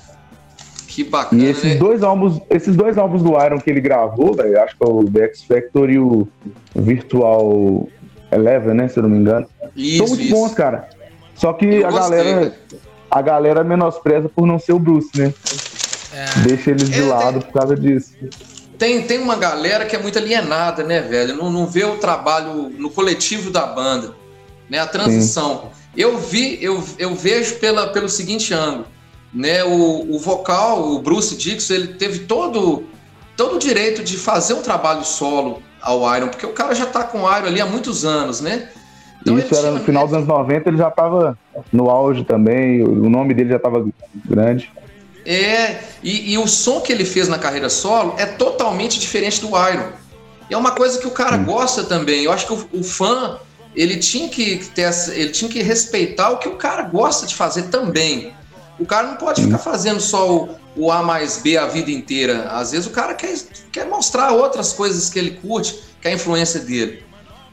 [0.87, 1.43] Que bacana.
[1.43, 1.74] E esses né?
[1.77, 5.05] dois álbuns, esses dois álbuns do Iron que ele gravou, velho, acho que é o
[5.05, 6.27] The X Factor e o
[6.74, 7.87] Virtual
[8.33, 8.89] Eleven, né?
[8.89, 9.47] Se eu não me engano.
[9.77, 10.35] Isso, São muito isso.
[10.35, 10.89] bons, cara.
[11.35, 12.55] Só que eu a gostei, galera.
[13.11, 15.33] A galera menospreza por não ser o Bruce, né?
[16.17, 16.41] É.
[16.47, 18.14] Deixa eles de é, lado tem, por causa disso.
[18.79, 21.37] Tem, tem uma galera que é muito alienada, né, velho?
[21.37, 24.14] Não, não vê o trabalho no coletivo da banda,
[24.69, 24.79] né?
[24.79, 25.71] A transição.
[25.73, 25.81] Sim.
[25.97, 28.87] Eu vi, eu, eu vejo pela, pelo seguinte ângulo
[29.37, 29.62] né?
[29.64, 32.85] O, o vocal, o Bruce Dixon, ele teve todo,
[33.37, 37.05] todo o direito de fazer um trabalho solo ao Iron, porque o cara já tá
[37.05, 38.69] com o Iron ali há muitos anos, né?
[39.21, 41.37] Então Isso era no final dos anos 90, ele já tava
[41.73, 43.87] no auge também, o nome dele já tava
[44.25, 44.73] grande.
[45.27, 49.49] É, e, e, o som que ele fez na carreira solo é totalmente diferente do
[49.49, 49.91] Iron.
[50.49, 51.45] E é uma coisa que o cara Sim.
[51.45, 52.22] gosta também.
[52.22, 53.41] Eu acho que o, o, fã,
[53.74, 57.64] ele tinha que ter, ele tinha que respeitar o que o cara gosta de fazer
[57.64, 58.33] também.
[58.79, 62.49] O cara não pode ficar fazendo só o, o A mais B a vida inteira.
[62.51, 63.35] Às vezes o cara quer,
[63.72, 67.05] quer mostrar outras coisas que ele curte, que é a influência dele.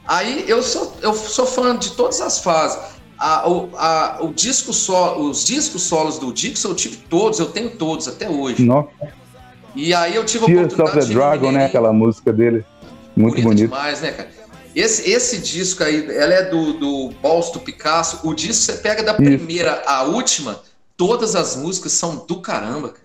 [0.06, 2.78] Aí eu sou, eu sou fã de todas as fases.
[3.18, 7.46] A, o, a, o disco solo, os discos solos do Dixon eu tive todos, eu
[7.46, 8.62] tenho todos até hoje.
[8.62, 8.88] Nossa.
[9.74, 11.66] E aí eu tive a Tears oportunidade of the Dragon, né?
[11.66, 12.64] Aquela música dele.
[13.16, 13.44] Muito bonito.
[13.44, 13.70] bonito.
[13.70, 14.28] demais, né, cara?
[14.74, 18.20] Esse, esse disco aí, ela é do, do Picasso.
[18.24, 20.60] O disco você pega da primeira à última,
[20.96, 23.04] todas as músicas são do caramba, cara.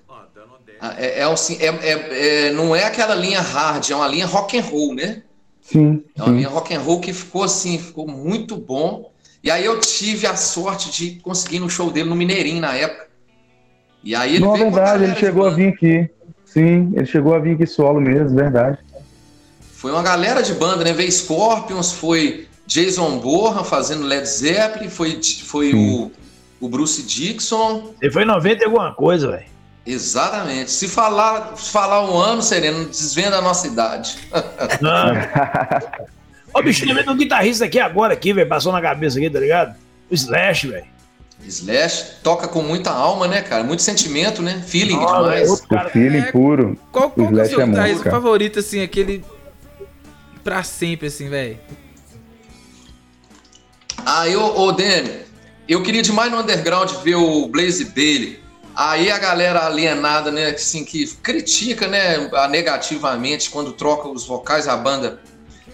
[0.81, 4.25] Ah, é, é, assim, é, é, é, não é aquela linha hard, é uma linha
[4.25, 5.23] rock and roll, né?
[5.61, 6.01] Sim.
[6.15, 6.37] É uma sim.
[6.37, 9.08] linha rock and roll que ficou assim, ficou muito bom.
[9.43, 13.07] E aí eu tive a sorte de conseguir no show dele no Mineirinho na época.
[14.03, 16.09] E aí ele Não, veio verdade, ele chegou a vir aqui.
[16.45, 18.79] Sim, ele chegou a vir aqui solo mesmo, verdade.
[19.73, 20.93] Foi uma galera de banda, né?
[20.93, 26.11] Veio Scorpions, foi Jason Borra fazendo Led Zeppelin, foi, foi o
[26.59, 27.93] o Bruce Dixon.
[28.01, 29.45] Ele foi em 90 e alguma coisa, velho.
[29.85, 30.71] Exatamente.
[30.71, 34.17] Se falar, falar um ano, Sereno, desvenda a nossa idade.
[36.53, 39.39] Ó, bicho, lembrei de um guitarrista aqui agora, aqui, velho, passou na cabeça aqui, tá
[39.39, 39.75] ligado?
[40.09, 40.85] O Slash, velho.
[41.45, 43.63] Slash toca com muita alma, né, cara?
[43.63, 44.61] Muito sentimento, né?
[44.65, 45.49] Feeling oh, demais.
[45.49, 46.31] Outro cara, feeling é...
[46.31, 46.77] puro.
[46.91, 49.23] Qual, qual o é o seu é guitarrista favorito, assim, aquele.
[50.43, 51.57] Pra sempre, assim, velho?
[54.05, 55.11] Aí, ô, ô Dani,
[55.67, 58.39] eu queria demais no underground ver o Blaze Bailey.
[58.75, 64.77] Aí a galera alienada, né, assim, que critica, né, negativamente quando troca os vocais, a
[64.77, 65.19] banda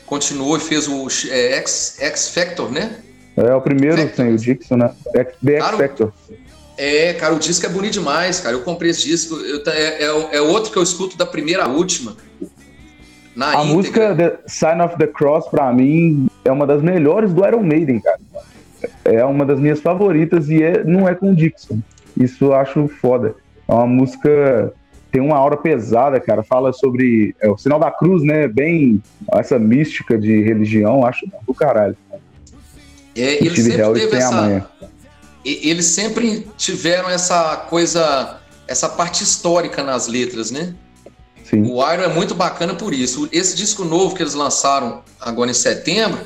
[0.05, 2.97] continuou e fez o é, X, X Factor, né?
[3.35, 4.27] É o primeiro Factor.
[4.27, 4.91] o Dixon, né?
[5.13, 6.13] The X Factor.
[6.77, 8.55] É, cara, o disco é bonito demais, cara.
[8.55, 11.67] Eu comprei esse disco, eu, é, é, é, outro que eu escuto da primeira à
[11.67, 12.15] última.
[13.35, 13.73] Na a íntegra.
[13.73, 17.99] música The Sign of the Cross, pra mim, é uma das melhores do Iron Maiden,
[17.99, 18.19] cara
[19.03, 21.79] é uma das minhas favoritas e é, não é com o Dixon.
[22.17, 23.35] Isso eu acho foda.
[23.67, 24.73] É uma música
[25.15, 26.43] tem uma aura pesada, cara.
[26.43, 28.49] Fala sobre é, o sinal da cruz, né?
[28.49, 29.01] Bem
[29.31, 31.95] essa mística de religião, acho do caralho.
[33.15, 34.69] É, ele sempre teve essa,
[35.45, 40.75] eles sempre tiveram essa coisa, essa parte histórica nas letras, né?
[41.45, 41.61] Sim.
[41.61, 43.29] O Iron é muito bacana por isso.
[43.31, 46.19] Esse disco novo que eles lançaram agora em setembro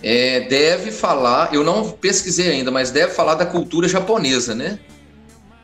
[0.00, 4.78] é, deve falar, eu não pesquisei ainda, mas deve falar da cultura japonesa, né?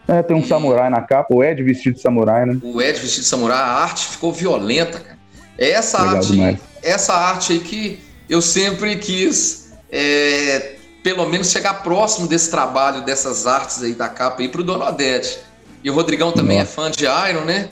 [0.06, 0.46] É, tem um e...
[0.46, 2.58] samurai na capa, o Ed vestido de samurai, né?
[2.62, 5.18] O Ed vestido de samurai, a arte ficou violenta, cara.
[5.56, 6.58] Essa Legal arte, demais.
[6.82, 13.46] essa arte aí que eu sempre quis, é, pelo menos chegar próximo desse trabalho, dessas
[13.46, 15.38] artes aí da capa aí pro Dona Odete.
[15.82, 16.72] E o Rodrigão também é Nossa.
[16.72, 17.68] é fã de Iron, né?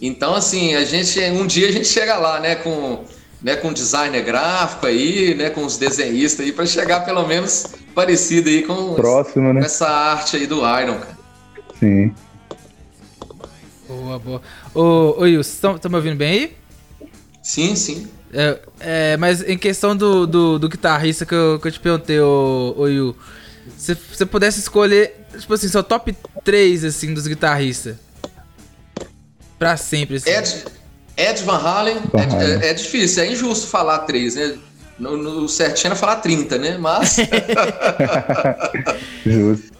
[0.00, 3.04] Então, assim, a gente, um dia a gente chega lá, né, com
[3.42, 8.48] né, com designer gráfico aí, né, com os desenhistas aí, para chegar pelo menos parecido
[8.48, 9.60] aí com, Próximo, né?
[9.60, 11.15] com essa arte aí do Iron, cara.
[11.80, 12.14] Sim.
[13.88, 14.42] Boa, boa.
[14.74, 14.80] Ô,
[15.18, 16.56] ô Wilson, tá me ouvindo bem aí?
[17.42, 18.08] Sim, sim.
[18.32, 22.20] É, é, mas em questão do, do, do guitarrista que eu, que eu te perguntei,
[22.20, 23.16] ô, ô Yu,
[23.76, 27.96] se você pudesse escolher, tipo assim, seu top 3, assim, dos guitarristas.
[29.58, 30.30] Pra sempre, assim.
[30.30, 30.64] Ed,
[31.16, 32.62] Ed Van Halen, Van é, Halen.
[32.62, 34.58] É, é, difícil, é injusto falar três, né?
[34.98, 36.78] No, no certinho era falar 30, né?
[36.78, 37.16] Mas.
[39.24, 39.72] Justo.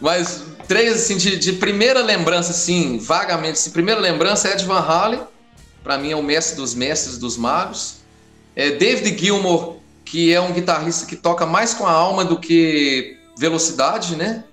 [0.00, 4.80] Mas três, assim, de, de, primeira lembrança, assim, vagamente, assim, primeira lembrança é Ed Van
[4.80, 5.20] Halen,
[5.82, 7.96] pra mim é o mestre dos mestres dos magos.
[8.54, 13.18] É David Gilmour, que é um guitarrista que toca mais com a alma do que
[13.38, 14.44] velocidade, né?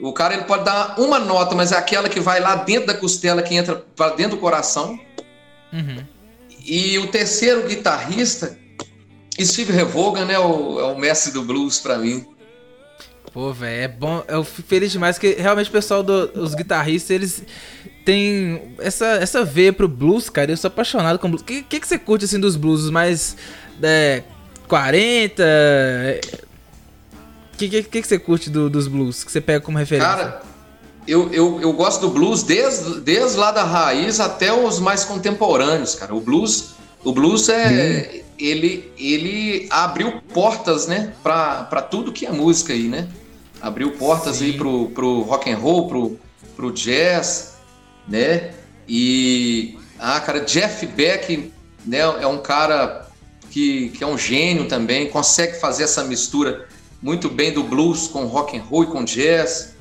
[0.00, 2.94] O cara ele pode dar uma nota, mas é aquela que vai lá dentro da
[2.94, 4.98] costela, que entra para dentro do coração.
[5.72, 6.04] Uhum.
[6.64, 8.58] E o terceiro guitarrista,
[9.40, 12.26] Steve Revogan, né, o, é o mestre do blues para mim.
[13.34, 14.22] Pô, velho, é bom.
[14.28, 17.42] Eu fico feliz demais que realmente o pessoal dos guitarristas, eles
[18.04, 20.52] têm essa, essa veia pro blues, cara.
[20.52, 21.42] Eu sou apaixonado com blues.
[21.42, 22.88] O que, que, que, você curte assim dos blues?
[22.90, 23.36] Mais
[23.82, 24.22] é,
[24.68, 25.42] 40?
[27.52, 29.24] O que, que, que, você curte do, dos blues?
[29.24, 30.08] Que você pega como referência?
[30.08, 30.42] Cara,
[31.04, 35.96] eu, eu, eu gosto do blues desde, desde lá da raiz até os mais contemporâneos,
[35.96, 36.14] cara.
[36.14, 38.12] O blues, o blues é.
[38.14, 38.24] Hum.
[38.36, 43.08] Ele, ele abriu portas, né, pra, pra tudo que é música aí, né?
[43.64, 44.44] Abriu portas Sim.
[44.44, 46.20] aí pro, pro rock and roll, pro,
[46.54, 47.54] pro jazz,
[48.06, 48.52] né?
[48.86, 51.50] E ah, cara, Jeff Beck,
[51.86, 53.08] né, é um cara
[53.50, 56.68] que, que é um gênio também, consegue fazer essa mistura
[57.00, 59.74] muito bem do blues com rock and roll e com jazz,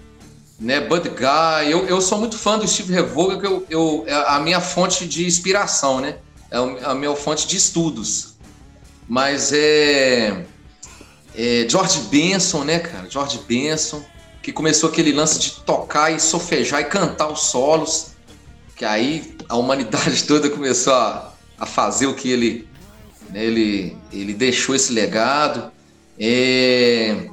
[0.57, 0.79] né?
[0.79, 4.39] Bud Guy, eu, eu sou muito fã do Steve Revoga, que eu, eu, é a
[4.39, 6.15] minha fonte de inspiração, né?
[6.49, 8.35] É a minha fonte de estudos.
[9.09, 10.45] Mas é
[11.35, 13.09] é, George Benson, né, cara?
[13.09, 14.03] George Benson,
[14.41, 18.11] que começou aquele lance de tocar e sofejar e cantar os solos,
[18.75, 22.67] que aí a humanidade toda começou a, a fazer o que ele,
[23.29, 25.71] né, ele, ele deixou esse legado.
[26.19, 27.29] É...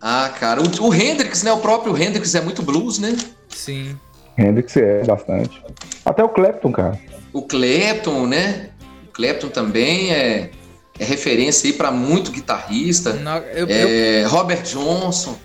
[0.00, 1.52] Ah, cara, o, o Hendrix, né?
[1.52, 3.16] O próprio Hendrix é muito blues, né?
[3.48, 3.98] Sim.
[4.36, 5.60] Hendrix é bastante.
[6.04, 7.00] Até o Clapton, cara.
[7.32, 8.70] O Clapton, né?
[9.08, 10.50] O Clapton também é
[10.98, 13.12] é referência aí para muito guitarrista.
[13.12, 15.38] Não, eu, é, eu, Robert Johnson.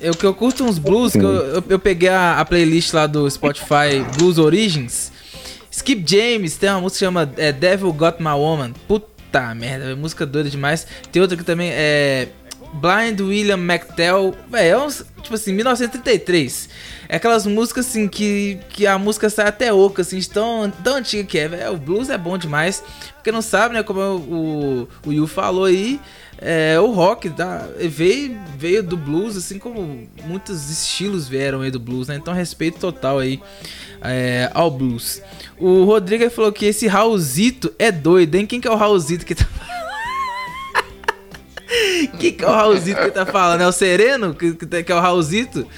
[0.00, 3.06] Eu que eu curto uns blues, que eu, eu, eu, peguei a, a, playlist lá
[3.06, 5.10] do Spotify Blues Origins.
[5.70, 8.72] Skip James tem uma música que chama é, Devil Got My Woman.
[8.86, 10.86] Puta merda, é música doida demais.
[11.10, 12.28] Tem outra que também é
[12.74, 14.34] Blind William McTell.
[14.50, 16.68] Véi, é uns, tipo assim, 1933.
[17.08, 21.24] É aquelas músicas assim que, que a música sai até oca, assim, tão, tão antiga
[21.24, 21.48] que é.
[21.48, 22.82] Véio, o blues é bom demais.
[23.14, 23.82] Porque não sabe, né?
[23.82, 26.00] Como o, o Yu falou aí.
[26.38, 31.80] É, o rock tá, veio, veio do blues, assim como muitos estilos vieram aí do
[31.80, 32.16] blues, né?
[32.16, 33.40] Então respeito total aí
[34.02, 35.22] é, ao blues.
[35.58, 38.46] O Rodrigo falou que esse Raulzito é doido, hein?
[38.46, 39.46] Quem que é o Raulzito que tá
[42.18, 43.60] que, que é o Raulzito que tá falando?
[43.60, 44.34] É o Sereno?
[44.34, 45.66] Que, que é o Raulzito?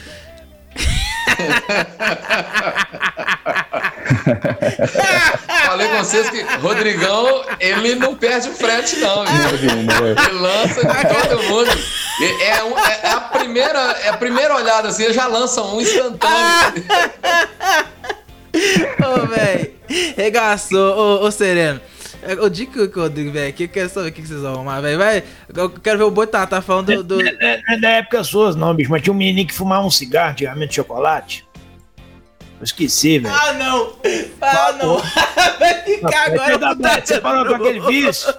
[5.66, 9.24] Falei com vocês que Rodrigão, ele não perde o frete, não.
[9.24, 11.70] Ele lança de todo mundo.
[12.42, 15.80] É, um, é, é, a primeira, é a primeira olhada assim, ele já lança um
[15.80, 16.84] instantâneo.
[19.06, 19.70] Ô, velho,
[20.16, 20.96] regaçou.
[20.96, 21.80] Ô, ô, Sereno.
[22.22, 24.54] É, o dia que o Rodrigo velho aqui, eu quero saber o que vocês vão
[24.54, 24.98] arrumar, velho.
[24.98, 25.22] Vai,
[25.54, 27.04] eu quero ver o Boitatá tá falando do.
[27.04, 27.22] do...
[27.22, 29.86] Não, é, não é da época suas, não, bicho, mas tinha um menino que fumava
[29.86, 31.46] um cigarro antigamente de chocolate.
[32.58, 33.32] Eu esqueci, velho.
[33.32, 33.92] Ah, não!
[34.40, 34.98] Ah, não!
[35.60, 37.04] Vai ficar agora.
[37.04, 38.34] Você falou com aquele vício?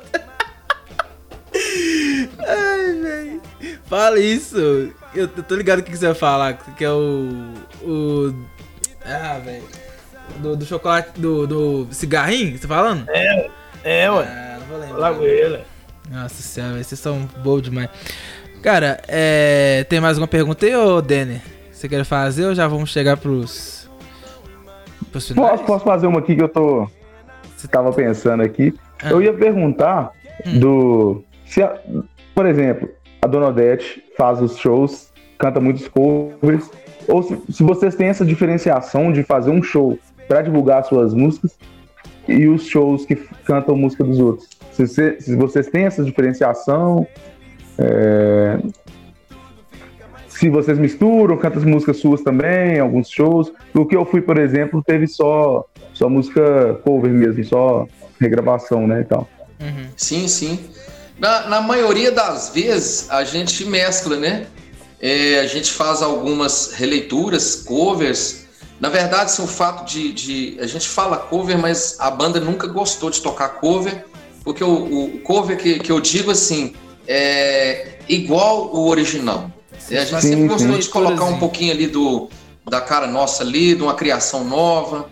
[2.40, 3.42] Ai, velho.
[3.86, 4.92] Fala isso.
[5.16, 7.54] Eu tô ligado o que você vai falar, que é o.
[7.82, 8.34] O.
[9.06, 9.64] Ah, velho.
[10.38, 11.20] Do, do chocolate.
[11.20, 13.10] Do, do cigarrinho, você tá falando?
[13.10, 13.50] É,
[13.84, 14.26] é, ué.
[14.28, 14.98] Ah, não vou lembrar.
[14.98, 15.60] Lago ele.
[16.10, 17.90] Nossa senhora, vocês são bons demais.
[18.62, 19.86] Cara, é...
[19.88, 21.42] tem mais alguma pergunta aí, ô Denner?
[21.72, 23.90] Você quer fazer ou já vamos chegar pros.
[25.12, 26.90] pros Posso, posso fazer uma aqui que eu tô.
[27.56, 28.74] Você tava pensando aqui.
[29.02, 29.12] Ah.
[29.12, 30.12] Eu ia perguntar
[30.46, 30.60] hum.
[30.60, 31.24] do.
[31.46, 31.80] Se a...
[32.36, 32.90] por exemplo,
[33.22, 36.70] a Dona Odete faz os shows, canta muitos covers.
[37.08, 39.98] Ou se, se vocês têm essa diferenciação de fazer um show
[40.28, 41.58] para divulgar suas músicas
[42.32, 43.16] e os shows que
[43.46, 44.50] cantam música dos outros.
[44.72, 47.08] Se, se, se vocês têm essa diferenciação,
[47.78, 48.60] é,
[50.28, 53.52] se vocês misturam, cantam músicas suas também, alguns shows.
[53.74, 57.86] O que eu fui, por exemplo, teve só, só música cover mesmo, só
[58.20, 59.28] regravação, né, e tal.
[59.60, 59.90] Uhum.
[59.98, 60.60] Sim, sim.
[61.20, 64.48] Na, na maioria das vezes, a gente mescla, né?
[65.02, 68.39] É, a gente faz algumas releituras, covers,
[68.80, 72.66] na verdade, assim, o fato de, de, A gente fala cover, mas a banda nunca
[72.68, 74.06] gostou de tocar cover,
[74.44, 76.74] porque o, o cover que, que eu digo assim
[77.08, 79.52] é igual o original.
[79.78, 80.80] Sim, a gente sim, sempre gostou sim.
[80.80, 82.30] de colocar um pouquinho ali do,
[82.70, 85.10] da cara nossa ali, de uma criação nova.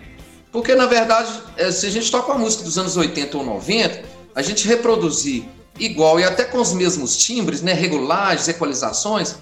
[0.52, 4.02] Porque, na verdade, é, se a gente toca uma música dos anos 80 ou 90,
[4.34, 5.44] a gente reproduzir
[5.80, 9.36] igual e até com os mesmos timbres, né, regulagens, equalizações,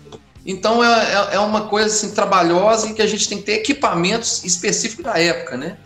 [0.45, 3.53] então é, é, é, uma coisa assim, trabalhosa em que a gente tem que ter
[3.53, 5.77] equipamentos específicos da época, né?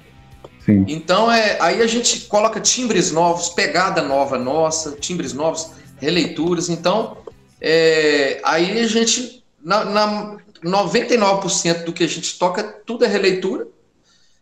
[0.66, 0.86] Sim.
[0.88, 6.70] Então é, aí a gente coloca timbres novos, pegada nova nossa, timbres novos, releituras.
[6.70, 7.18] Então
[7.62, 13.68] é, aí a gente, na, na, 99% do que a gente toca, tudo é releitura.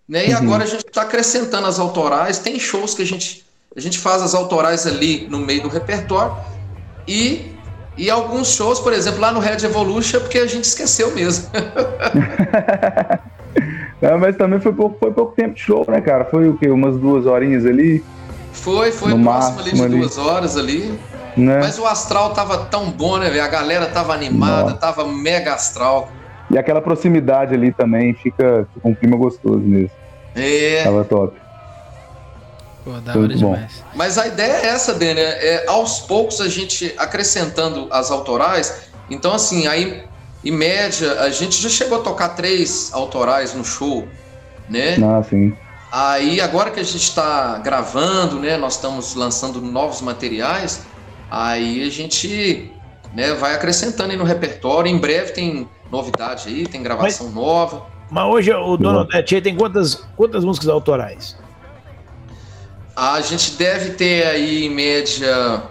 [0.07, 0.27] Né?
[0.27, 0.37] E uhum.
[0.37, 2.39] agora a gente está acrescentando as autorais.
[2.39, 3.45] Tem shows que a gente,
[3.75, 6.35] a gente faz as autorais ali no meio do repertório.
[7.07, 7.51] E,
[7.97, 11.47] e alguns shows, por exemplo, lá no Red Evolution, porque a gente esqueceu mesmo.
[13.99, 16.25] Não, mas também foi pouco, foi pouco tempo de show, né, cara?
[16.25, 16.69] Foi o quê?
[16.69, 18.03] Umas duas horinhas ali?
[18.51, 19.97] Foi, foi no próximo ali de ali.
[19.97, 20.99] duas horas ali.
[21.35, 21.59] Né?
[21.59, 23.43] Mas o astral tava tão bom, né, velho?
[23.43, 24.77] A galera tava animada, Nossa.
[24.77, 26.09] tava mega astral.
[26.49, 29.91] E aquela proximidade ali também fica, fica um clima gostoso mesmo.
[30.35, 30.83] É.
[30.83, 31.35] Tava top.
[32.87, 33.83] Pô, da hora demais.
[33.93, 38.87] Mas a ideia é essa, Dani, é aos poucos a gente acrescentando as autorais.
[39.09, 40.05] Então, assim, aí,
[40.43, 44.07] em média, a gente já chegou a tocar três autorais no show,
[44.69, 44.95] né?
[45.03, 45.53] Ah, sim.
[45.91, 48.55] Aí, agora que a gente está gravando, né?
[48.55, 50.85] Nós estamos lançando novos materiais.
[51.29, 52.71] Aí a gente
[53.13, 54.89] né, vai acrescentando aí no repertório.
[54.89, 57.85] Em breve tem novidade aí, tem gravação mas, nova.
[58.09, 61.35] Mas hoje o Dono Tchê tem quantas, quantas músicas autorais?
[62.97, 65.61] A gente deve ter aí, em média,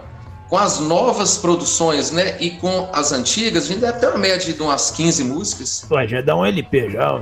[0.47, 2.37] com as novas produções, né?
[2.39, 5.85] E com as antigas, a gente deve ter uma média de umas 15 músicas.
[5.91, 7.21] Ué, já dá um LP já.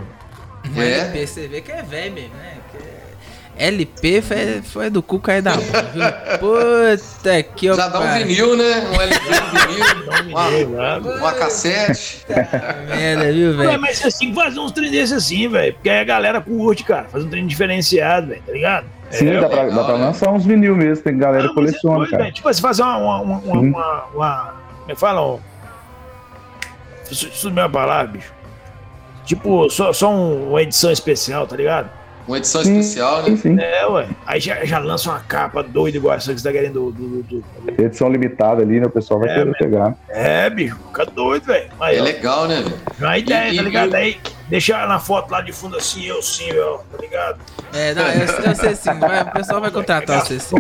[0.78, 1.00] É.
[1.00, 2.56] LP, você vê que é velho mesmo, né?
[3.58, 6.04] LP foi, foi do cu cair da mão, viu?
[6.40, 8.84] Puta que Já dá um vinil, né?
[8.92, 12.26] Um LP, um vinil, uma, uma cassete.
[12.88, 13.80] merda, viu, velho?
[13.80, 15.74] Mas que fazer uns treinos desses assim, velho.
[15.74, 17.06] Porque aí a galera curte, cara.
[17.06, 18.95] Fazer um treino diferenciado, velho, tá ligado?
[19.12, 21.04] Sim, é, dá, pra, dá pra lançar uns vinil mesmo.
[21.04, 22.24] Tem galera que é coleciona, é cara.
[22.24, 22.36] Véio.
[22.36, 22.98] Tipo, você fazer uma.
[22.98, 25.40] uma, uma, uma, uma, uma como é fala?
[27.10, 28.34] Isso é a palavra, bicho.
[29.26, 31.90] Tipo, só, só uma edição especial, tá ligado?
[32.28, 33.36] Uma edição sim, especial, né?
[33.36, 33.60] Sim.
[33.60, 34.08] É, ué.
[34.26, 37.24] Aí já, já lança uma capa doida igual essa que você tá querendo do.
[37.24, 37.44] do, do...
[37.82, 38.86] Edição limitada ali, né?
[38.86, 39.96] O pessoal vai é, querer pegar.
[40.10, 41.70] É, bicho, fica doido, velho.
[41.82, 43.10] É legal, né, velho?
[43.10, 43.94] A ideia, e, tá ligado?
[43.94, 44.18] E, aí
[44.48, 47.40] deixar na foto lá de fundo assim, eu sim, ó, tá ligado?
[47.74, 50.56] É, não, eu, eu sei sim, vai, o pessoal vai contratar você sim.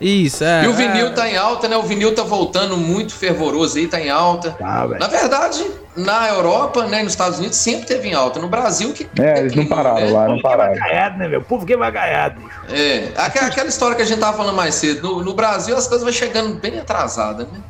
[0.00, 0.64] Isso, é.
[0.64, 1.10] E o vinil é.
[1.10, 1.76] tá em alta, né?
[1.76, 4.52] O vinil tá voltando muito fervoroso aí, tá em alta.
[4.52, 5.64] Tá, na verdade,
[5.96, 8.38] na Europa, né, nos Estados Unidos, sempre teve em alta.
[8.38, 9.08] No Brasil, que.
[9.20, 10.10] É, eles não pararam né?
[10.10, 10.74] lá, não pararam.
[10.74, 11.40] Vagaiado, né, meu?
[11.40, 12.60] O povo que é vagaiado, bicho.
[12.68, 15.02] É, aquela história que a gente tava falando mais cedo.
[15.02, 17.60] No, no Brasil, as coisas vão chegando bem atrasadas, né?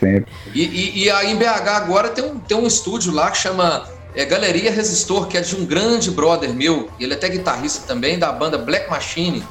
[0.00, 0.32] Sempre.
[0.54, 3.84] E, e, e aí em BH agora tem um, tem um estúdio lá que chama
[4.14, 8.18] é Galeria Resistor, que é de um grande brother meu, ele é até guitarrista também,
[8.18, 9.44] da banda Black Machine.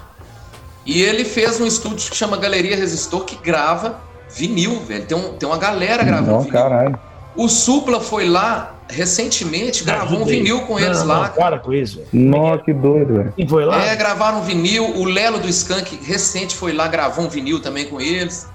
[0.85, 5.05] E ele fez um estúdio que chama Galeria Resistor, que grava vinil, velho.
[5.05, 6.53] Tem, um, tem uma galera gravando não, vinil.
[6.53, 6.99] Caralho.
[7.35, 11.27] O Supla foi lá recentemente, gravou um vinil com eles não, lá.
[11.27, 12.01] Não, para com isso.
[12.11, 13.33] Nossa, que doido, velho.
[13.35, 13.85] Quem foi lá?
[13.85, 14.97] É, gravaram um vinil.
[14.97, 18.47] O Lelo do Skank recente foi lá, gravou um vinil também com eles.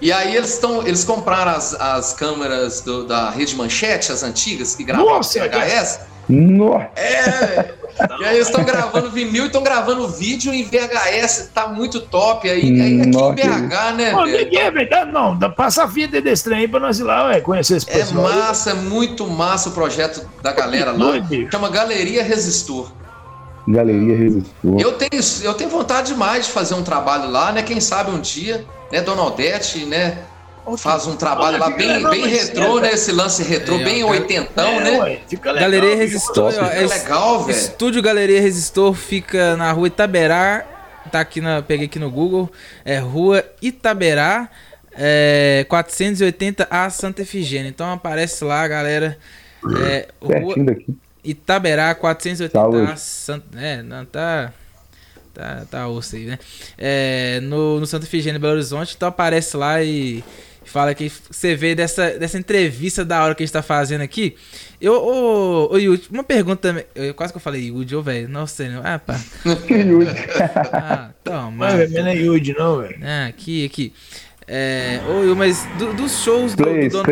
[0.00, 4.74] E aí eles estão, eles compraram as, as câmeras do, da rede manchete, as antigas,
[4.74, 6.00] que gravavam Nossa, VHS.
[6.28, 6.90] Nossa.
[6.94, 7.74] É.
[8.20, 12.48] e aí eles estão gravando vinil e estão gravando vídeo em VHS, tá muito top.
[12.48, 14.12] Aí, aí aqui Nossa, em BH, né?
[14.12, 15.36] Não, é verdade, não.
[15.52, 18.30] Passa a vida desse trem aí pra nós ir lá, ué, conhecer esse é pessoal.
[18.30, 21.14] É massa, é muito massa o projeto da galera lá.
[21.50, 22.92] Chama Galeria Resistor.
[23.66, 24.80] Galeria Resistor.
[24.80, 27.62] Eu tenho, eu tenho vontade demais de fazer um trabalho lá, né?
[27.62, 30.18] Quem sabe um dia né, Dona Odete, né?
[30.76, 32.92] Faz um trabalho lá bem, bem retrô, né?
[32.92, 34.98] Esse lance retrô, é, bem oitentão, é, né?
[34.98, 36.52] Ué, fica legal, Galeria Resistor.
[36.52, 37.58] Fica é legal, velho.
[37.58, 40.66] Estúdio Galeria Resistor fica na rua Itaberá.
[41.10, 41.62] Tá aqui na.
[41.62, 42.50] Peguei aqui no Google.
[42.84, 44.48] É rua Itaberá.
[44.92, 47.68] É, 480A Santa Efigênia.
[47.68, 49.16] Então aparece lá, galera.
[49.86, 50.54] É, rua
[51.24, 53.58] Itaberá 480A Santa.
[53.58, 54.52] É, não, tá.
[55.38, 56.36] Tá, tá osso aí, né?
[56.76, 58.94] É, no, no Santa Efigênia, Belo Horizonte.
[58.96, 60.24] Então aparece lá e
[60.64, 64.34] fala que você vê dessa, dessa entrevista da hora que a gente tá fazendo aqui.
[64.80, 66.84] Eu, ô, ô Yudi, uma pergunta também.
[66.92, 68.28] Eu, quase que eu falei Yudi, ô, velho.
[68.28, 68.82] Não sei, não.
[68.84, 69.14] Ah, pá.
[69.70, 70.10] Yudi.
[70.72, 71.68] ah, toma.
[71.68, 72.98] Não, não é Yudi, não, velho.
[73.00, 73.92] Ah, aqui, aqui.
[74.50, 77.04] É, oi, mas do, dos shows do, PlayStation, do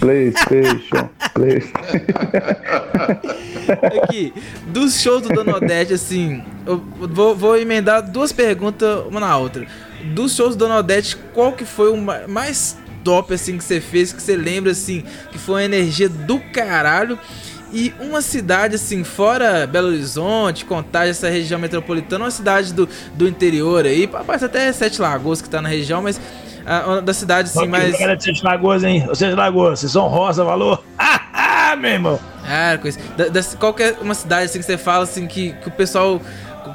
[0.00, 1.96] PlayStation, PlayStation.
[4.04, 4.34] Aqui,
[4.66, 6.76] dos shows do Dono Odete, assim, eu
[7.08, 9.66] vou, vou emendar duas perguntas uma na outra.
[10.14, 14.12] Dos shows do Dono Odete, qual que foi o mais top, assim, que você fez,
[14.12, 17.18] que você lembra, assim, que foi uma energia do caralho?
[17.72, 23.26] E uma cidade, assim, fora Belo Horizonte, Contagem, essa região metropolitana, uma cidade do, do
[23.26, 27.66] interior aí, parece até Sete Lagoas que tá na região, mas uh, da cidade, assim,
[27.66, 27.92] mais...
[27.92, 29.08] Galera de Sete Lagoas, hein?
[29.14, 30.82] Sete Lagoas, vocês são rosa, valor?
[31.68, 32.20] Ah, meu irmão!
[32.44, 32.96] Ah, coisa.
[33.16, 36.20] Da, da, qualquer uma cidade, assim, que você fala, assim, que, que o pessoal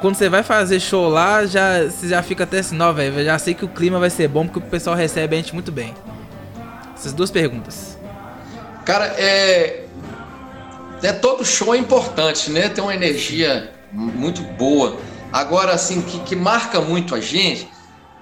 [0.02, 3.38] quando você vai fazer show lá, já, você já fica até assim, não, velho, já
[3.38, 5.94] sei que o clima vai ser bom porque o pessoal recebe a gente muito bem.
[6.96, 7.98] Essas duas perguntas.
[8.86, 9.81] Cara, é,
[11.02, 12.70] né, todo show é importante, né?
[12.70, 14.98] Tem uma energia muito boa.
[15.32, 17.68] Agora, assim, que, que marca muito a gente,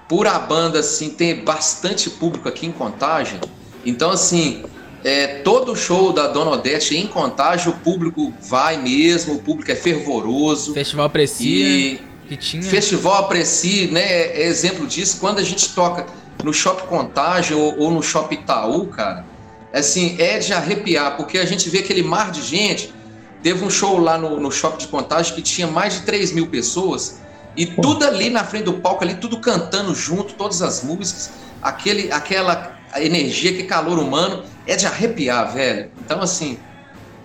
[0.07, 3.39] por a banda, assim, tem bastante público aqui em Contagem.
[3.85, 4.63] Então, assim,
[5.03, 9.75] é, todo show da Dona Odete em Contagem, o público vai mesmo, o público é
[9.75, 10.73] fervoroso.
[10.73, 11.67] Festival aprecia.
[11.67, 12.63] E que tinha.
[12.63, 14.01] Festival aprecia, né?
[14.01, 15.17] É exemplo disso.
[15.19, 16.05] Quando a gente toca
[16.43, 19.25] no Shopping Contagem ou, ou no Shopping Itaú, cara,
[19.73, 22.93] assim, é de arrepiar, porque a gente vê aquele mar de gente
[23.41, 26.47] Teve um show lá no, no Shopping de Contagem que tinha mais de 3 mil
[26.47, 27.21] pessoas
[27.55, 31.31] e tudo ali na frente do palco, ali, tudo cantando junto, todas as músicas,
[31.61, 35.89] aquele, aquela energia, que calor humano, é de arrepiar, velho.
[36.05, 36.57] Então, assim,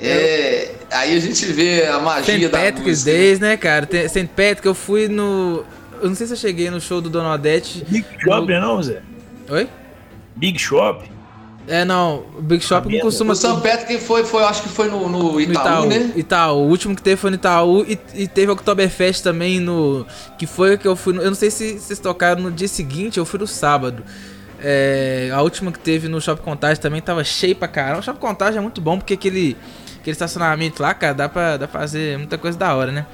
[0.00, 3.10] é, aí a gente vê a magia Saint da Patrick's música.
[3.10, 3.86] Days, né, cara?
[4.08, 4.26] St.
[4.28, 5.64] Patrick, eu fui no...
[6.00, 7.84] Eu não sei se eu cheguei no show do Dona Odete.
[7.86, 8.60] Big Shop, no...
[8.60, 9.02] não, Zé?
[9.48, 9.68] Oi?
[10.34, 11.08] Big Shop?
[11.66, 13.32] É, não, o Big Shop não costuma...
[13.32, 16.12] O São Patrick foi, foi, acho que foi no, no Itaú, no Itaú, né?
[16.14, 20.06] Itaú, o último que teve foi no Itaú e, e teve o Oktoberfest também no...
[20.38, 21.14] Que foi que eu fui...
[21.14, 24.02] No, eu não sei se vocês tocaram no dia seguinte, eu fui no sábado.
[24.60, 28.00] É, a última que teve no Shopping Contagem também tava cheio pra caramba.
[28.00, 29.56] O Shopping Contagem é muito bom porque aquele,
[30.00, 33.06] aquele estacionamento lá, cara, dá pra, dá pra fazer muita coisa da hora, né?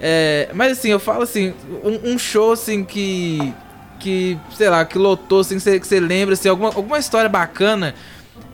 [0.00, 3.54] É, mas assim, eu falo assim, um, um show assim que
[3.98, 7.94] que, sei lá, que lotou, assim, que você, lembra, assim, alguma, alguma história bacana.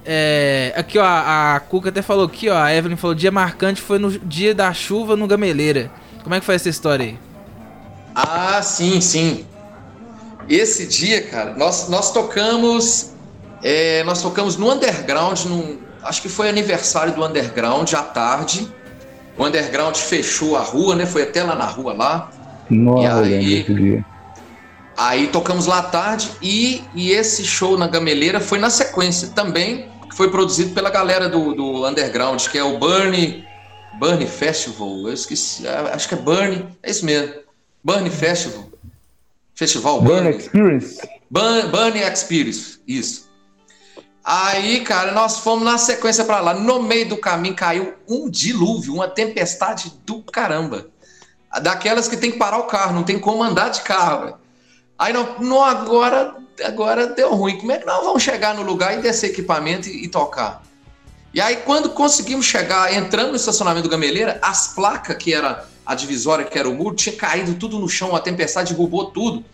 [0.05, 3.81] É, aqui, ó, a, a Cuca até falou aqui, ó, a Evelyn falou, dia marcante
[3.81, 5.91] foi no dia da chuva no Gameleira.
[6.23, 7.19] Como é que foi essa história aí?
[8.15, 9.47] Ah, sim, sim.
[10.49, 13.13] Esse dia, cara, nós, nós tocamos,
[13.63, 18.69] é, nós tocamos no Underground, num, acho que foi aniversário do Underground à tarde.
[19.37, 21.07] O Underground fechou a rua, né?
[21.07, 22.31] Foi até lá na rua lá.
[22.69, 24.05] Nossa, e aí,
[24.97, 29.91] Aí tocamos lá à tarde e, e esse show na Gameleira foi na sequência também,
[30.15, 33.45] foi produzido pela galera do, do Underground, que é o Burnie,
[33.99, 37.35] Burnie Festival, eu esqueci, é, acho que é Burnie, é isso mesmo,
[37.83, 38.69] Burnie Festival,
[39.55, 41.09] Festival Burnie, Burnie Experience.
[41.33, 43.33] Burn, Burnie Experience, isso.
[44.23, 46.55] Aí, cara, nós fomos na sequência para lá.
[46.55, 50.89] No meio do caminho caiu um dilúvio, uma tempestade do caramba.
[51.63, 54.39] Daquelas que tem que parar o carro, não tem como andar de carro.
[55.03, 57.59] Aí não, não agora, agora deu ruim.
[57.59, 60.63] Como é que nós vamos chegar no lugar e descer equipamento e, e tocar?
[61.35, 65.97] E aí, quando conseguimos chegar, entrando no estacionamento do Gameleira, as placas, que era a
[65.97, 69.45] divisória, que era o muro, tinha caído tudo no chão, a tempestade derrubou tudo.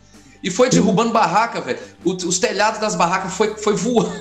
[0.42, 1.78] E foi derrubando barraca, velho.
[2.04, 4.20] Os telhados das barracas foi, foi voando.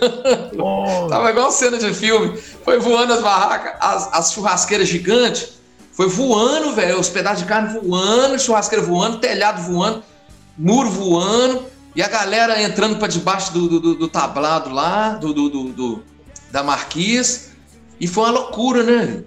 [0.57, 1.07] Oh.
[1.09, 2.37] Tava igual cena de filme.
[2.63, 5.57] Foi voando as barracas, as, as churrasqueiras gigantes.
[5.91, 6.97] Foi voando, velho.
[6.97, 10.01] Os pedaços de carne voando, churrasqueira voando, telhado voando
[10.57, 11.65] muro voando
[11.95, 16.03] e a galera entrando para debaixo do, do, do, tablado lá, do, do, do,
[16.51, 17.49] da marquise.
[17.99, 19.23] E foi uma loucura, né?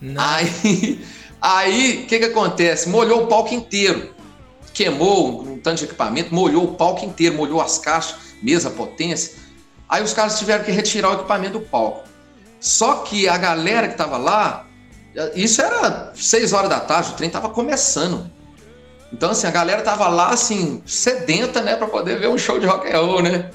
[0.00, 0.22] Não.
[0.22, 1.04] Aí,
[1.40, 2.88] aí, o que que acontece?
[2.88, 4.14] Molhou o palco inteiro.
[4.72, 9.34] Queimou um tanto de equipamento, molhou o palco inteiro, molhou as caixas, mesa, potência.
[9.88, 12.08] Aí os caras tiveram que retirar o equipamento do palco.
[12.60, 14.66] Só que a galera que tava lá,
[15.34, 18.30] isso era 6 horas da tarde, o trem tava começando.
[19.12, 22.66] Então, assim, a galera tava lá, assim, sedenta, né, para poder ver um show de
[22.66, 23.50] rock and roll, né?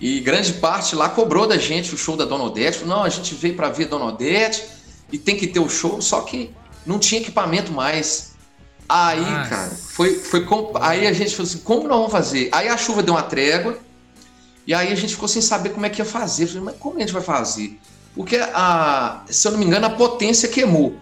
[0.00, 2.78] E grande parte lá cobrou da gente o show da Dona Odete.
[2.78, 4.64] Falou, não, a gente veio para ver Dona Odete
[5.10, 6.50] e tem que ter o show, só que
[6.84, 8.32] não tinha equipamento mais.
[8.88, 9.48] Aí, Nossa.
[9.48, 10.46] cara, foi, foi
[10.80, 12.48] aí a gente falou assim, como nós vamos fazer?
[12.52, 13.78] Aí a chuva deu uma trégua
[14.66, 16.48] e aí a gente ficou sem saber como é que ia fazer.
[16.48, 17.78] falei, mas como a gente vai fazer?
[18.14, 20.96] Porque, a, se eu não me engano, a potência queimou.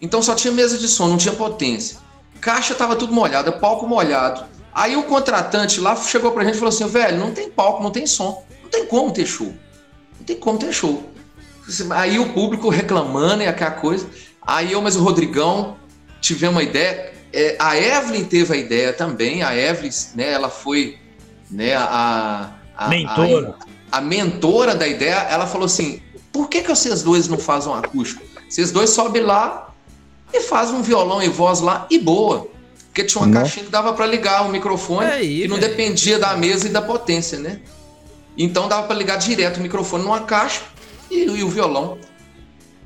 [0.00, 2.03] Então só tinha mesa de som, não tinha potência
[2.44, 4.44] caixa tava tudo molhado, palco molhado.
[4.74, 7.90] Aí o contratante lá chegou pra gente e falou assim: velho, não tem palco, não
[7.90, 9.54] tem som, não tem como ter show.
[10.18, 11.08] Não tem como ter show.
[11.90, 14.06] Aí o público reclamando e aquela coisa.
[14.42, 15.76] Aí eu, mas o Rodrigão,
[16.20, 17.14] tivemos uma ideia.
[17.32, 19.42] É, a Evelyn teve a ideia também.
[19.42, 20.98] A Evelyn, né, ela foi
[21.50, 23.56] né, a, a mentora.
[23.90, 25.26] A, a, mentora da ideia.
[25.30, 28.22] Ela falou assim: por que, que vocês dois não fazem um acústico?
[28.46, 29.73] Vocês dois sobem lá,
[30.34, 32.48] e faz um violão e voz lá e boa.
[32.86, 33.40] Porque tinha uma Não.
[33.40, 36.70] caixinha que dava para ligar o microfone é aí, e não dependia da mesa e
[36.70, 37.60] da potência, né?
[38.36, 40.62] Então dava para ligar direto o microfone numa caixa
[41.10, 41.98] e, e o violão.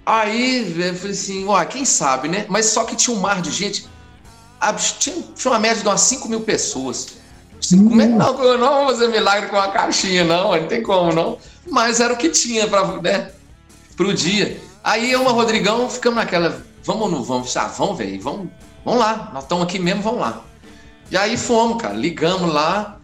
[0.04, 2.46] Aí eu falei assim, ó, quem sabe, né?
[2.48, 3.86] Mas só que tinha um mar de gente.
[4.98, 7.18] Tinha, tinha uma média de umas 5 mil pessoas.
[7.62, 10.66] Assim, como é que não, eu não vou fazer milagre com uma caixinha, não, não
[10.66, 11.38] tem como, não.
[11.68, 13.30] Mas era o que tinha para né,
[13.96, 14.58] pro dia.
[14.82, 17.54] Aí eu e o Rodrigão ficamos naquela, Vamos ou não vamos?
[17.54, 18.48] Ah, vamos, velho, vamos,
[18.82, 19.30] vamos lá.
[19.34, 20.42] Nós estamos aqui mesmo, vamos lá.
[21.10, 22.98] E aí fomos, cara, ligamos lá.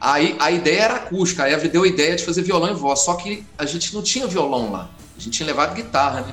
[0.00, 3.00] Aí a ideia era acústica, a Eve deu a ideia de fazer violão e voz,
[3.00, 4.88] só que a gente não tinha violão lá.
[5.16, 6.32] A gente tinha levado guitarra, né?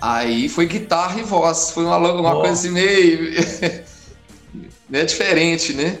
[0.00, 1.70] Aí foi guitarra e voz.
[1.70, 2.40] Foi uma, uma oh.
[2.40, 3.30] coisa assim meio.
[4.90, 6.00] né, diferente, né?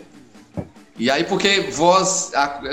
[0.98, 2.32] E aí, porque voz,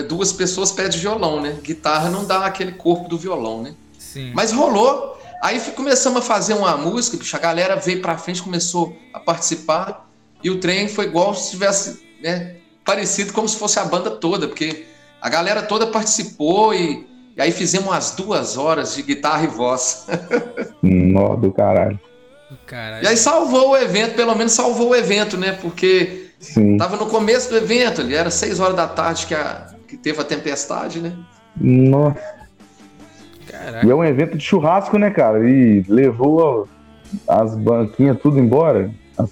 [0.09, 1.55] duas pessoas pedem violão, né?
[1.61, 3.75] Guitarra não dá aquele corpo do violão, né?
[3.99, 4.31] Sim.
[4.33, 5.16] Mas rolou.
[5.41, 10.09] Aí começamos a fazer uma música, bicho, a galera veio pra frente, começou a participar.
[10.43, 12.57] E o trem foi igual se tivesse, né?
[12.83, 14.85] Parecido como se fosse a banda toda, porque
[15.21, 20.07] a galera toda participou e, e aí fizemos umas duas horas de guitarra e voz.
[20.81, 21.99] Nó do caralho.
[22.65, 23.03] caralho.
[23.03, 25.51] E aí salvou o evento, pelo menos salvou o evento, né?
[25.53, 26.77] Porque Sim.
[26.77, 30.21] tava no começo do evento, ali era seis horas da tarde que, a, que teve
[30.21, 31.13] a tempestade, né?
[31.59, 32.36] Nossa.
[33.67, 33.85] Caraca.
[33.85, 35.39] E é um evento de churrasco, né, cara?
[35.49, 36.69] E levou
[37.27, 38.89] as banquinhas tudo embora.
[39.17, 39.29] As...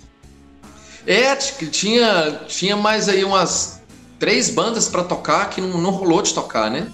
[1.07, 3.82] É, tinha, tinha mais aí umas
[4.20, 6.88] três bandas para tocar que não, não rolou de tocar, né?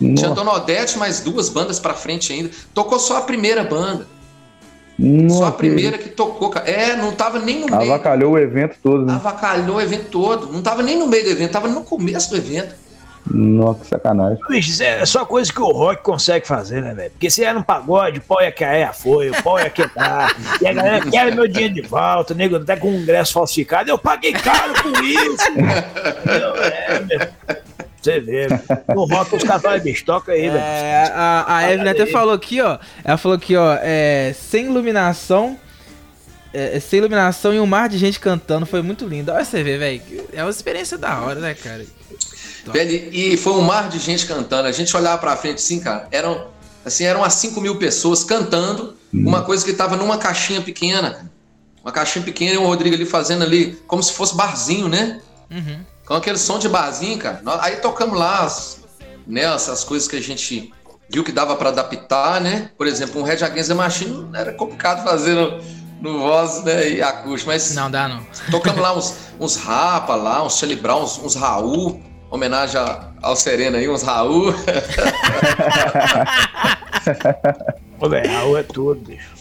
[0.00, 0.14] Nossa.
[0.14, 2.50] Tinha Dona Odete, mais duas bandas pra frente ainda.
[2.72, 4.06] Tocou só a primeira banda.
[4.96, 5.38] Nossa.
[5.38, 6.52] Só a primeira que tocou.
[6.64, 7.92] É, não tava nem no meio.
[7.92, 9.14] Avacalhou o evento todo, né?
[9.14, 10.52] Avacalhou o evento todo.
[10.52, 12.76] Não tava nem no meio do evento, tava no começo do evento.
[13.28, 14.38] Nossa, que sacanagem.
[14.48, 17.10] Bicho, é só coisa que o rock consegue fazer, né, velho?
[17.10, 20.34] Porque se é no pagode, o pau ia cair, foi, o pau ia quebrar.
[20.60, 23.90] e a galera quer meu dinheiro de volta, nego, até com um ingresso falsificado.
[23.90, 25.44] Eu paguei caro por isso.
[26.62, 27.28] é, meu.
[28.00, 28.46] Você vê.
[28.94, 30.58] No rock os caras falam, bicho, toca aí, velho.
[30.58, 32.78] É, a, a Evelyn até falou aqui, ó.
[33.02, 35.58] Ela falou aqui, ó, é, sem iluminação.
[36.54, 38.64] É, sem iluminação e um mar de gente cantando.
[38.64, 39.32] Foi muito lindo.
[39.32, 40.00] Olha você vê, velho.
[40.32, 41.84] É uma experiência da hora, né, cara?
[42.72, 44.68] Velho, e foi um mar de gente cantando.
[44.68, 46.48] A gente olhava pra frente assim, cara, eram
[46.84, 49.24] assim, eram umas 5 mil pessoas cantando hum.
[49.26, 51.30] uma coisa que tava numa caixinha pequena.
[51.82, 55.20] Uma caixinha pequena e o Rodrigo ali fazendo ali, como se fosse barzinho, né?
[55.50, 55.80] Uhum.
[56.04, 57.40] Com aquele som de barzinho, cara.
[57.60, 58.80] Aí tocamos lá as,
[59.26, 60.72] né, essas coisas que a gente
[61.08, 62.70] viu que dava para adaptar, né?
[62.76, 65.60] Por exemplo, um Red Against the Machine era complicado fazer no,
[66.00, 67.74] no voz né, e acústico, mas...
[67.74, 68.24] Não dá, não.
[68.50, 72.80] Tocamos lá uns, uns Rapa lá, uns Charlie Brown, uns, uns Raul homenagem
[73.22, 74.54] ao Serena aí, uns Raul.
[78.00, 79.36] Ô, velho, Raul é tudo, bicho.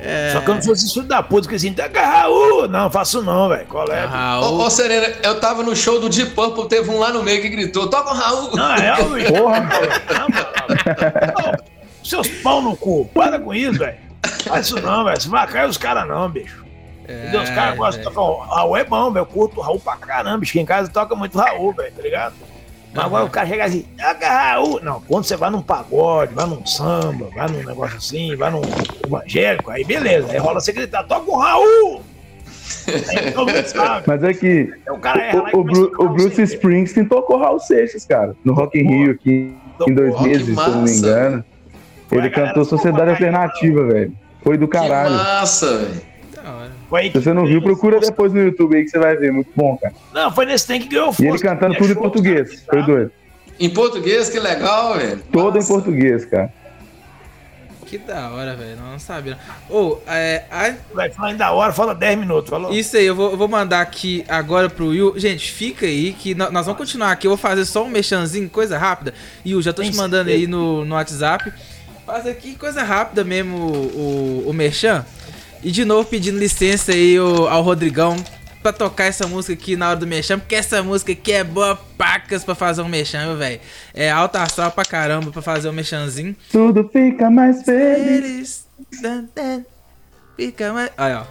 [0.00, 0.30] É...
[0.32, 2.68] Só que eu não fosse isso da puta, que assim, taca Raul!
[2.68, 3.66] Não, faço não, velho.
[3.66, 4.04] Qual é?
[4.04, 4.60] Raul...
[4.60, 7.42] Ô, ô, Serena, eu tava no show do Deep Purple, teve um lá no meio
[7.42, 8.56] que gritou, toca o Raul!
[8.56, 9.32] Não, é, bicho.
[9.32, 10.28] Porra, não,
[12.04, 13.98] Seus pau no cu, para com isso, velho.
[14.44, 15.20] Faz isso não, velho.
[15.20, 16.67] Você vai cair os caras não, bicho.
[17.08, 18.54] É, os caras gostam de tocar.
[18.54, 19.22] Raul é bom, velho.
[19.22, 20.38] Eu curto Raul pra caramba.
[20.38, 22.34] Bicho, em casa toca muito Raul, velho, tá ligado?
[22.92, 24.80] Mas agora o cara chega assim, toca Raul.
[24.82, 28.60] Não, quando você vai num pagode, vai num samba, vai num negócio assim, vai num
[29.04, 30.30] evangélico, aí beleza.
[30.30, 32.02] Aí rola você gritar, toca o Raul!
[34.06, 38.34] Mas é que é, o, cara o, o, o Bruce Springsteen tocou Raul Seixas, cara,
[38.44, 39.54] no Rock in Rio aqui
[39.86, 41.44] em dois meses, se eu não me engano.
[42.10, 44.12] Ele cantou Sociedade Alternativa, velho.
[44.42, 45.10] Foi do caralho.
[45.10, 46.08] Que massa, velho.
[46.88, 49.30] Foi Se você não viu, procura depois no YouTube aí que você vai ver.
[49.30, 49.94] Muito bom, cara.
[50.12, 51.22] Não, foi nesse tempo que ganhou força.
[51.22, 52.64] E ele cantando tudo em português.
[52.68, 53.12] Foi doido.
[53.60, 55.22] Em português, que legal, velho.
[55.30, 55.66] Todo Nossa.
[55.66, 56.52] em português, cara.
[57.84, 58.76] Que da hora, velho.
[58.76, 59.38] Não sabia.
[59.68, 60.44] Ô, oh, é.
[60.50, 60.74] A...
[60.94, 62.72] Vai falar da hora, fala 10 minutos, falou?
[62.72, 65.14] Isso aí, eu vou, eu vou mandar aqui agora pro Will.
[65.18, 67.26] Gente, fica aí que nós, vamos continuar aqui.
[67.26, 69.14] Eu vou fazer só um mexanzinho, coisa rápida.
[69.44, 71.52] Will, já tô Tem te mandando aí no, no WhatsApp.
[72.06, 75.04] Faz aqui coisa rápida mesmo o, o, o merchan.
[75.62, 78.16] E de novo pedindo licença aí ao Rodrigão
[78.62, 81.76] pra tocar essa música aqui na hora do mexão, porque essa música aqui é boa
[81.96, 83.60] pacas pra fazer um mexão, velho.
[83.94, 86.34] É alta astral pra caramba pra fazer um mexãozinho.
[86.50, 88.66] Tudo fica mais feliz.
[90.36, 90.90] Fica mais.
[90.98, 91.24] Olha, ó.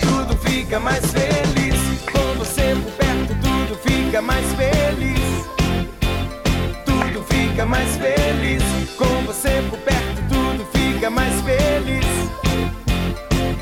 [0.00, 1.74] Tudo fica mais feliz
[2.10, 5.46] com você por perto, tudo fica mais feliz.
[6.84, 8.62] Tudo fica mais feliz
[8.96, 10.11] com você por perto
[10.92, 12.06] fica mais feliz.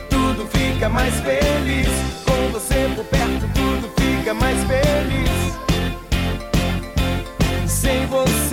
[0.08, 1.88] Tudo fica mais feliz.
[2.24, 5.30] Com você por perto, tudo fica mais feliz.
[7.66, 8.49] Sem você.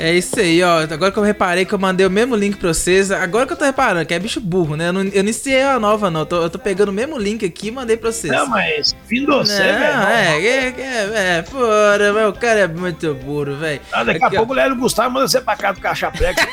[0.00, 0.78] É isso aí, ó.
[0.78, 3.10] Agora que eu reparei que eu mandei o mesmo link pra vocês.
[3.10, 4.88] Agora que eu tô reparando, que é bicho burro, né?
[4.88, 6.20] Eu não, eu iniciei a nova, não.
[6.20, 8.32] Eu tô, eu tô pegando o mesmo link aqui e mandei pra vocês.
[8.32, 9.82] Não, mas fim do você, velho.
[10.08, 13.82] É, é, é, é, porra, mas o cara é muito burro, velho.
[13.92, 16.48] Ah, daqui aqui, a pouco o Lélio Gustavo manda você pra cá do caixa prega.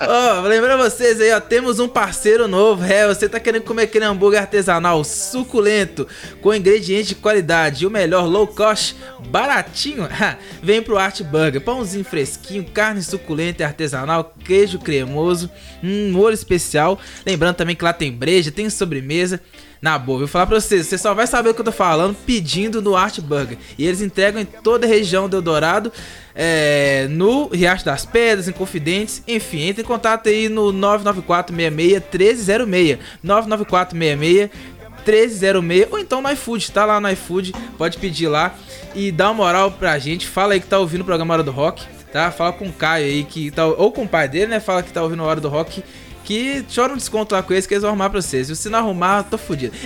[0.00, 1.38] ó, lembrar vocês aí, ó.
[1.38, 2.84] Temos um parceiro novo.
[2.84, 6.08] É, você tá querendo comer aquele hambúrguer artesanal suculento,
[6.42, 8.96] com ingredientes de qualidade e o melhor low cost,
[9.28, 10.08] baratinho?
[10.60, 11.35] Vem pro Art Burger.
[11.64, 15.50] Pãozinho fresquinho, carne suculenta e artesanal, queijo cremoso,
[15.82, 16.98] um molho especial.
[17.24, 19.40] Lembrando também que lá tem breja, tem sobremesa.
[19.80, 22.16] Na boa, vou falar pra vocês, você só vai saber o que eu tô falando
[22.26, 23.58] pedindo no Art Burger.
[23.76, 25.92] E eles entregam em toda a região do Eldorado,
[26.34, 32.98] é, no Riacho das Pedras, em Confidentes, enfim, entre em contato aí no 99466 1306.
[33.22, 34.75] 99466
[35.06, 38.54] 1306 ou então no iFood, tá lá no iFood, pode pedir lá
[38.94, 40.26] e dá uma moral pra gente.
[40.26, 42.30] Fala aí que tá ouvindo o programa Hora do Rock, tá?
[42.30, 44.60] Fala com o Caio aí que tá ou com o pai dele, né?
[44.60, 45.82] Fala que tá ouvindo a Hora do Rock
[46.26, 48.48] que chora um desconto lá com eles que eles vão arrumar pra vocês.
[48.58, 49.76] Se não arrumar, tô fudido.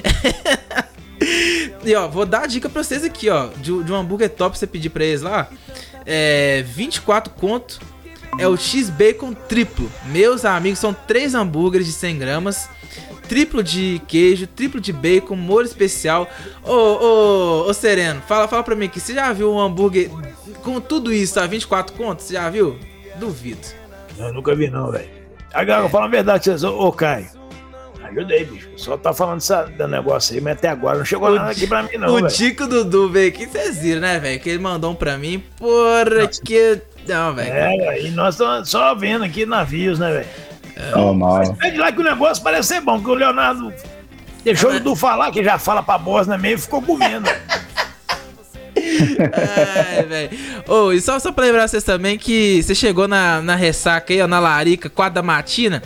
[1.85, 3.49] e ó, vou dar a dica pra vocês aqui, ó.
[3.59, 5.49] De, de um hambúrguer top você pedir pra eles lá.
[6.07, 7.79] É 24 conto.
[8.39, 9.93] É o X-Bacon triplo.
[10.07, 12.71] Meus amigos, são três hambúrgueres de 100 gramas.
[13.31, 16.29] Triplo de queijo, triplo de bacon, molho especial.
[16.65, 18.99] Ô, ô, ô, Sereno, fala, fala pra mim aqui.
[18.99, 20.11] Você já viu um hambúrguer
[20.65, 22.25] com tudo isso a 24 contos?
[22.25, 22.77] Você já viu?
[23.21, 23.61] Duvido.
[24.19, 25.09] Eu nunca vi não, velho.
[25.55, 27.29] Agora, fala a verdade ô, Caio.
[28.03, 28.69] Ajudei, bicho.
[28.75, 31.69] Só tá falando dessa, do negócio aí, mas até agora não chegou o nada aqui
[31.69, 32.09] pra mim, não.
[32.09, 32.29] O véio.
[32.31, 34.41] Tico Dudu veio aqui, vocês viram, né, velho?
[34.41, 36.43] Que ele mandou um pra mim, porra, Nossa.
[36.43, 36.83] que.
[37.07, 37.53] Não, velho.
[37.53, 40.50] É, e nós estamos só vendo aqui navios, né, velho?
[40.81, 41.39] É, Normal.
[41.39, 43.73] Mas pede lá que o negócio parece ser bom, que o Leonardo
[44.45, 47.29] deixou o Dudu falar, que já fala pra Bosna meio e ficou comendo.
[48.77, 50.31] Ai, velho.
[50.69, 54.21] Oh, e só, só pra lembrar vocês também que você chegou na, na ressaca aí,
[54.23, 55.83] ó, na larica, 4 da matina.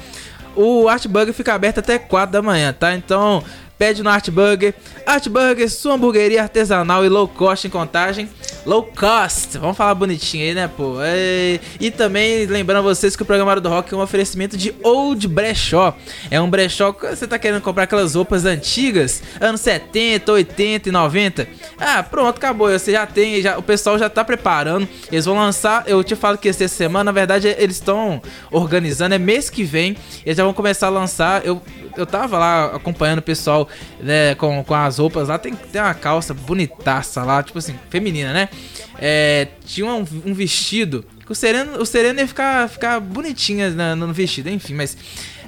[0.57, 2.95] O Art Burger fica aberto até 4 da manhã, tá?
[2.95, 3.43] Então,
[3.77, 4.75] pede no Art Burger.
[5.05, 8.29] Art Burger, sua hamburgueria artesanal e low cost em contagem.
[8.67, 10.95] Low cost, vamos falar bonitinho aí, né, pô?
[11.03, 15.29] E, e também lembrando vocês que o programa do Rock é um oferecimento de Old
[15.29, 15.95] Brechó.
[16.31, 20.93] É um brechó que você tá querendo comprar aquelas roupas antigas, anos 70, 80 e
[20.93, 21.47] 90.
[21.79, 22.71] Ah, pronto, acabou.
[22.71, 24.89] Você já tem, já, o pessoal já tá preparando.
[25.13, 29.19] Eles vão lançar, eu te falo que essa semana, na verdade, eles estão organizando, é
[29.19, 29.95] mês que vem.
[30.25, 31.45] Eles já vão começar a lançar.
[31.45, 31.61] Eu,
[31.99, 33.69] eu tava lá acompanhando o pessoal
[34.01, 35.37] né, com, com as roupas lá.
[35.37, 38.49] Tem, tem uma calça bonitaça lá, tipo assim, feminina, né?
[38.99, 41.05] É, tinha um, um, vestido.
[41.29, 44.97] O Sereno, o Sereno ia ficar, ficar bonitinha no, no vestido, enfim, mas.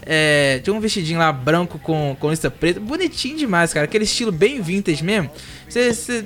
[0.09, 2.79] É, tinha um vestidinho lá branco com, com lista preta.
[2.79, 3.87] Bonitinho demais, cara.
[3.87, 5.29] Aquele estilo bem vintage mesmo.
[5.69, 6.25] Cê, cê,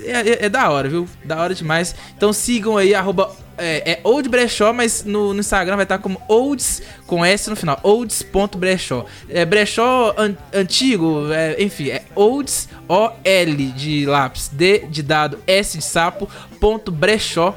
[0.00, 1.08] é, é, é, da hora, viu?
[1.24, 1.94] Da hora demais.
[2.16, 6.20] Então sigam aí, arroba é, é Old Brechó, mas no, no, Instagram vai estar como
[6.28, 7.78] Olds com S no final.
[7.82, 9.06] Olds.brechó.
[9.28, 15.78] É brechó an, antigo, é, enfim, é Olds O-L de lápis, D de dado, S
[15.78, 16.28] de sapo,
[16.60, 17.56] ponto brechó.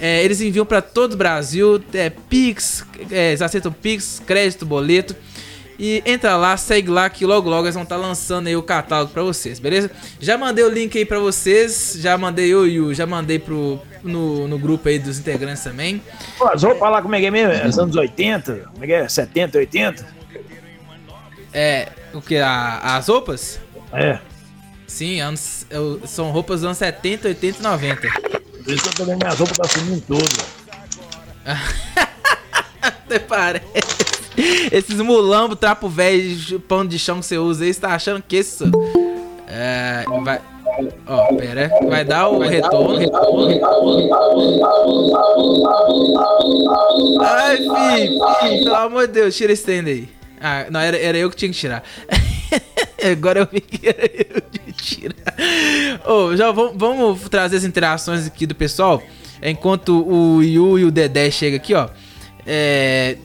[0.00, 5.16] É, eles enviam para todo o Brasil, é, Pix, é, eles aceitam Pix, crédito, boleto.
[5.78, 8.62] E entra lá, segue lá que logo logo eles vão estar tá lançando aí o
[8.62, 9.88] catálogo para vocês, beleza?
[10.18, 13.80] Já mandei o link aí para vocês, já mandei eu e o, já mandei pro,
[14.02, 16.02] no, no grupo aí dos integrantes também.
[16.36, 17.52] Pô, as roupas lá como é que é mesmo?
[17.52, 18.70] É anos 80?
[18.72, 19.08] Como é que é?
[19.08, 20.06] 70, 80?
[21.54, 22.36] É, o que?
[22.38, 23.60] as roupas?
[23.92, 24.18] É.
[24.84, 28.00] Sim, anos, eu, são roupas dos anos 70, 80 e 90.
[28.64, 30.44] Por isso que eu vendo minhas roupas tá sumindo tudo.
[32.82, 34.17] Até parece.
[34.72, 38.36] Esses mulambo, trapo velho, pano de chão que você usa aí, você tá achando que
[38.36, 38.64] isso.
[39.46, 40.04] É.
[40.22, 40.40] Vai.
[41.06, 41.70] Ó, pera.
[41.88, 42.98] Vai dar o retorno.
[47.20, 50.08] Ai, fi, pelo amor de Deus, tira esse tenda aí.
[50.40, 51.82] Ah, não, era, era eu que tinha que tirar.
[53.10, 55.34] Agora eu vi que era eu que tirar.
[56.06, 59.02] Oh, já vamos, vamos trazer as interações aqui do pessoal.
[59.42, 61.88] Enquanto o Yu e o Dedé chegam aqui, ó.
[62.46, 63.16] É,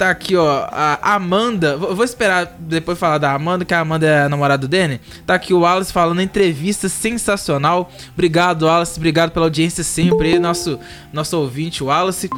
[0.00, 1.76] tá aqui, ó, a Amanda.
[1.76, 4.98] Vou esperar depois falar da Amanda, que a Amanda é a namorada do Danny.
[5.26, 7.92] Tá aqui o Wallace falando entrevista sensacional.
[8.14, 8.98] Obrigado, Wallace.
[8.98, 10.38] Obrigado pela audiência sempre.
[10.38, 10.80] Nosso,
[11.12, 12.30] nosso ouvinte, Wallace.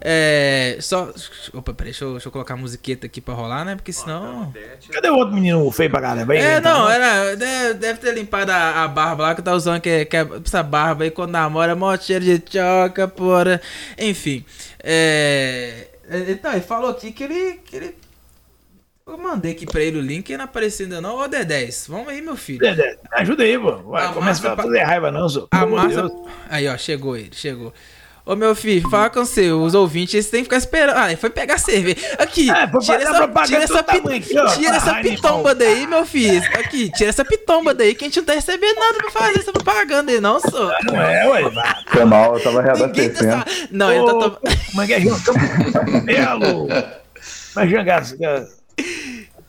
[0.01, 0.78] É.
[0.81, 1.12] Só.
[1.52, 3.77] Opa, peraí, deixa eu, deixa eu colocar a musiqueta aqui pra rolar, né?
[3.77, 4.52] Porque senão.
[4.90, 6.35] Cadê o outro menino feio pra caramba?
[6.35, 7.36] É, não, era.
[7.74, 11.05] Deve ter limpado a, a barba lá que tá usando, que, que é essa barba
[11.05, 13.60] aí quando namora, mó cheiro de choca, porra.
[13.98, 14.44] Enfim.
[14.82, 15.89] É.
[16.28, 17.54] Então, ele falou aqui que ele.
[17.64, 17.96] Que ele
[19.06, 21.16] eu mandei aqui pra ele o link e não apareceu ainda não.
[21.16, 22.60] Ô, D10, vamos aí, meu filho.
[22.60, 23.76] D10, ajuda aí, pô.
[23.78, 25.48] Vai, começa a fazer raiva não, só.
[25.50, 26.08] A massa...
[26.48, 27.74] Aí, ó, chegou ele, chegou.
[28.24, 30.97] Ô meu filho, fala com você, os ouvintes eles têm que ficar esperando.
[30.97, 31.97] Ah, foi pegar cerveja.
[32.18, 34.20] Aqui, é, tira essa, tira essa, pit...
[34.55, 36.42] tira essa pitomba daí, meu filho.
[36.55, 39.52] Aqui, tira essa pitomba daí que a gente não tá recebendo nada pra fazer essa
[39.52, 40.70] propaganda aí, não, só.
[40.84, 41.51] Não é, ué.
[41.88, 43.30] Foi mal, eu tava reabastecendo.
[43.32, 43.44] Tá...
[43.70, 44.38] Não, ele tá.
[44.74, 45.01] Mas é
[46.05, 46.68] Belo.
[47.55, 48.02] Mas jogar.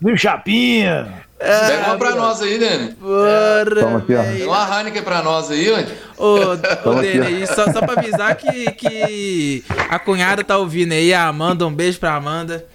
[0.01, 1.21] Viu Chapinha?
[1.39, 2.91] É, Pega uma pra nós aí, Dani.
[2.99, 3.81] Bora.
[3.81, 4.23] Toma aqui, ó.
[4.23, 5.93] Pega uma Heineken pra nós aí, onde?
[6.17, 6.35] Ô,
[6.89, 11.65] ô Dani, só, só pra avisar que, que a cunhada tá ouvindo aí, a Amanda,
[11.65, 12.65] um beijo pra Amanda.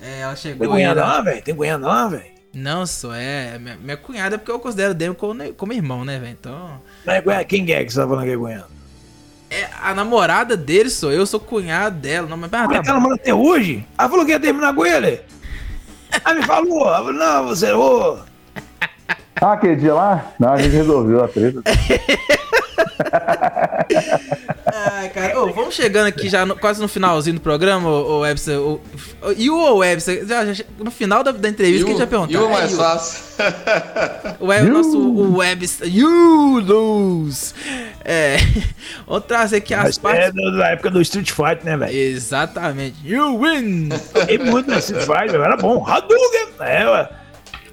[0.00, 1.42] É, ela chegou Tem cunhada lá, velho?
[1.42, 2.24] Tem cunhada lá, velho?
[2.54, 3.58] Não, só é.
[3.58, 6.36] Minha, minha cunhada é porque eu considero Demo como, como irmão, né, velho?
[6.38, 6.80] Então.
[7.04, 8.66] Mas quem é que você tá falando que é cunhada?
[9.50, 12.28] É a namorada dele, sou eu, sou cunhado dela.
[12.28, 13.86] Não, mas, ah, tá ela namora até hoje?
[13.96, 15.20] Ela falou que ia terminar com ele.
[16.24, 18.20] Aí me falou, não, você errou.
[19.40, 20.32] Ah, aquele dia lá?
[20.38, 21.62] Não, a gente resolveu a treta.
[24.66, 28.58] Ai, cara, oh, vamos chegando aqui já no, quase no finalzinho do programa, o Webster.
[28.60, 28.80] O,
[29.36, 32.42] e o Webster, já, já, no final da, da entrevista, que a gente já perguntou.
[32.42, 33.28] E o mais fácil.
[34.40, 35.88] O, Web, nosso o Webster.
[35.88, 37.54] You lose!
[38.04, 38.36] É,
[39.06, 40.28] vamos trazer aqui as Mas partes.
[40.28, 41.96] É da época do Street Fighter, né, velho?
[41.96, 42.96] Exatamente.
[43.04, 43.90] You win!
[44.28, 45.84] E muito no Street Fighter, era bom.
[45.86, 46.48] Hadouken!
[46.60, 47.08] É, ué.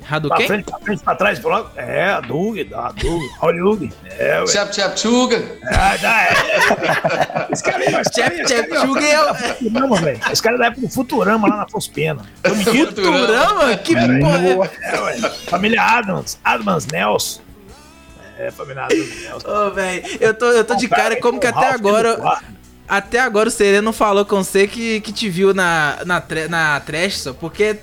[0.10, 0.38] Hadouken?
[0.38, 1.72] Pra frente, pra frente, pra trás, pra lá.
[1.76, 3.94] É, Hadouken, Hadouken, Hollywood.
[4.18, 4.48] É, ué.
[4.48, 5.44] Chap Chap Chuga.
[5.66, 7.48] Ah, já é.
[7.52, 9.36] Esse cara aí, Chap Chap Chuga é o...
[9.36, 10.20] Futurama, velho.
[10.32, 12.24] Esse cara é da época do Futurama, lá na Foz Pena.
[12.64, 13.78] Futurama?
[13.78, 14.72] Que porra.
[14.82, 15.18] É, ué.
[15.50, 17.42] Família Adams, Adams Nelson.
[18.38, 19.48] É, família Adams Nelson.
[19.50, 22.40] Ô, velho, eu tô, eu tô de cara como que até agora...
[22.88, 26.80] Até agora o Sereno não falou com você que, que te viu na, na, na
[26.80, 27.78] trash, só, porque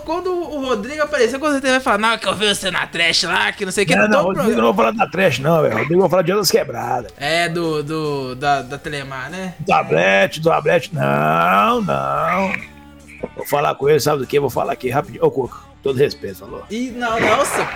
[0.00, 3.24] quando o Rodrigo aparecer, com certeza vai falar, não, que eu vi você na trash
[3.24, 3.96] lá, que não sei o que.
[3.96, 5.78] Não, não, Rodrigo não vou falar da trash, não, velho.
[5.78, 7.12] Rodrigo vai falar de outras quebradas.
[7.16, 9.54] É, do, do, da, da Telemar, né?
[9.58, 12.52] Do tablet, do tablet, não, não.
[13.36, 14.38] Vou falar com ele, sabe do que?
[14.38, 15.24] Vou falar aqui rapidinho.
[15.24, 16.64] Ô, Cuca, todo respeito, falou.
[16.70, 17.68] E, não, nossa.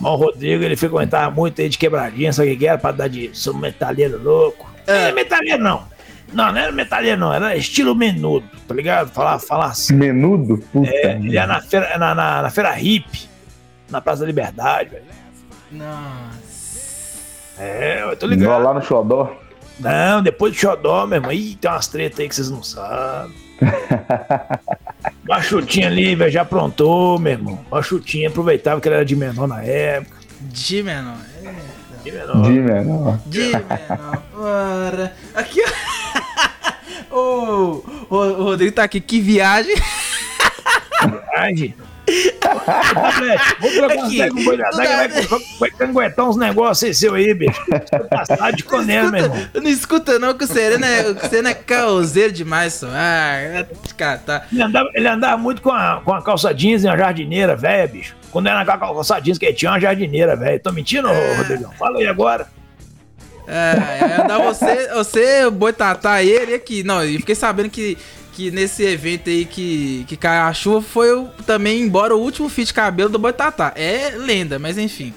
[0.00, 2.78] Mas o Rodrigo, ele frequentava muito aí de quebradinha, sabe o que era?
[2.78, 4.70] Pra dar de sou metalheiro louco.
[4.86, 5.08] É.
[5.08, 5.84] É metalheiro, não.
[6.32, 9.10] Não, não era metalheiro, não, era estilo menudo, tá ligado?
[9.10, 9.94] Falar, falar assim.
[9.94, 10.58] Menudo?
[10.72, 13.28] Puta é, ele ia na feira, na, na, na feira hip,
[13.90, 15.04] na Praça da Liberdade, velho.
[15.72, 16.78] Nossa.
[17.58, 18.50] É, eu tô ligado.
[18.50, 19.36] Não, lá no Xodó.
[19.80, 21.32] Não, depois do Xodó, meu irmão.
[21.32, 23.34] Ih, tem umas tretas aí que vocês não sabem.
[25.24, 27.58] Baixutinha ali, velho, já aprontou, meu irmão.
[27.70, 30.16] Baixutinha, aproveitava que ele era de menor na época.
[30.40, 31.78] De menor, é.
[32.04, 32.42] De menor.
[32.42, 33.18] De menor.
[33.26, 34.22] De menor.
[34.32, 35.12] Bora.
[35.34, 35.87] Aqui, ó.
[37.18, 39.74] O, o, o Rodrigo tá aqui, que viagem.
[41.32, 41.74] Viagem?
[43.60, 44.44] Uma ideia com o
[44.76, 45.08] vai,
[45.60, 47.60] vai canguetar uns negócios seu aí, bicho.
[48.08, 49.38] Passar de conel, meu irmão.
[49.54, 52.88] Não escuta não, que o Sereno é, o Sereno é causeiro demais, só.
[52.90, 53.64] Ah,
[53.96, 54.46] cara, tá.
[54.50, 57.88] Ele andava, ele andava muito com a, com a calça jeans e uma jardineira, velho,
[57.92, 58.16] bicho.
[58.30, 60.60] Quando era na calça jeans, que ele tinha uma jardineira, velho.
[60.60, 61.36] Tô mentindo, é...
[61.36, 61.72] Rodrigão?
[61.78, 62.48] Fala aí agora.
[63.50, 66.82] É, andar você, você boitatá ele aqui.
[66.82, 67.96] Não, e fiquei sabendo que,
[68.34, 72.50] que nesse evento aí que, que caiu a chuva foi o, também embora o último
[72.50, 73.72] fio de cabelo do boitatá.
[73.74, 75.14] É lenda, mas enfim.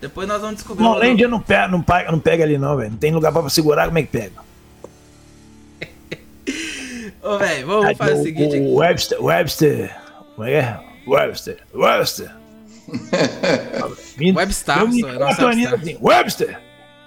[0.00, 0.82] Depois nós vamos descobrir.
[0.82, 2.90] Não, lenda não pega, não, pega, não pega ali não, velho.
[2.90, 4.32] Não tem lugar pra segurar, como é que pega?
[7.22, 8.56] Ô, velho, vamos fazer o, o seguinte.
[8.58, 9.96] O Webster, Webster,
[10.34, 10.80] como é que é?
[11.06, 12.30] Webster, Webster.
[14.34, 14.80] Webstar,
[15.36, 16.58] só, assim, Webster,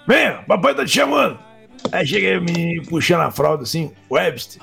[0.06, 1.38] Venha, papai tá te chamando.
[1.90, 4.62] Aí cheguei me puxando a fralda assim, Webster.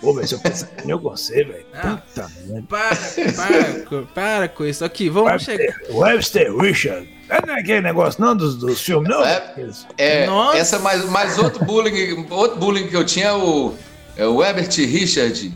[0.00, 1.66] Pô, velho, se eu pensar eu você, velho.
[1.74, 2.66] Ah, Puta merda.
[2.68, 2.96] Para,
[3.34, 5.08] para, para com isso aqui.
[5.08, 5.96] Vamos Webster, chegar.
[5.96, 7.16] Webster Richard.
[7.46, 9.24] Não é aquele negócio não dos, dos filmes, não?
[9.24, 9.54] É,
[9.98, 13.74] é essa é mais, mais outro bullying, outro bullying que eu tinha, o,
[14.16, 15.52] é o Ebert Richard.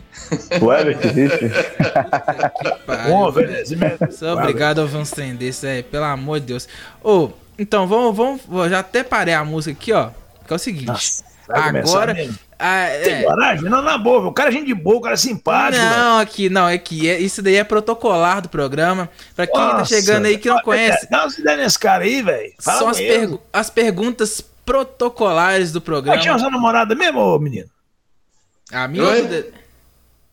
[0.61, 1.51] O Ebert Richard.
[3.07, 3.31] Bom.
[4.11, 6.67] Sou obrigado a trem desses, é, pelo amor de Deus.
[7.01, 7.29] Ô, oh,
[7.61, 8.71] Então, vamos, vamos.
[8.71, 10.09] Já até parei a música aqui, ó.
[10.47, 10.87] Que é o seguinte.
[10.87, 12.15] Nossa, agora.
[12.57, 12.99] Ah, é.
[13.01, 13.69] Tem coragem?
[13.69, 15.83] Não, na boa, o cara é gente de boa, o cara é simpático.
[15.83, 19.07] Não, aqui, não, é que é, isso daí é protocolar do programa.
[19.35, 21.07] Pra quem Nossa, tá chegando aí que não conhece.
[21.09, 22.51] Dá uma ideia nesse cara aí, velho.
[22.57, 26.15] São as, pergu as perguntas protocolares do programa.
[26.15, 27.69] Mas tinha sua namorada mesmo, menino?
[28.71, 29.03] A minha?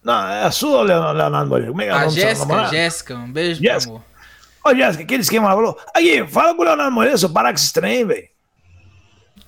[0.02, 1.70] Não, é a sua, Leonardo Moreira.
[1.70, 3.92] Como é que é a Jéssica, Jéssica, um beijo, Jéssica.
[3.92, 4.07] meu amor.
[4.68, 5.78] Ô, Jéssica, aquele esquema falou.
[5.94, 8.28] Aqui, fala com o Leonardo Moreira, seu parar com esse trem, velho.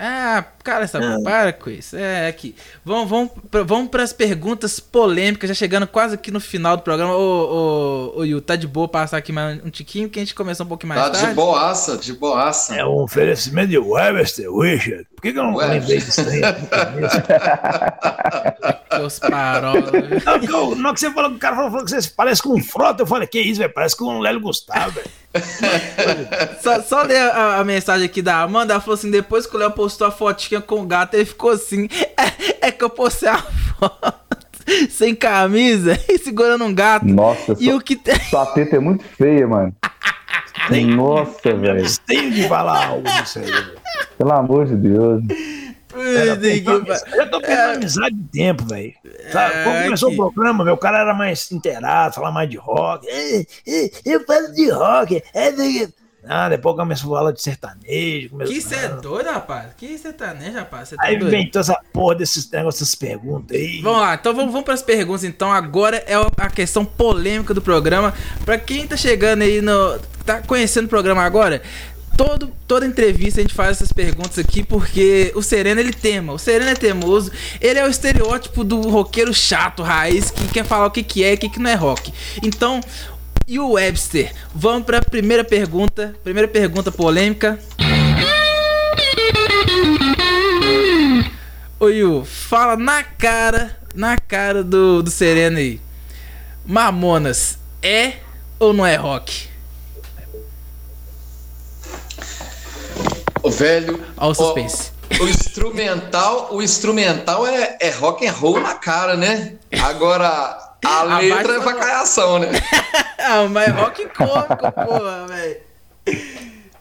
[0.03, 1.23] Ah, cara, essa é.
[1.23, 1.95] para com isso.
[1.95, 2.55] É aqui.
[2.83, 3.31] Vamos, vamos,
[3.67, 7.15] vamos para as perguntas polêmicas, já chegando quase aqui no final do programa.
[7.15, 10.35] Ô, ô, ô Yu, tá de boa passar aqui mais um tiquinho, que a gente
[10.35, 11.23] começou um pouquinho mais tá tarde.
[11.23, 12.75] Tá de boaça, de boaça.
[12.75, 15.07] É um oferecimento de Webster, Richard.
[15.21, 15.81] Por que, que eu não Webster.
[15.81, 16.41] lembrei disso aí?
[19.05, 19.93] Os parolas.
[20.25, 22.63] Não, não, que você falou que o cara falou, falou que você parece com um
[22.63, 23.71] frota, eu falei, que isso, velho?
[23.71, 25.11] Parece com um Lélio Gustavo, velho.
[26.63, 29.59] só, só ler a, a, mensagem aqui da Amanda, ela falou assim: depois que o
[29.59, 31.87] Léo postou a fotinha com o gato, ele ficou assim.
[32.17, 34.15] É, é que eu postei a foto
[34.89, 37.07] sem camisa e segurando um gato.
[37.07, 39.75] Nossa, e sua, o que sua teta é muito feia, mano.
[40.97, 41.87] Nossa, velho.
[42.07, 43.51] Tenho de falar algo disso aí,
[44.19, 45.23] Pelo amor de Deus.
[45.93, 47.75] Eu já tô perdendo é...
[47.75, 48.93] amizade de tempo, velho.
[49.05, 49.65] É...
[49.65, 50.15] Quando começou que...
[50.15, 53.07] o programa, meu, o cara era mais inteirado, falar mais de rock.
[54.05, 55.23] Eu falo de rock.
[55.35, 55.53] É
[56.25, 58.39] ah, depois começou a falar de sertanejo.
[58.39, 59.73] Que você é doido, rapaz?
[59.77, 60.91] Que sertanejo, rapaz?
[60.91, 63.81] Tá aí inventou essa porra desses negócios, essas perguntas aí.
[63.81, 65.25] Vamos lá, então vamos, vamos para as perguntas.
[65.25, 68.13] Então, agora é a questão polêmica do programa.
[68.45, 69.99] Pra quem tá chegando aí no.
[70.25, 71.63] tá conhecendo o programa agora,
[72.21, 76.35] todo, toda entrevista a gente faz essas perguntas aqui porque o Sereno ele tema.
[76.35, 77.33] O Sereno é teimoso.
[77.59, 81.33] Ele é o estereótipo do roqueiro chato, raiz, que quer falar o que, que é
[81.33, 82.13] e o que, que não é rock.
[82.43, 82.81] Então,
[83.51, 84.33] e o Webster?
[84.55, 86.15] Vamos para a primeira pergunta.
[86.23, 87.59] Primeira pergunta polêmica.
[91.81, 95.81] Ô Yu, fala na cara, na cara do, do Sereno aí.
[96.65, 98.19] Mamonas é
[98.57, 99.49] ou não é rock?
[103.43, 104.01] O velho.
[104.17, 104.93] Olha o suspense.
[105.19, 109.55] O, o, instrumental, o instrumental é, é rock and roll na cara, né?
[109.83, 112.49] Agora a letra é vacaiação, né?
[113.19, 115.57] ah, mas é rock cômico, porra, velho.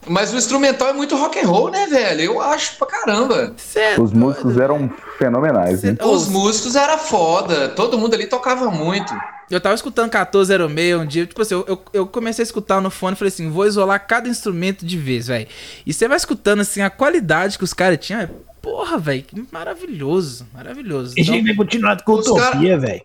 [0.08, 2.22] Mas o instrumental é muito rock and roll, né, velho?
[2.22, 3.54] Eu acho pra caramba.
[3.58, 4.02] Certo.
[4.02, 5.96] Os músicos eram fenomenais, né?
[6.02, 7.70] Os músicos era foda.
[7.70, 9.14] Todo mundo ali tocava muito.
[9.52, 13.14] Eu tava escutando 1406 um dia, tipo assim, eu, eu comecei a escutar no fone
[13.14, 15.48] e falei assim, vou isolar cada instrumento de vez, velho.
[15.86, 18.30] E você vai escutando, assim, a qualidade que os caras tinham, é,
[18.62, 21.16] porra, velho, que maravilhoso, maravilhoso.
[21.18, 22.78] E então, a gente vem continuando com utopia, cara...
[22.78, 23.02] velho.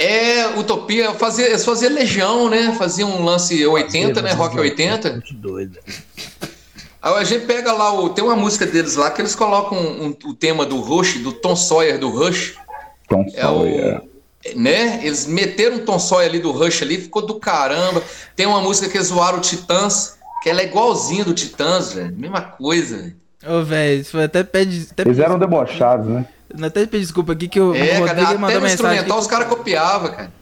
[0.00, 2.74] É, Utopia, fazia, eles faziam Legião, né?
[2.78, 4.32] Fazia um lance 80, fazia, né?
[4.32, 5.10] Rock 80.
[5.10, 5.78] Muito doido.
[7.02, 10.06] Aí a gente pega lá, o, tem uma música deles lá que eles colocam um,
[10.06, 12.54] um, o tema do Rush, do Tom Sawyer do Rush.
[13.10, 14.00] Tom é Sawyer.
[14.00, 15.00] O, né?
[15.02, 18.02] Eles meteram um Tom Sawyer ali do Rush ali, ficou do caramba.
[18.34, 22.16] Tem uma música que eles zoaram o Titãs, que ela é igualzinha do Titãs, velho.
[22.16, 23.16] Mesma coisa, velho.
[23.46, 24.88] Ô, velho, até pede.
[24.90, 26.24] Até eles eram debochados, né?
[26.62, 28.74] Até pedir desculpa aqui que o é, Rodrigo cara, mandou mensagem.
[28.74, 29.20] instrumental aqui.
[29.20, 30.32] os caras copiavam, cara.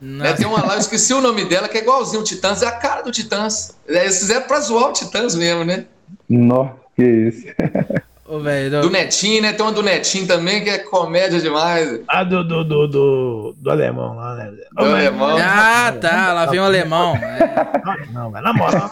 [0.00, 2.66] Né, tem uma lá, eu esqueci o nome dela, que é igualzinho o Titãs, é
[2.66, 3.76] a cara do Titãs.
[3.86, 5.84] Eles fizeram pra zoar o Titãs mesmo, né?
[6.28, 7.46] Nó, que isso.
[8.24, 8.80] Ô, véio, do...
[8.82, 9.52] do Netinho, né?
[9.52, 12.00] Tem uma do Netinho também, que é comédia demais.
[12.06, 14.52] Ah, do, do, do, do, do alemão lá, né?
[14.72, 15.36] Do alemão.
[15.40, 17.16] Ah, tá, lá vem o alemão.
[17.16, 18.06] É.
[18.12, 18.88] Não, mas na moral.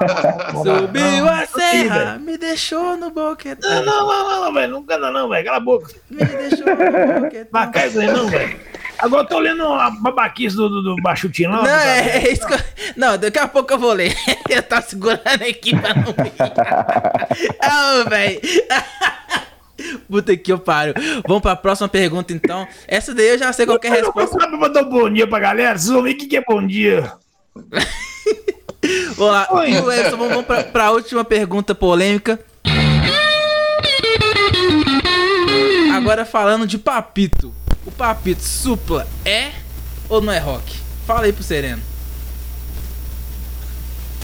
[0.65, 3.71] Subiu a serra, me deixou no boquetão.
[3.85, 5.95] Não, não, não, não, velho, não canta não, velho, cala a boca.
[6.11, 7.49] Me deixou no boquetão.
[7.53, 8.59] Vai cair não, velho.
[9.01, 11.63] Agora eu tô lendo a babaquice do, do, do lá.
[11.63, 12.59] Não, é, é isso que eu...
[12.97, 14.15] Não, daqui a pouco eu vou ler.
[14.51, 16.33] Eu tô segurando aqui pra não ver.
[17.63, 18.41] Ah, velho.
[20.09, 20.93] Puta que eu paro.
[21.27, 22.67] Vamos pra próxima pergunta, então.
[22.87, 24.39] Essa daí eu já sei qual é a resposta.
[24.39, 25.79] Sabe mandar um bom dia pra galera?
[25.79, 27.13] Vocês vão ver o que, que é bom dia.
[29.17, 29.49] vamos lá.
[29.69, 32.39] Edson, vamos pra, pra última pergunta polêmica.
[35.95, 37.55] Agora falando de Papito.
[37.91, 39.51] O Papito Supla é
[40.09, 40.77] ou não é rock?
[41.07, 41.83] Fala aí pro Sereno.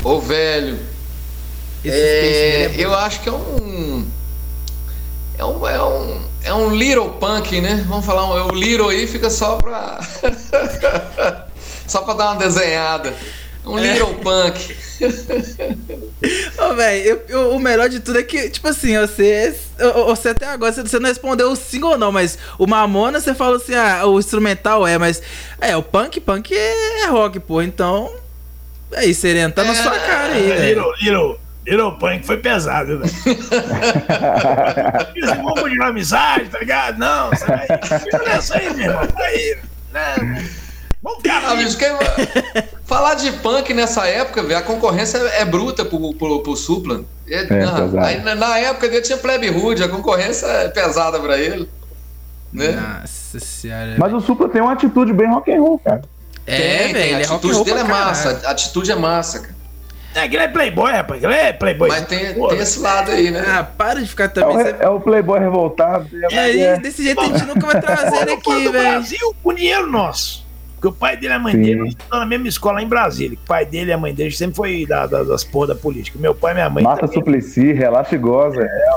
[0.04, 0.78] Ô, velho.
[1.84, 4.08] É, é eu acho que é um
[5.36, 7.84] é um, é um, é um little punk, né?
[7.88, 9.98] Vamos falar, um, o little aí fica só pra.
[11.86, 13.12] só pra dar uma desenhada.
[13.66, 13.92] Um é.
[13.92, 14.76] little punk.
[16.58, 17.20] Ô, velho,
[17.54, 19.58] o melhor de tudo é que, tipo assim, você,
[20.06, 23.74] você até agora você não respondeu sim ou não, mas o Mamona você falou assim,
[23.74, 25.20] ah, o instrumental é, mas
[25.60, 28.14] é, o punk, punk é rock, pô, então.
[28.92, 32.36] É isso, Sereno, tá é, na sua cara aí, é, Little, little, Virou punk, foi
[32.36, 33.12] pesado, velho.
[35.26, 36.96] Vamos continuar amizade, tá ligado?
[36.96, 37.66] Não, sai.
[38.04, 39.04] Fica nessa aí, meu irmão.
[39.08, 39.58] Tá aí,
[39.92, 40.48] né?
[41.02, 41.84] Vamos ficar ah, bicho, que...
[42.84, 47.04] Falar de punk nessa época, velho, a concorrência é bruta pro, pro, pro Supla.
[47.28, 51.68] É, é aí, na época dele tinha Plebe Hood, a concorrência é pesada pra ele.
[52.52, 52.72] Né?
[52.72, 53.96] Nossa senhora.
[53.98, 56.02] Mas o Supla tem uma atitude bem rock and roll, cara.
[56.46, 57.16] É, velho.
[57.16, 58.40] A atitude dele é massa.
[58.44, 59.56] A atitude é massa, cara.
[60.14, 61.22] É que ele é playboy, rapaz.
[61.22, 61.88] Ele é playboy.
[61.88, 63.44] Mas tem, tem esse lado aí, né?
[63.46, 64.56] Ah, para de ficar também.
[64.58, 66.08] É o, é o playboy revoltado.
[66.32, 66.78] É, é.
[66.78, 68.72] desse jeito a gente nunca vai trazer ele aqui, velho.
[68.72, 70.45] Brasil, o dinheiro nosso.
[70.76, 71.62] Porque o pai dele e a mãe Sim.
[71.62, 73.36] dele estão na mesma escola em Brasília.
[73.42, 76.18] O pai dele e a mãe dele sempre foi da, da, das porra da política.
[76.18, 76.84] Meu pai e minha mãe.
[76.84, 78.62] Mata Suplicy, relaxa e goza.
[78.62, 78.96] É.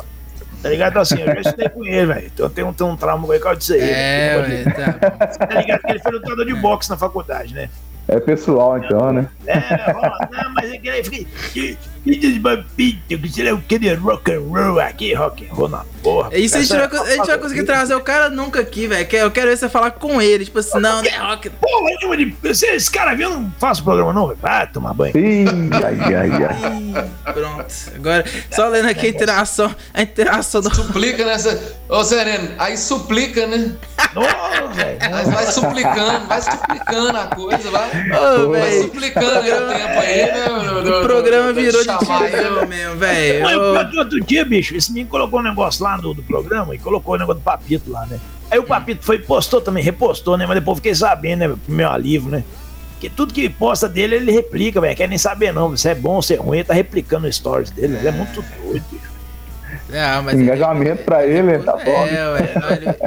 [0.62, 0.92] Tá ligado?
[0.92, 2.28] Então, assim, eu já estudei com ele, velho.
[2.34, 3.82] Então eu tenho, tenho um trauma com ele por disso aí.
[3.82, 4.76] É, velho.
[4.76, 5.28] Tá.
[5.48, 7.70] tá ligado que ele foi lutador de boxe na faculdade, né?
[8.12, 9.28] É pessoal, então, né?
[9.46, 9.60] É,
[10.32, 11.30] não, mas é que ele fica.
[12.42, 16.36] Papito, que será o que de rock and roll aqui, rock and roll na porra.
[16.36, 19.08] Isso a gente, vai, a gente vai conseguir trazer o cara nunca aqui, velho.
[19.12, 21.50] Eu quero ver você falar com ele, tipo assim, não, não é rock.
[21.52, 21.90] Porra,
[22.44, 24.40] esse cara viu, não faço programa não, velho.
[24.42, 25.16] Vai tomar banho.
[25.16, 27.34] Ih, ai, ai, ai.
[27.34, 27.74] Pronto.
[27.96, 30.74] Agora, só lendo aqui a interação, a interação do.
[30.74, 31.78] Suplica nessa.
[31.90, 33.76] Ô, Sereno, aí suplica, né?
[34.16, 35.00] Não, velho.
[35.32, 37.99] Vai suplicando, vai suplicando a coisa, vai.
[38.16, 41.00] Ô, suplicando o tempo aí, né?
[41.00, 43.46] O programa virou de tiro mesmo, velho.
[43.98, 47.18] Outro dia, bicho, esse menino colocou um negócio lá no, do programa e colocou o
[47.18, 48.20] negócio do papito lá, né?
[48.52, 50.46] Aí o papito foi postou também, repostou, né?
[50.46, 51.48] Mas depois fiquei sabendo, né?
[51.48, 52.44] Pro meu alívio, né?
[52.94, 54.96] Porque tudo que posta dele, ele replica, velho.
[54.96, 55.76] Quer nem saber, não.
[55.78, 57.96] Se é bom, se é ruim, ele tá replicando os stories dele.
[57.98, 59.10] Ele é muito doido, bicho.
[59.92, 62.08] É, mas Engajamento ele, pra ele, ele tá bom.
[62.08, 62.98] É, ué,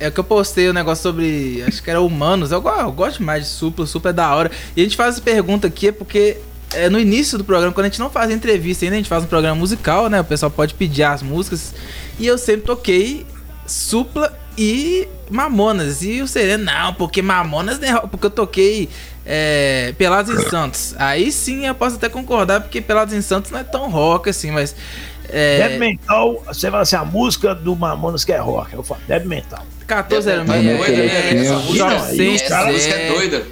[0.00, 1.62] é que eu postei um negócio sobre.
[1.66, 2.52] Acho que era humanos.
[2.52, 4.50] Eu, eu gosto mais de Supla, Supla é da hora.
[4.76, 6.36] E a gente faz essa pergunta aqui é porque
[6.74, 9.24] é, no início do programa, quando a gente não faz entrevista ainda, a gente faz
[9.24, 10.20] um programa musical, né?
[10.20, 11.74] O pessoal pode pedir as músicas.
[12.18, 13.26] E eu sempre toquei
[13.66, 16.02] Supla e Mamonas.
[16.02, 17.98] E o Sereno, não, porque Mamonas né?
[18.10, 18.88] Porque eu toquei
[19.24, 20.94] é, Pelados em Santos.
[20.98, 24.50] Aí sim eu posso até concordar, porque Pelados em Santos não é tão rock assim,
[24.50, 24.74] mas
[25.30, 25.68] é...
[25.68, 28.74] Deb Mental, você fala assim, a música do Mamonas que é rock.
[28.74, 29.64] Eu falo, Deb Mental.
[31.40, 32.42] 1406.
[32.42, 33.46] Essa música é doida.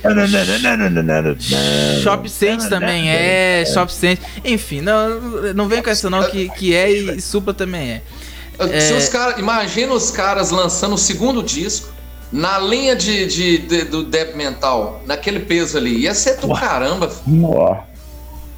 [2.03, 3.65] Shop Saints também é.
[3.73, 4.25] Shop Saints.
[4.45, 5.19] Enfim, não,
[5.55, 8.03] não vem com essa não, que, que é e Supla também é.
[8.81, 11.89] Se os cara, imagina os caras lançando o segundo disco
[12.33, 16.01] na linha de, de, de do Deb Mental, naquele peso ali.
[16.01, 17.11] Ia ser do caramba.
[17.27, 17.96] Nossa.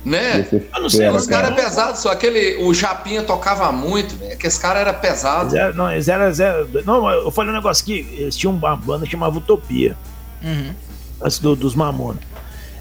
[0.05, 0.47] Né?
[0.53, 2.63] Eu não sei, os caras é pesados, só aquele.
[2.63, 4.37] O Japinha tocava muito, né?
[4.37, 5.51] Que esse cara era pesado.
[5.51, 6.69] Zero, não, eles eram zero.
[6.85, 9.97] Não, eu falei um negócio aqui, eles tinham uma banda que chamava Utopia.
[10.43, 10.73] Uhum.
[11.21, 12.23] Antes do, dos Mamonas.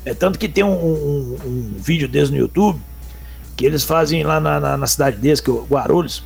[0.06, 2.80] É tanto que tem um, um, um, vídeo deles no YouTube
[3.58, 6.24] que eles fazem lá na, na, na cidade deles, que é o Guarulhos.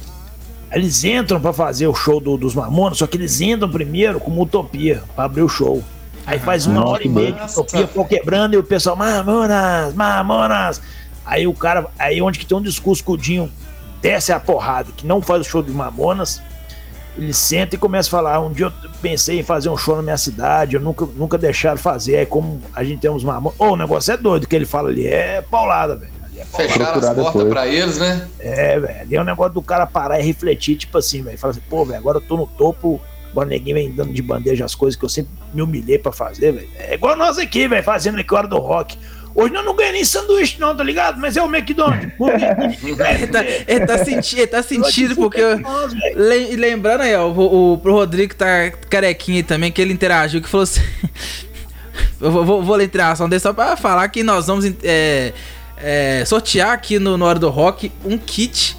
[0.71, 4.43] Eles entram para fazer o show do, dos Mamonas, só que eles entram primeiro como
[4.43, 5.81] Utopia, para abrir o show.
[6.25, 10.81] Aí faz uma hora e meia de utopia, pô quebrando, e o pessoal, mamonas, mamonas.
[11.25, 13.51] Aí o cara, aí onde que tem um discurso cudinho,
[14.01, 16.41] desce a porrada, que não faz o show de mamonas,
[17.17, 20.01] ele senta e começa a falar, um dia eu pensei em fazer um show na
[20.01, 23.59] minha cidade, eu nunca, nunca deixaram fazer, é como a gente tem uns mamonas.
[23.59, 26.21] Ô, oh, o negócio é doido, que ele fala ali, é paulada, velho.
[26.37, 28.27] É Fecharam as portas pra eles, né?
[28.39, 29.01] É, velho.
[29.01, 31.37] Ali é um negócio do cara parar e refletir, tipo assim, velho.
[31.37, 32.99] Fala assim, pô, velho, agora eu tô no topo
[33.31, 36.51] Agora ninguém vem dando de bandeja as coisas que eu sempre me humilhei pra fazer,
[36.51, 36.67] velho.
[36.77, 38.97] É igual nós aqui, velho, fazendo aqui hora do rock.
[39.33, 41.17] Hoje nós não ganhamos nem sanduíche, não, tá ligado?
[41.19, 42.11] Mas é o McDonald's.
[42.83, 45.41] ele, tá, ele, tá senti, ele tá sentindo, porque.
[46.15, 50.49] le, lembrando aí, ó, o, o, pro Rodrigo tá carequinho também, que ele interagiu, que
[50.49, 50.81] falou assim.
[52.19, 55.31] eu vou, vou, vou ler a interação dele só pra falar que nós vamos é,
[55.77, 58.75] é, sortear aqui no, no Hora do Rock um kit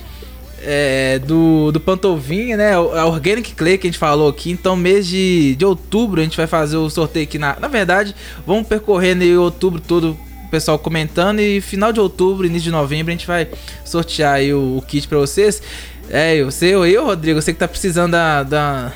[0.64, 2.74] é, do, do Pantovinha, né?
[2.74, 4.50] A Organic Clay que a gente falou aqui.
[4.50, 7.38] Então, mês de, de outubro, a gente vai fazer o sorteio aqui.
[7.38, 8.14] Na, na verdade,
[8.46, 10.16] vamos percorrendo aí outubro todo,
[10.50, 11.40] pessoal comentando.
[11.40, 13.48] E final de outubro, início de novembro, a gente vai
[13.84, 15.62] sortear aí o, o kit pra vocês.
[16.08, 18.42] É, você, eu, eu, Rodrigo, você que tá precisando da.
[18.42, 18.92] da,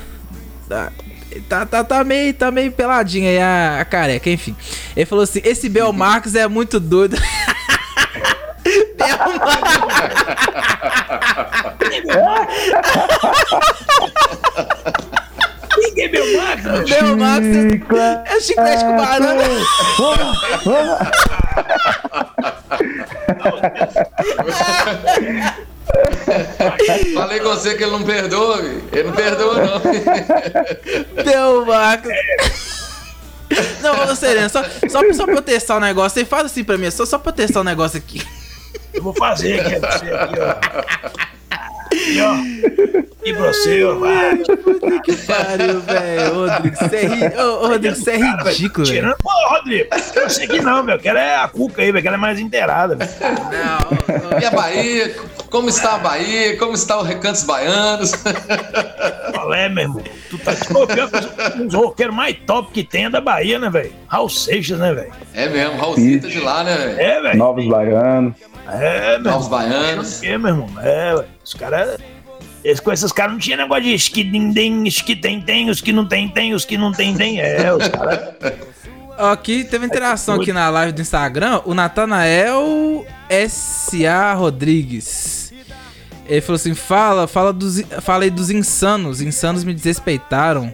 [0.67, 0.91] da
[1.47, 4.55] Tá, tá, tá, meio, tá meio peladinha aí a, a careca, enfim.
[4.95, 5.93] Ele falou assim: esse Bel
[6.35, 7.15] é muito doido.
[8.97, 9.17] Bel
[15.75, 16.63] Quem é meu Max?
[16.89, 17.45] Meu Max
[18.25, 19.43] é chiclete com banana.
[27.13, 28.59] Falei com você que ele não perdoa,
[28.91, 29.81] ele não perdoa, não.
[31.23, 32.07] Deu, Max.
[33.81, 36.77] Não, Sereno, só, só, só pra eu testar o um negócio, você faz assim pra
[36.77, 38.21] mim, só, só pra eu testar o um negócio aqui.
[38.93, 41.36] Eu vou fazer aqui, aqui ó.
[42.05, 42.35] E ó,
[43.23, 44.37] e você, ó, vai.
[44.37, 46.33] Puta que pariu, velho.
[46.33, 47.37] Rodrigo, você é, ri...
[47.37, 49.15] Ô, Rodrigo, você é ridículo, velho.
[49.21, 50.97] Pô, Rodrigo, eu sei que não, meu.
[50.99, 53.11] Quero é a Cuca aí, velho, que ela é mais inteirada, velho.
[53.19, 55.15] Não, E a Bahia?
[55.49, 56.57] Como está a Bahia?
[56.57, 58.11] Como está o Recantos Baianos?
[59.33, 60.03] Qual é, meu irmão?
[60.29, 60.79] Tu tá tipo,
[61.65, 63.93] os roqueiros mais top que tem é da Bahia, né, velho?
[64.07, 65.11] Raul Seixas, né, velho?
[65.33, 66.99] É mesmo, Raulzita de lá, né, velho?
[66.99, 67.37] É, velho.
[67.37, 68.33] Novos Baianos.
[68.67, 70.21] É, meu Novos Baianos.
[70.23, 70.69] É, meu irmão.
[70.79, 71.27] É, velho.
[71.43, 71.99] Os caras.
[72.63, 76.27] Esse, com esses caras não tinha negócio de esquidim, esquitem, tem, os que não tem,
[76.27, 77.39] tem, os que não tem, tem.
[77.39, 78.35] É, os caras.
[79.17, 84.31] Aqui teve interação aqui na live do Instagram, o Natanael S.A.
[84.33, 85.51] Rodrigues.
[86.27, 89.19] Ele falou assim: fala, fala, dos, fala aí dos insanos.
[89.19, 90.71] Insanos me desrespeitaram.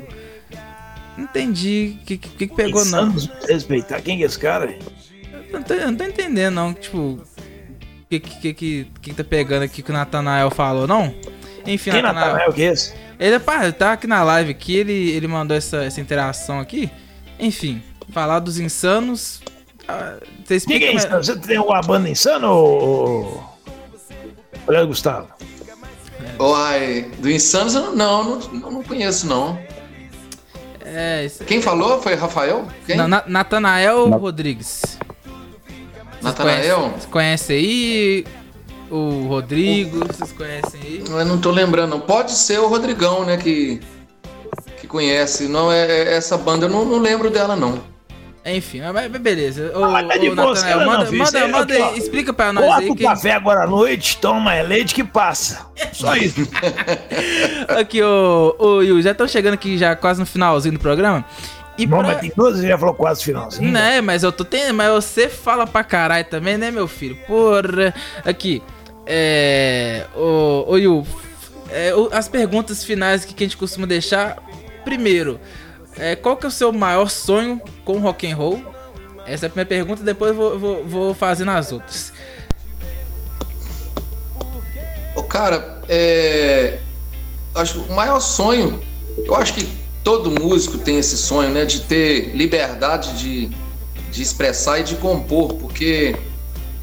[1.18, 1.98] Entendi.
[2.02, 3.40] O que, que, que, pegou, insanos não?
[3.40, 4.02] Desrespeitar?
[4.02, 4.78] Quem é esse cara?
[5.50, 6.74] Eu não tô, eu não tô entendendo, não.
[6.74, 7.24] Tipo,
[8.20, 11.14] que, que, que, que tá pegando aqui que o Natanael falou, não?
[11.66, 12.94] Enfim, Quem Natanael, Natanael que é esse?
[13.20, 16.90] Ele, pá, tá aqui na live aqui, ele, ele mandou essa, essa interação aqui.
[17.40, 17.82] Enfim,
[18.12, 19.42] falar dos insanos.
[19.88, 20.80] Ah, você explica.
[20.80, 21.24] Que é insano?
[21.24, 23.44] Você tem uma banda insano ou.
[24.68, 25.28] Olha, Gustavo.
[26.40, 29.60] Uai, do Insanos eu não, não, não, não conheço não.
[30.86, 32.02] É, Quem falou?
[32.02, 32.68] Foi Rafael?
[32.86, 32.98] Quem?
[33.28, 34.98] Natanael Rodrigues.
[36.24, 36.94] Natanael?
[36.98, 38.26] Você conhece aí?
[38.90, 41.04] O Rodrigo, vocês conhecem aí?
[41.08, 42.00] Eu não tô lembrando.
[42.00, 43.38] Pode ser o Rodrigão, né?
[43.38, 43.82] Que,
[44.80, 45.48] que conhece.
[45.48, 47.94] Não, é, é essa banda eu não, não lembro dela, não.
[48.46, 49.72] Enfim, mas beleza.
[49.74, 52.90] Ô, ah, tá ô, Natanael, manda, não, manda, manda, manda explica pra nós aí.
[52.90, 55.66] Bota o café agora à noite, toma, é leite que passa.
[55.94, 56.42] Só isso.
[57.80, 61.24] aqui, ô, ô Yu, já estão chegando aqui já quase no finalzinho do programa.
[61.78, 62.08] E Bom, pra...
[62.10, 63.72] mas tem duas, já falou quase finalzinho.
[63.72, 64.74] Né, mas eu tô tendo.
[64.74, 67.16] Mas você fala pra caralho também, né, meu filho?
[67.28, 67.94] Porra.
[68.24, 68.62] Aqui.
[69.06, 70.06] É.
[70.16, 71.06] Ô, ô Yu.
[71.70, 74.38] É, as perguntas finais que a gente costuma deixar.
[74.84, 75.40] Primeiro,
[75.98, 78.64] é, qual que é o seu maior sonho com rock and roll?
[79.26, 82.14] Essa é a primeira pergunta, depois eu vou, vou, vou fazendo as outras.
[85.16, 86.80] Ô, cara, é.
[87.56, 88.82] Acho que o maior sonho,
[89.18, 93.50] eu acho que todo músico tem esse sonho, né, de ter liberdade de,
[94.12, 96.16] de expressar e de compor, porque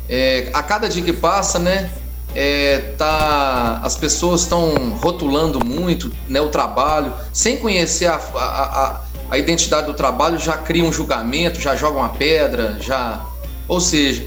[0.09, 1.91] é, a cada dia que passa, né,
[2.35, 9.01] é, tá, as pessoas estão rotulando muito né, o trabalho, sem conhecer a, a, a,
[9.31, 13.25] a, identidade do trabalho, já criam um julgamento, já jogam a pedra, já.
[13.67, 14.25] Ou seja,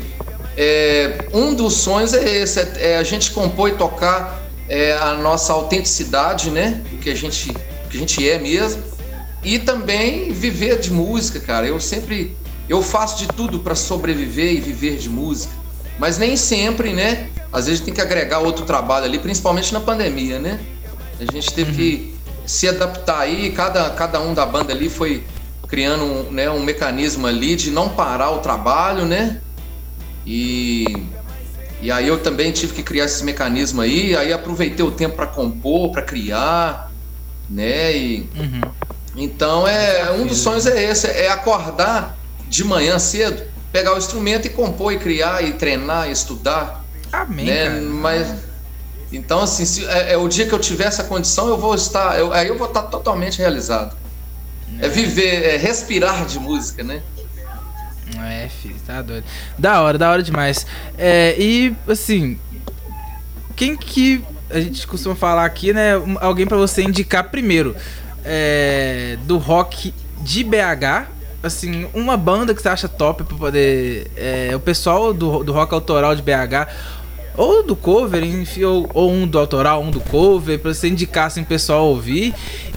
[0.57, 5.13] é, um dos sonhos é esse, é, é, a gente compor e tocar é, a
[5.13, 6.81] nossa autenticidade, né?
[6.93, 7.53] O que a gente
[7.93, 8.81] que a gente é mesmo,
[9.43, 11.67] e também viver de música, cara.
[11.67, 12.35] Eu sempre
[12.67, 15.53] eu faço de tudo para sobreviver e viver de música,
[15.99, 17.29] mas nem sempre, né?
[17.51, 20.59] Às vezes tem que agregar outro trabalho ali, principalmente na pandemia, né?
[21.19, 21.77] A gente teve uhum.
[21.77, 22.15] que
[22.47, 25.23] se adaptar aí, cada, cada um da banda ali foi
[25.67, 29.39] criando um, né, um mecanismo ali de não parar o trabalho, né?
[30.25, 31.05] E,
[31.81, 35.27] e aí eu também tive que criar esse mecanismo aí, aí aproveitei o tempo para
[35.27, 36.92] compor, para criar,
[37.49, 37.95] né?
[37.95, 38.61] E, uhum.
[39.15, 42.17] Então é um dos sonhos é esse, é acordar
[42.47, 46.83] de manhã cedo, pegar o instrumento e compor e criar e treinar e estudar.
[47.11, 47.45] Amém.
[47.45, 47.69] Né?
[47.81, 48.35] Mas
[49.11, 52.17] então assim, se, é, é, o dia que eu tiver essa condição, eu vou estar,
[52.17, 53.95] eu, aí eu vou estar totalmente realizado.
[54.79, 57.03] É, é viver, é respirar de música, né?
[58.19, 59.25] É, filho, tá doido.
[59.57, 60.65] Da hora, da hora demais.
[60.97, 62.39] É, e assim,
[63.55, 65.93] quem que a gente costuma falar aqui, né?
[66.21, 67.75] Alguém para você indicar primeiro
[68.23, 71.07] é, do rock de BH.
[71.41, 74.07] Assim, uma banda que você acha top pra poder.
[74.15, 76.69] É, o pessoal do, do rock autoral de BH.
[77.35, 81.25] Ou do cover, enfim, ou, ou, um do autoral, um do cover, pra você indicar
[81.25, 82.31] assim, o pessoal ouvir.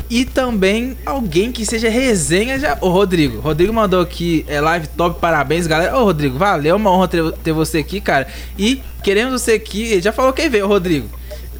[0.09, 2.79] E também alguém que seja resenha já.
[2.81, 5.99] Ô Rodrigo, Rodrigo mandou aqui é, live top, parabéns, galera.
[5.99, 8.27] Ô Rodrigo, valeu, uma honra ter, ter você aqui, cara.
[8.59, 11.09] E queremos você aqui, ele já falou quem veio, Rodrigo.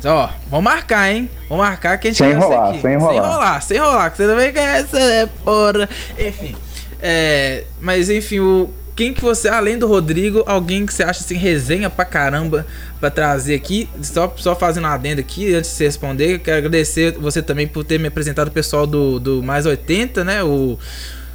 [0.05, 1.31] Ó, vamos marcar, hein?
[1.49, 2.81] Vamos marcar que a gente sem enrolar, aqui.
[2.81, 3.63] Sem enrolar, sem enrolar.
[3.63, 5.89] Sem enrolar, que você também quer essa, né, porra.
[6.19, 6.57] Enfim.
[7.01, 11.37] É, mas enfim, o, quem que você, além do Rodrigo, alguém que você acha assim,
[11.37, 12.67] resenha pra caramba
[12.99, 13.87] pra trazer aqui?
[14.03, 17.85] Só, só fazendo uma adenda aqui, antes de você responder, quero agradecer você também por
[17.85, 20.43] ter me apresentado o pessoal do, do Mais 80, né?
[20.43, 20.79] O,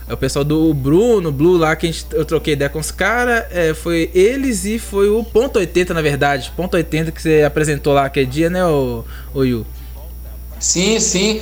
[0.09, 3.45] o pessoal do Bruno, Blue lá, que gente, eu troquei ideia com os caras.
[3.49, 6.51] É, foi eles e foi o Ponto 80, na verdade.
[6.55, 9.65] Ponto 80 que você apresentou lá aquele dia, né, o, o Yu?
[10.59, 11.41] Sim, sim.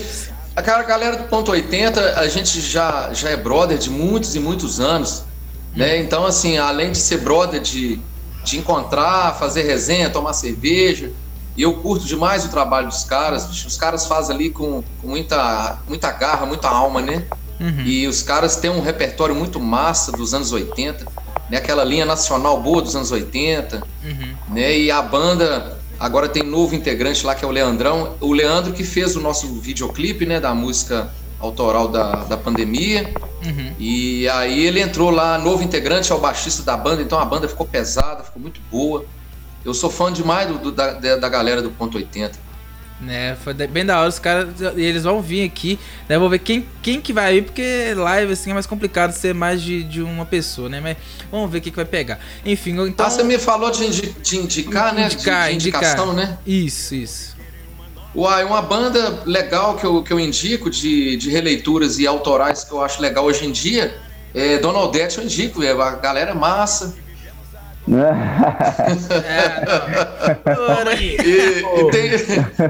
[0.56, 4.40] A cara, galera do Ponto 80, a gente já, já é brother de muitos e
[4.40, 5.23] muitos anos.
[5.76, 5.99] Né?
[5.99, 7.99] Então, assim, além de ser brother de,
[8.44, 11.11] de encontrar, fazer resenha, tomar cerveja.
[11.56, 13.65] E eu curto demais o trabalho dos caras.
[13.65, 17.26] Os caras fazem ali com, com muita, muita garra, muita alma, né?
[17.60, 17.84] Uhum.
[17.86, 21.06] E os caras têm um repertório muito massa dos anos 80,
[21.49, 21.57] né?
[21.57, 24.36] Aquela linha nacional boa dos anos 80, uhum.
[24.49, 24.77] né?
[24.77, 28.15] E a banda agora tem novo integrante lá que é o Leandrão.
[28.22, 30.40] O Leandro que fez o nosso videoclipe, né?
[30.40, 31.10] Da música
[31.40, 33.14] autoral da, da pandemia.
[33.45, 33.73] Uhum.
[33.80, 37.48] E aí ele entrou lá, novo integrante, é o baixista da banda, então a banda
[37.48, 39.06] ficou pesada, ficou muito boa.
[39.64, 42.38] Eu sou fã demais do, do da, da galera do Ponto 80.
[43.01, 46.67] Né, foi bem da hora, os caras, eles vão vir aqui, né, vou ver quem,
[46.81, 50.26] quem que vai vir, porque live, assim, é mais complicado ser mais de, de uma
[50.26, 50.97] pessoa, né, mas
[51.31, 52.19] vamos ver o que, que vai pegar.
[52.45, 53.05] Enfim, então...
[53.05, 56.30] Ah, você me falou de, indi de indicar, né, indicar, de, de indicação, indicar.
[56.30, 56.38] né?
[56.45, 57.38] Isso, isso.
[58.13, 62.71] Uai, uma banda legal que eu, que eu indico, de, de releituras e autorais que
[62.71, 63.95] eu acho legal hoje em dia,
[64.34, 66.95] é Dona Odete eu indico, é a galera massa,
[70.45, 72.11] é, e, e tem,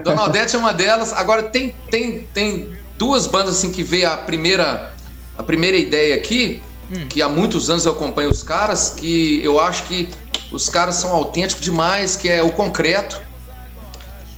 [0.04, 1.12] Dona Odete é uma delas.
[1.14, 4.94] Agora tem, tem, tem duas bandas assim que veio a primeira,
[5.38, 7.08] a primeira ideia aqui, hum.
[7.08, 10.10] que há muitos anos eu acompanho os caras, que eu acho que
[10.52, 13.22] os caras são autênticos demais, que é o concreto.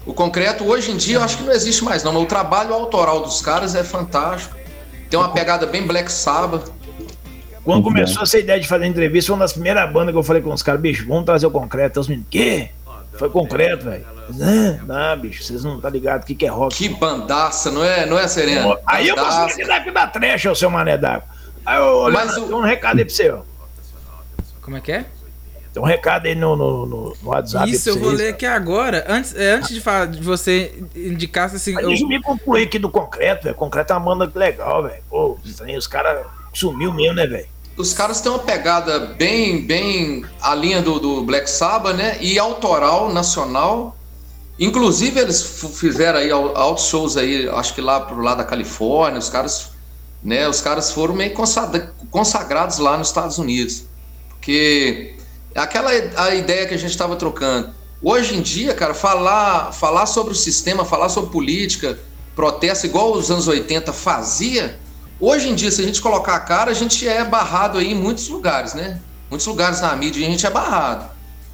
[0.06, 2.74] O concreto hoje em dia eu acho que não existe mais não, mas o trabalho
[2.74, 4.56] autoral dos caras é fantástico.
[5.10, 6.72] Tem uma pegada bem Black Sabbath.
[7.64, 8.24] Quando Muito começou bom.
[8.24, 10.64] essa ideia de fazer entrevista, foi uma das primeiras bandas que eu falei com os
[10.64, 12.00] caras, bicho, vamos trazer o concreto.
[12.00, 12.70] Os meninos, quê?
[13.14, 14.06] Foi concreto, velho.
[14.88, 16.76] Não, bicho, vocês não tá ligado o que, que é rock.
[16.76, 18.78] Que bandaça, não é, não é Serena?
[18.88, 21.28] Aí eu consegui com da trecha, o seu mané d'água.
[21.66, 22.48] Aí eu, Mas o...
[22.48, 23.42] tem um recado aí pra você, ó.
[24.62, 25.06] Como é que é?
[25.74, 27.70] Tem um recado aí no, no, no WhatsApp.
[27.70, 29.06] Isso, eu vou ler aqui agora.
[29.08, 31.74] Antes, é, antes de, falar, de você indicar assim.
[31.74, 31.90] Mas eu...
[31.90, 33.56] Deixa eu me concluir aqui do concreto, velho.
[33.56, 35.02] Concreto é uma banda legal, velho.
[35.10, 35.38] Pô,
[35.78, 37.48] os caras Sumiu mesmo, né, velho?
[37.78, 42.18] Os caras têm uma pegada bem, bem a linha do, do Black Sabbath, né?
[42.22, 43.98] E autoral, nacional.
[44.60, 45.42] Inclusive, eles
[45.74, 49.72] fizeram aí altos shows aí, acho que lá pro lado da Califórnia, os caras,
[50.22, 50.48] né?
[50.48, 51.34] Os caras foram meio
[52.12, 53.86] consagrados lá nos Estados Unidos.
[54.30, 55.16] Porque
[55.56, 57.74] aquela a ideia que a gente estava trocando.
[58.04, 62.00] Hoje em dia, cara, falar, falar sobre o sistema, falar sobre política,
[62.36, 64.80] protesto, igual os anos 80 fazia,
[65.22, 67.96] Hoje em dia, se a gente colocar a cara, a gente é barrado aí em
[67.96, 69.00] muitos lugares, né?
[69.30, 71.06] Muitos lugares na mídia a gente é barrado.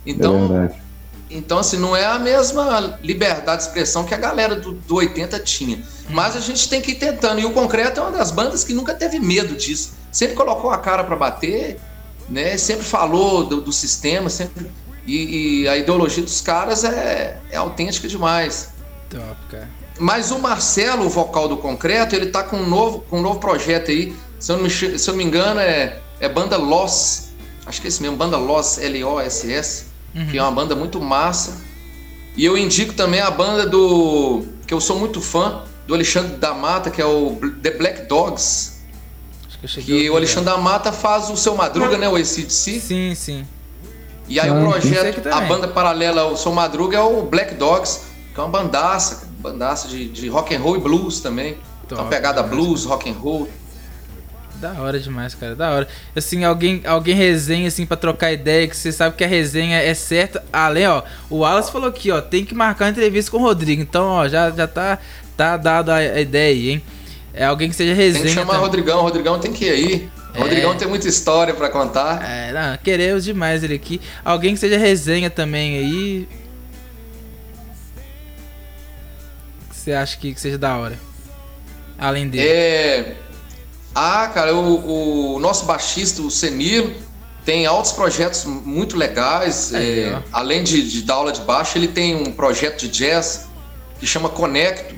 [0.05, 0.87] Então, é
[1.29, 5.37] então assim, não é a mesma liberdade de expressão que a galera do, do 80
[5.41, 5.83] tinha.
[6.09, 7.41] Mas a gente tem que ir tentando.
[7.41, 9.93] E o Concreto é uma das bandas que nunca teve medo disso.
[10.13, 11.77] Sempre colocou a cara para bater,
[12.29, 12.57] né?
[12.57, 14.71] Sempre falou do, do sistema, sempre.
[15.05, 18.69] E, e, a ideologia dos caras é, é autêntica demais.
[19.09, 19.69] Top, cara.
[19.99, 23.39] Mas o Marcelo, o vocal do Concreto, ele tá com um novo, com um novo
[23.39, 24.15] projeto aí.
[24.39, 27.29] Se eu não me, se eu não me engano, é, é banda Loss.
[27.65, 29.85] Acho que é esse mesmo, banda Loss, L-O-S-S.
[30.15, 30.27] Uhum.
[30.27, 31.57] Que é uma banda muito massa.
[32.35, 34.45] E eu indico também a banda do.
[34.65, 38.77] que eu sou muito fã, do Alexandre da Mata, que é o The Black Dogs.
[39.63, 42.07] Acho que, que o Alexandre da Mata faz o seu Madruga, né?
[42.07, 42.79] O ACDC.
[42.79, 43.45] Sim, sim.
[44.27, 48.01] E aí ah, o projeto, a banda paralela ao Seu Madruga é o Black Dogs,
[48.33, 51.57] que é uma bandaça, bandaça de, de rock and roll e blues também.
[51.87, 53.49] Top, uma pegada blues, rock and roll.
[54.55, 55.87] Da hora demais, cara, da hora.
[56.15, 59.93] Assim, alguém, alguém resenha assim para trocar ideia, que você sabe que a resenha é
[59.93, 60.43] certa.
[60.51, 63.81] Além, ó, o Wallace falou aqui, ó, tem que marcar uma entrevista com o Rodrigo.
[63.81, 64.97] Então, ó, já, já tá,
[65.35, 66.83] tá dado a, ideia aí, hein?
[67.33, 68.25] É alguém que seja resenha.
[68.25, 70.09] Tem que chamar o Rodrigão, o Rodrigão tem que ir aí.
[70.33, 70.41] O é...
[70.41, 72.27] Rodrigão tem muita história para contar.
[72.27, 74.01] É, não, queremos demais ele aqui.
[74.25, 76.27] Alguém que seja resenha também aí.
[79.87, 80.99] Você acha que, que seja da hora?
[81.97, 82.45] Além dele.
[82.45, 83.15] É.
[83.95, 86.93] Ah, cara, o, o nosso baixista, o Senilo,
[87.45, 89.73] tem altos projetos muito legais.
[89.73, 93.47] É, além de, de, dar aula de baixo, ele tem um projeto de jazz
[93.97, 94.93] que chama Conecto.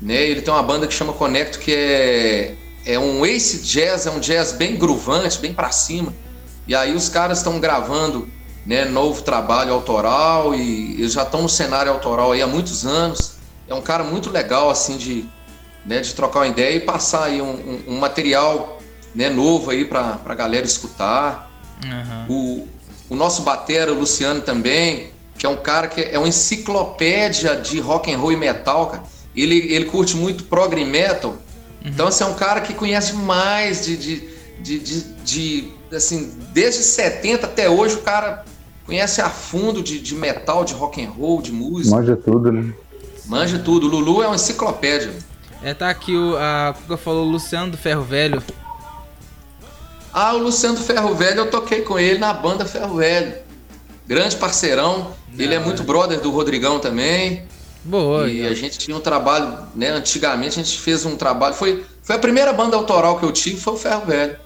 [0.00, 0.22] Né?
[0.22, 4.20] Ele tem uma banda que chama Conecto, que é, é um ace jazz, é um
[4.20, 6.14] jazz bem groovante, bem para cima.
[6.68, 8.28] E aí os caras estão gravando
[8.66, 13.31] né, novo trabalho autoral e eles já estão no cenário autoral aí há muitos anos
[13.72, 15.24] é um cara muito legal, assim, de,
[15.84, 18.78] né, de trocar uma ideia e passar aí um, um, um material
[19.14, 21.50] né, novo aí pra, pra galera escutar.
[21.84, 22.26] Uhum.
[22.28, 22.68] O,
[23.10, 27.80] o nosso batera, o Luciano também, que é um cara que é uma enciclopédia de
[27.80, 29.02] rock and roll e metal, cara.
[29.34, 31.30] Ele, ele curte muito prog metal.
[31.30, 31.38] Uhum.
[31.84, 34.28] Então, assim, é um cara que conhece mais de, de,
[34.60, 38.44] de, de, de assim, desde 70 até hoje, o cara
[38.84, 41.96] conhece a fundo de, de metal, de rock and roll, de música.
[41.96, 42.72] Manja tudo, né?
[43.26, 43.86] Manja tudo.
[43.86, 45.12] Lulu é uma enciclopédia.
[45.62, 46.36] É, tá aqui o.
[46.36, 48.42] A Cuca falou Luciano do Ferro Velho.
[50.12, 53.34] Ah, o Luciano do Ferro Velho, eu toquei com ele na banda Ferro Velho.
[54.06, 55.12] grande parceirão.
[55.32, 57.44] Não, ele é muito brother do Rodrigão também.
[57.84, 58.28] Boa.
[58.28, 59.88] E a gente tinha um trabalho, né?
[59.90, 61.54] Antigamente a gente fez um trabalho.
[61.54, 64.36] Foi, foi a primeira banda autoral que eu tive, foi o Ferro Velho.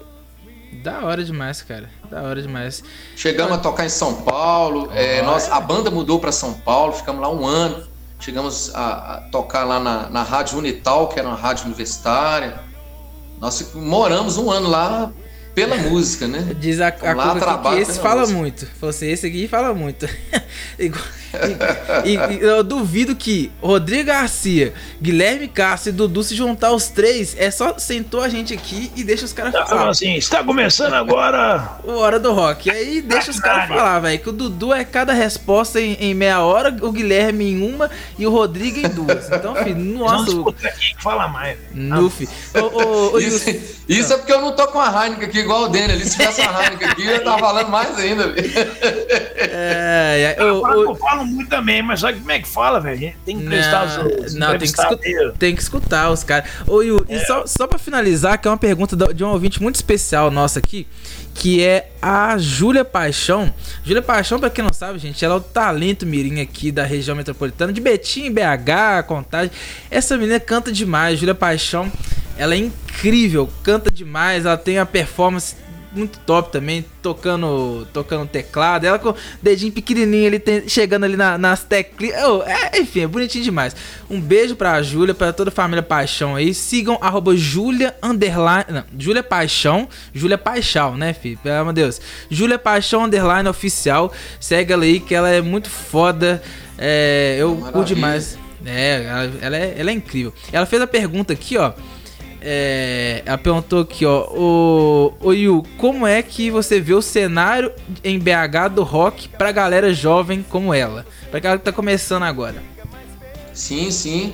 [0.83, 1.89] Da hora demais, cara.
[2.09, 2.83] Da hora demais.
[3.15, 4.89] Chegamos a tocar em São Paulo.
[4.93, 7.85] É, nós, a banda mudou para São Paulo, ficamos lá um ano.
[8.19, 12.59] Chegamos a, a tocar lá na, na Rádio Unital, que era uma rádio universitária.
[13.39, 15.11] Nós moramos um ano lá
[15.57, 16.55] pela música, né?
[16.59, 18.37] Diz a, a lá, esse fala música.
[18.37, 18.67] muito.
[18.79, 20.07] Você, esse aqui fala muito.
[20.77, 20.91] e,
[22.05, 24.71] e, e, eu duvido que Rodrigo Garcia,
[25.01, 29.03] Guilherme Castro e Dudu se juntar os três, é só sentou a gente aqui e
[29.03, 29.89] deixa os caras tá, falar.
[29.89, 32.69] assim, está começando agora o Hora do Rock.
[32.69, 36.13] E aí deixa os caras falar, velho, que o Dudu é cada resposta em, em,
[36.13, 39.27] meia hora, o Guilherme em uma e o Rodrigo em duas.
[39.31, 40.31] Então, filho, nossa.
[40.31, 41.57] Vamos aqui fala mais.
[41.73, 42.29] Nufi.
[43.19, 43.49] isso,
[43.89, 45.99] isso é porque eu não tô com a Heineken aqui igual o Daniel.
[45.99, 48.33] Se tivesse a Heineken aqui, eu tava falando mais ainda.
[49.39, 53.13] É, é, eu, eu, eu falo muito também, mas sabe como é que fala, velho?
[53.25, 54.97] Tem que prestar os, Não, tem que, escutar,
[55.37, 56.49] tem que escutar os caras.
[56.67, 57.15] Ô, Yu, é.
[57.15, 60.59] e só, só pra finalizar, que é uma pergunta de um ouvinte muito especial nossa
[60.59, 60.87] aqui,
[61.37, 63.53] que é a Júlia Paixão.
[63.83, 67.15] Júlia Paixão, pra quem não sabe, gente, ela é o talento mirim aqui da região
[67.15, 69.51] metropolitana, de Betim, BH, Contagem.
[69.89, 71.91] Essa menina canta demais, Júlia Paixão.
[72.37, 75.55] Ela é incrível, canta demais, ela tem a performance
[75.97, 78.85] muito top também, tocando tocando teclado.
[78.85, 82.23] Ela com o dedinho pequenininho ele tem, chegando ali na, nas teclinhas.
[82.23, 83.75] Oh, é, enfim, é bonitinho demais.
[84.09, 86.53] Um beijo pra Júlia, pra toda a família Paixão aí.
[86.53, 88.65] Sigam arroba Júlia underline.
[88.69, 89.87] Não, Júlia Paixão.
[90.13, 91.37] Júlia Paixão, né, filho?
[91.43, 92.01] Pelo amor de Deus.
[92.29, 94.13] Júlia Paixão underline oficial.
[94.39, 96.41] Segue ela aí que ela é muito foda.
[96.77, 98.37] É, eu curto demais.
[98.65, 100.33] É, ela, ela, é, ela é incrível.
[100.51, 101.73] Ela fez a pergunta aqui, ó.
[102.49, 104.25] É, ela perguntou aqui, ó.
[104.29, 109.51] O, o Yu, como é que você vê o cenário em BH do rock pra
[109.51, 111.05] galera jovem como ela?
[111.29, 112.63] Pra galera que tá começando agora.
[113.53, 114.33] Sim, sim.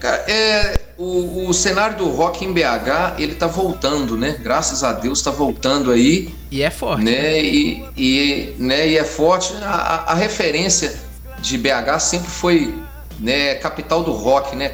[0.00, 4.36] Cara, é, o, o cenário do rock em BH, ele tá voltando, né?
[4.42, 6.34] Graças a Deus tá voltando aí.
[6.50, 7.04] E é forte.
[7.04, 7.12] Né?
[7.12, 7.44] né?
[7.44, 8.88] E, e, né?
[8.88, 9.54] e é forte.
[9.62, 10.98] A, a referência
[11.38, 12.74] de BH sempre foi
[13.20, 14.72] né, capital do rock, né?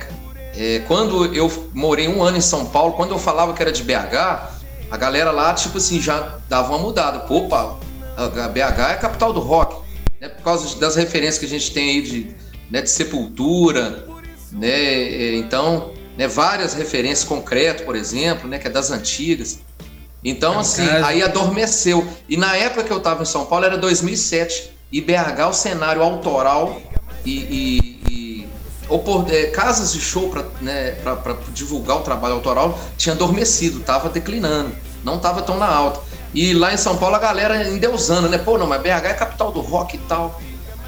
[0.60, 3.84] É, quando eu morei um ano em São Paulo, quando eu falava que era de
[3.84, 4.56] BH,
[4.90, 7.20] a galera lá, tipo assim, já dava uma mudada.
[7.20, 7.78] Pô, Paulo,
[8.16, 9.86] a BH é a capital do rock.
[10.20, 12.34] Né, por causa das referências que a gente tem aí de,
[12.68, 14.04] né, de sepultura,
[14.50, 14.68] né?
[14.68, 19.60] É, então, né, várias referências, concreto, por exemplo, né, que é das antigas.
[20.24, 21.04] Então, é assim, caso.
[21.04, 22.04] aí adormeceu.
[22.28, 24.72] E na época que eu estava em São Paulo era 2007.
[24.90, 26.80] E BH, o cenário autoral
[27.24, 27.97] e, e,
[28.88, 30.96] ou por é, casas de show para né,
[31.50, 34.72] divulgar o trabalho autoral tinha adormecido, estava declinando,
[35.04, 36.00] não estava tão na alta.
[36.34, 38.38] E lá em São Paulo a galera endeusando, né?
[38.38, 40.40] Pô, não, mas BH é capital do rock e tal.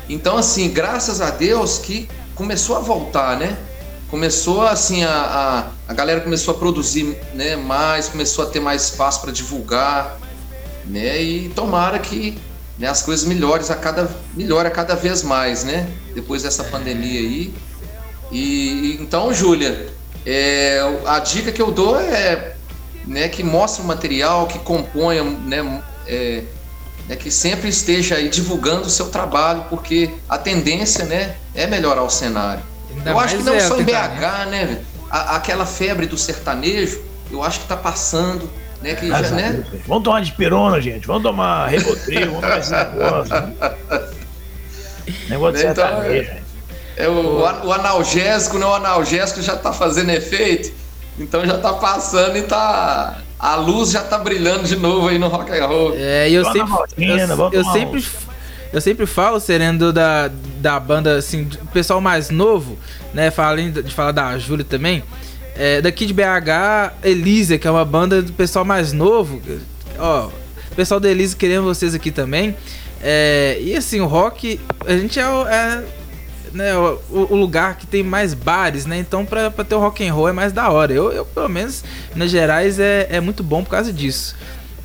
[0.08, 3.56] Então, assim, graças a Deus que começou a voltar, né?
[4.10, 5.10] Começou assim, a,
[5.88, 10.18] a, a galera começou a produzir né, mais, começou a ter mais espaço para divulgar,
[10.84, 11.22] né?
[11.22, 12.36] E tomara que
[12.76, 15.88] né, as coisas melhores a cada, melhore a cada vez mais, né?
[16.14, 17.54] Depois dessa pandemia aí.
[18.30, 19.88] E então, Júlia,
[20.24, 22.54] é, a dica que eu dou é
[23.06, 26.42] né, que mostre o material, que componha, né, é,
[27.08, 32.02] é, que sempre esteja aí divulgando o seu trabalho, porque a tendência né, é melhorar
[32.02, 32.62] o cenário.
[32.94, 34.80] Ainda eu acho que não é, só em BH, tá, né?
[35.10, 38.50] A, aquela febre do sertanejo, eu acho que está passando.
[38.80, 39.62] Né, que já, né?
[39.86, 41.06] Vamos tomar de perona, gente.
[41.06, 43.34] Vamos tomar Rebotril, vamos fazer negócio.
[45.28, 46.39] negócio de então, sertanejo.
[47.00, 48.66] É o, o, analgésico, né?
[48.66, 50.72] O analgésico já tá fazendo efeito,
[51.18, 53.18] então já tá passando e tá.
[53.38, 55.94] A luz já tá brilhando de novo aí no rock and roll.
[55.96, 56.72] É, e eu sempre.
[56.98, 58.04] eu, eu sempre.
[58.72, 62.78] Eu sempre falo, Serendo, da, da banda, assim, do pessoal mais novo,
[63.12, 63.30] né?
[63.30, 65.02] Falando de falar da Júlia também.
[65.56, 69.42] É, daqui de BH, Elisa, que é uma banda do pessoal mais novo.
[69.98, 70.30] Ó,
[70.80, 72.56] pessoal da Elisa querendo vocês aqui também.
[73.02, 75.84] É, e assim, o rock, a gente é, é
[76.52, 78.98] né, o, o, lugar que tem mais bares, né?
[78.98, 80.92] Então pra, pra ter o rock and roll é mais da hora.
[80.92, 84.36] Eu, eu pelo menos, Minas Gerais é, é muito bom por causa disso.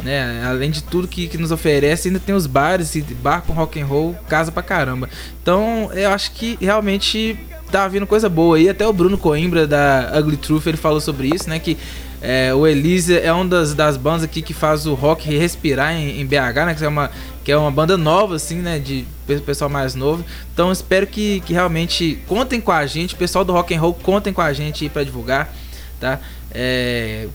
[0.03, 0.45] Né?
[0.45, 3.81] Além de tudo que, que nos oferece, ainda tem os bares e bar com rock
[3.81, 5.09] and roll, casa pra caramba.
[5.41, 7.39] Então eu acho que realmente
[7.71, 8.69] tá vindo coisa boa aí.
[8.69, 11.59] Até o Bruno Coimbra da Ugly Truth ele falou sobre isso, né?
[11.59, 11.77] Que
[12.27, 16.19] é, o Elise é uma das, das bandas aqui que faz o rock respirar em,
[16.19, 16.75] em BH, né?
[16.75, 17.11] Que é uma
[17.43, 18.79] que é uma banda nova, assim, né?
[18.79, 19.05] De
[19.45, 20.25] pessoal mais novo.
[20.51, 24.33] Então espero que, que realmente contem com a gente, pessoal do rock and roll, contem
[24.33, 25.53] com a gente aí pra divulgar,
[25.99, 26.19] tá?
[26.51, 27.27] É,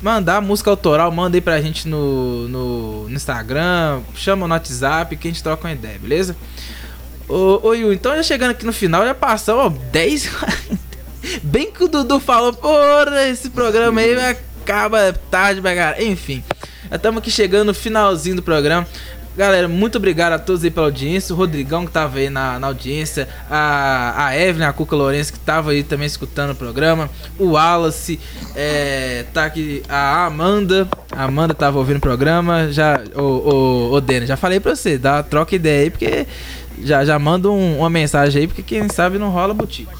[0.00, 5.26] mandar música autoral, manda aí pra gente no, no, no Instagram, chama no WhatsApp que
[5.26, 6.36] a gente troca uma ideia, beleza?
[7.28, 10.30] Ô, ô Yu, então já chegando aqui no final, já passou ó, 10.
[11.42, 14.14] Bem que o Dudu falou, porra, esse programa aí
[14.62, 16.02] acaba tarde, cara.
[16.02, 16.42] Enfim,
[16.90, 18.86] estamos aqui chegando no finalzinho do programa.
[19.34, 21.34] Galera, muito obrigado a todos aí pela audiência.
[21.34, 23.26] O Rodrigão que tava aí na, na audiência.
[23.50, 27.08] A, a Evelyn, a Cuca Lourenço que tava aí também escutando o programa.
[27.38, 28.20] O Wallace,
[28.54, 29.82] é, tá aqui.
[29.88, 30.86] A Amanda.
[31.10, 32.70] A Amanda tava ouvindo o programa.
[32.70, 36.26] Já, o, o, o Dena, já falei pra você, dá troca ideia aí, porque
[36.82, 39.92] já, já manda um, uma mensagem aí, porque quem sabe não rola butico.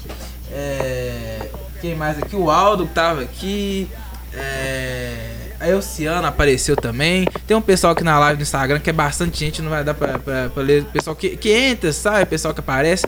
[0.53, 1.49] É,
[1.81, 2.35] quem mais aqui?
[2.35, 3.89] O Aldo que tava aqui.
[4.33, 7.25] É, a Elciana apareceu também.
[7.47, 9.93] Tem um pessoal aqui na live do Instagram que é bastante gente, não vai dar
[9.93, 10.83] pra, pra, pra ler.
[10.85, 13.05] Pessoal que, que entra, sai, pessoal que aparece.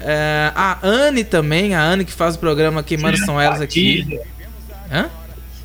[0.00, 4.20] É, a Anne também, a Anne que faz o programa Queimando São Elas aqui.
[4.90, 5.08] Hã?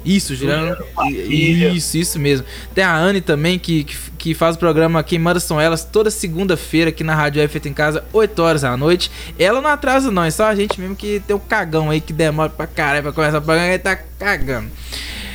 [0.06, 0.78] Isso, Juliano.
[1.10, 2.46] Isso, isso mesmo.
[2.74, 6.90] Tem a Anne também que, que, que faz o programa Queimando São Elas toda segunda-feira
[6.90, 9.12] aqui na Rádio F em Casa, 8 horas da noite.
[9.38, 12.12] Ela não atrasa, não, é só a gente mesmo que tem um cagão aí que
[12.12, 14.72] demora pra caralho pra começar o programa e tá cagando.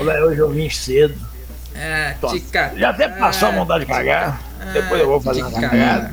[0.00, 1.14] Olha, hoje eu vim cedo.
[1.72, 2.72] É, tica.
[2.76, 4.42] Já até passou a vontade de cagar.
[4.60, 6.12] Ah, Depois eu vou fazer uma cagada.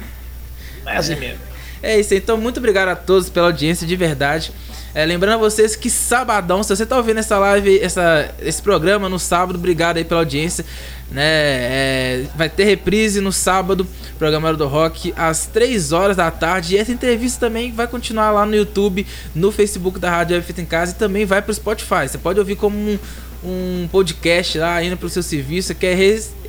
[0.85, 1.39] É assim mesmo.
[1.81, 4.51] É isso, então muito obrigado a todos pela audiência, de verdade.
[4.97, 9.07] É, lembrando a vocês que sabadão, se você tá ouvindo essa live, essa, esse programa
[9.07, 10.65] no sábado, obrigado aí pela audiência.
[11.11, 11.21] Né?
[11.23, 13.87] É, vai ter reprise no sábado,
[14.17, 16.73] programa do Rock, às 3 horas da tarde.
[16.73, 19.05] E essa entrevista também vai continuar lá no YouTube,
[19.35, 22.07] no Facebook da Rádio F em Casa e também vai pro Spotify.
[22.09, 22.97] Você pode ouvir como um,
[23.43, 25.95] um podcast lá indo pro seu serviço, quer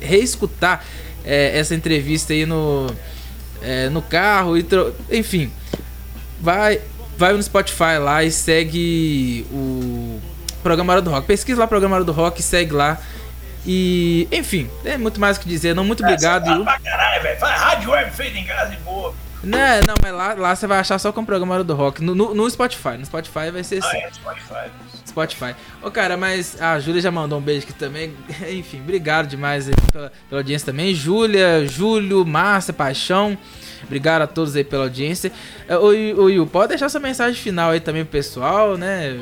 [0.01, 0.83] reescutar
[1.23, 2.87] é, essa entrevista aí no,
[3.61, 4.65] é, no carro, e
[5.11, 5.51] enfim,
[6.41, 6.81] vai,
[7.19, 10.21] vai no Spotify lá e segue o
[10.63, 11.27] Programa do Rock.
[11.27, 12.97] Pesquisa lá o Programa do Rock, segue lá.
[13.65, 15.75] E, enfim, é muito mais o que dizer.
[15.75, 16.49] Não, muito obrigado.
[16.49, 17.37] É, pra caralho, velho.
[17.37, 19.13] Faz rádio web feita em casa e boa.
[19.43, 22.01] Não, não, mas lá, lá você vai achar só com o programa do rock.
[22.01, 22.97] No, no, no Spotify.
[22.97, 23.97] No Spotify vai ser assim.
[23.97, 24.71] Ah, é, Spotify.
[25.05, 25.55] Spotify.
[25.83, 28.15] Ô, cara, mas a Júlia já mandou um beijo aqui também.
[28.49, 30.95] Enfim, obrigado demais pela, pela audiência também.
[30.95, 33.37] Júlia, Júlio, Márcia, Paixão.
[33.83, 35.31] Obrigado a todos aí pela audiência.
[35.81, 39.19] Oi, é, Will, pode deixar sua mensagem final aí também pro pessoal, né?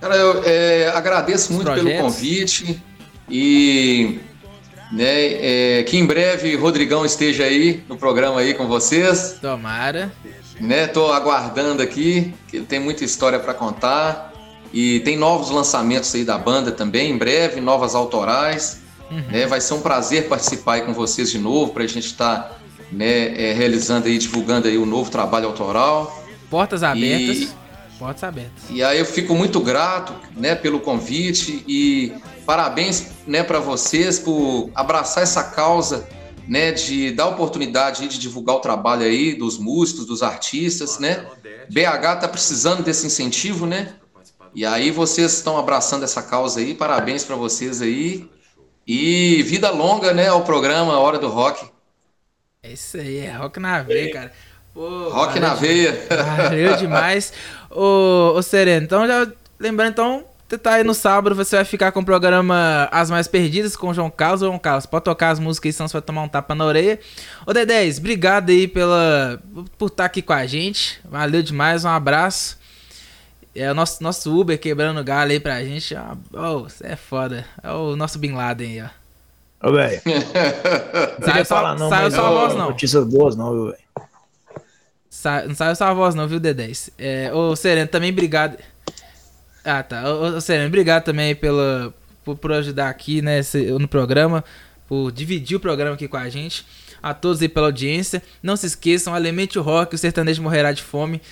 [0.00, 1.90] Cara, eu é, agradeço Os muito projetos.
[1.92, 2.82] pelo convite
[3.28, 4.20] e
[4.92, 9.38] né, é, que em breve Rodrigão esteja aí no programa aí com vocês.
[9.40, 10.12] Tomara.
[10.60, 14.32] Né, tô aguardando aqui, que tem muita história para contar.
[14.72, 18.82] E tem novos lançamentos aí da banda também, em breve, novas autorais.
[19.10, 19.22] Uhum.
[19.30, 22.36] Né, vai ser um prazer participar aí com vocês de novo, para a gente estar
[22.36, 22.56] tá,
[22.90, 26.24] né, é, realizando aí, divulgando aí o novo trabalho autoral.
[26.50, 27.38] Portas abertas.
[27.38, 27.48] E,
[27.98, 28.64] Portas abertas.
[28.70, 32.12] E aí eu fico muito grato né, pelo convite e
[32.44, 36.06] parabéns né, para vocês por abraçar essa causa
[36.46, 41.26] né, de dar oportunidade de divulgar o trabalho aí dos músicos, dos artistas, né?
[41.70, 43.94] BH tá precisando desse incentivo, né?
[44.54, 48.28] E aí vocês estão abraçando essa causa aí, parabéns para vocês aí.
[48.86, 51.66] E vida longa, né, ao programa Hora do Rock.
[52.64, 54.32] É isso aí, é rock na veia, cara.
[54.72, 55.94] Pô, rock na veia.
[56.08, 57.30] Valeu demais.
[57.70, 59.30] ô, ô Sereno, então já
[59.60, 63.28] lembrando então você tá aí no sábado, você vai ficar com o programa As Mais
[63.28, 64.40] Perdidas com o João Carlos.
[64.40, 66.98] João Carlos, pode tocar as músicas aí, senão você vai tomar um tapa na orelha.
[67.46, 69.38] Ô Dedés, obrigado aí pela,
[69.76, 71.00] por estar tá aqui com a gente.
[71.04, 72.58] Valeu demais, um abraço.
[73.54, 75.94] É o nosso, nosso Uber quebrando galho aí pra gente.
[76.32, 77.44] Oh, você é foda.
[77.62, 79.03] É o nosso Bin Laden aí, ó.
[79.64, 80.02] Ô, velho.
[81.18, 82.68] Não saiu não, saiu só a voz, não.
[82.68, 83.78] Notícias boas, não, velho.
[85.08, 86.90] Sa não saiu só a voz, não, viu, D10?
[86.98, 88.58] É, ô, Sereno, também obrigado.
[89.64, 90.12] Ah, tá.
[90.12, 93.40] Ô, Sereno, obrigado também pela, por, por ajudar aqui né,
[93.78, 94.44] no programa,
[94.86, 96.66] por dividir o programa aqui com a gente.
[97.02, 98.22] A todos aí pela audiência.
[98.42, 101.22] Não se esqueçam, alimente o rock, o sertanejo morrerá de fome.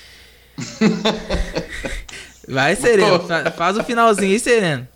[2.48, 3.20] Vai, Sereno.
[3.56, 4.88] Faz o finalzinho aí, Sereno.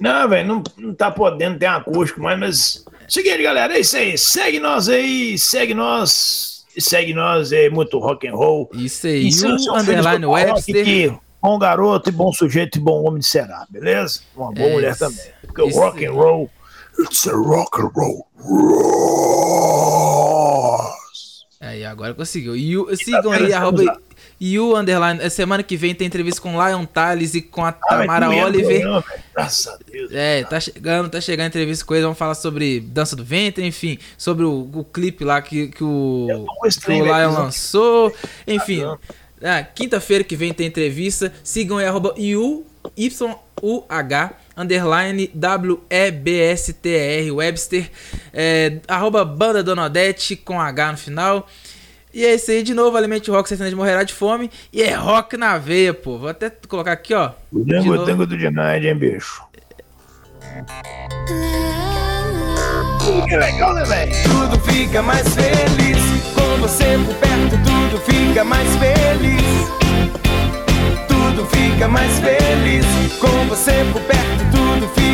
[0.00, 2.84] Não, velho, não, não tá podendo ter acústico mais, mas.
[3.08, 4.16] Seguinte, galera, é isso aí.
[4.16, 6.64] Segue nós aí, segue nós.
[6.78, 8.70] Segue nós, é muito rock and roll.
[8.74, 13.66] Isso aí, e o underline Webster bom garoto e bom sujeito e bom homem será,
[13.68, 14.20] beleza?
[14.36, 15.26] Uma boa é mulher também.
[15.42, 16.48] Porque o rock and roll,
[17.00, 18.26] it's a rock and roll.
[21.60, 22.56] Aí, agora conseguiu.
[22.56, 24.00] E o, sigam aí, arroba
[24.44, 25.30] e o underline.
[25.30, 28.84] Semana que vem tem entrevista com Lion Tales e com a ah, Tamara Oliver.
[28.84, 30.10] Não, Graças a Deus.
[30.12, 32.02] É, tá chegando, tá chegando a entrevista com eles.
[32.02, 36.26] Vamos falar sobre Dança do Ventre, enfim, sobre o, o clipe lá que, que o,
[36.84, 38.12] que o Lion lançou.
[38.44, 38.82] Enfim.
[39.40, 41.32] Ah, Quinta-feira que vem tem entrevista.
[41.44, 42.66] Sigam aí, arroba Yu
[42.96, 47.88] Y-U-H, underline W-E-B-S-T-R, Webster,
[48.32, 51.48] é, arroba Banda Dona Odete, com H no final.
[52.14, 54.50] E é isso aí, de novo, Alimente Rock, sertanejo morrerá de fome.
[54.72, 56.18] E é rock na veia, pô.
[56.18, 57.30] Vou até colocar aqui, ó.
[57.50, 59.42] O tango, tango do Dinard, hein, bicho?
[63.28, 64.12] Que legal, né, velho?
[64.24, 65.98] Tudo fica mais feliz.
[66.34, 69.42] Com você por perto, tudo fica mais feliz.
[71.08, 72.84] Tudo fica mais feliz.
[73.18, 75.02] Com você por perto, tudo fica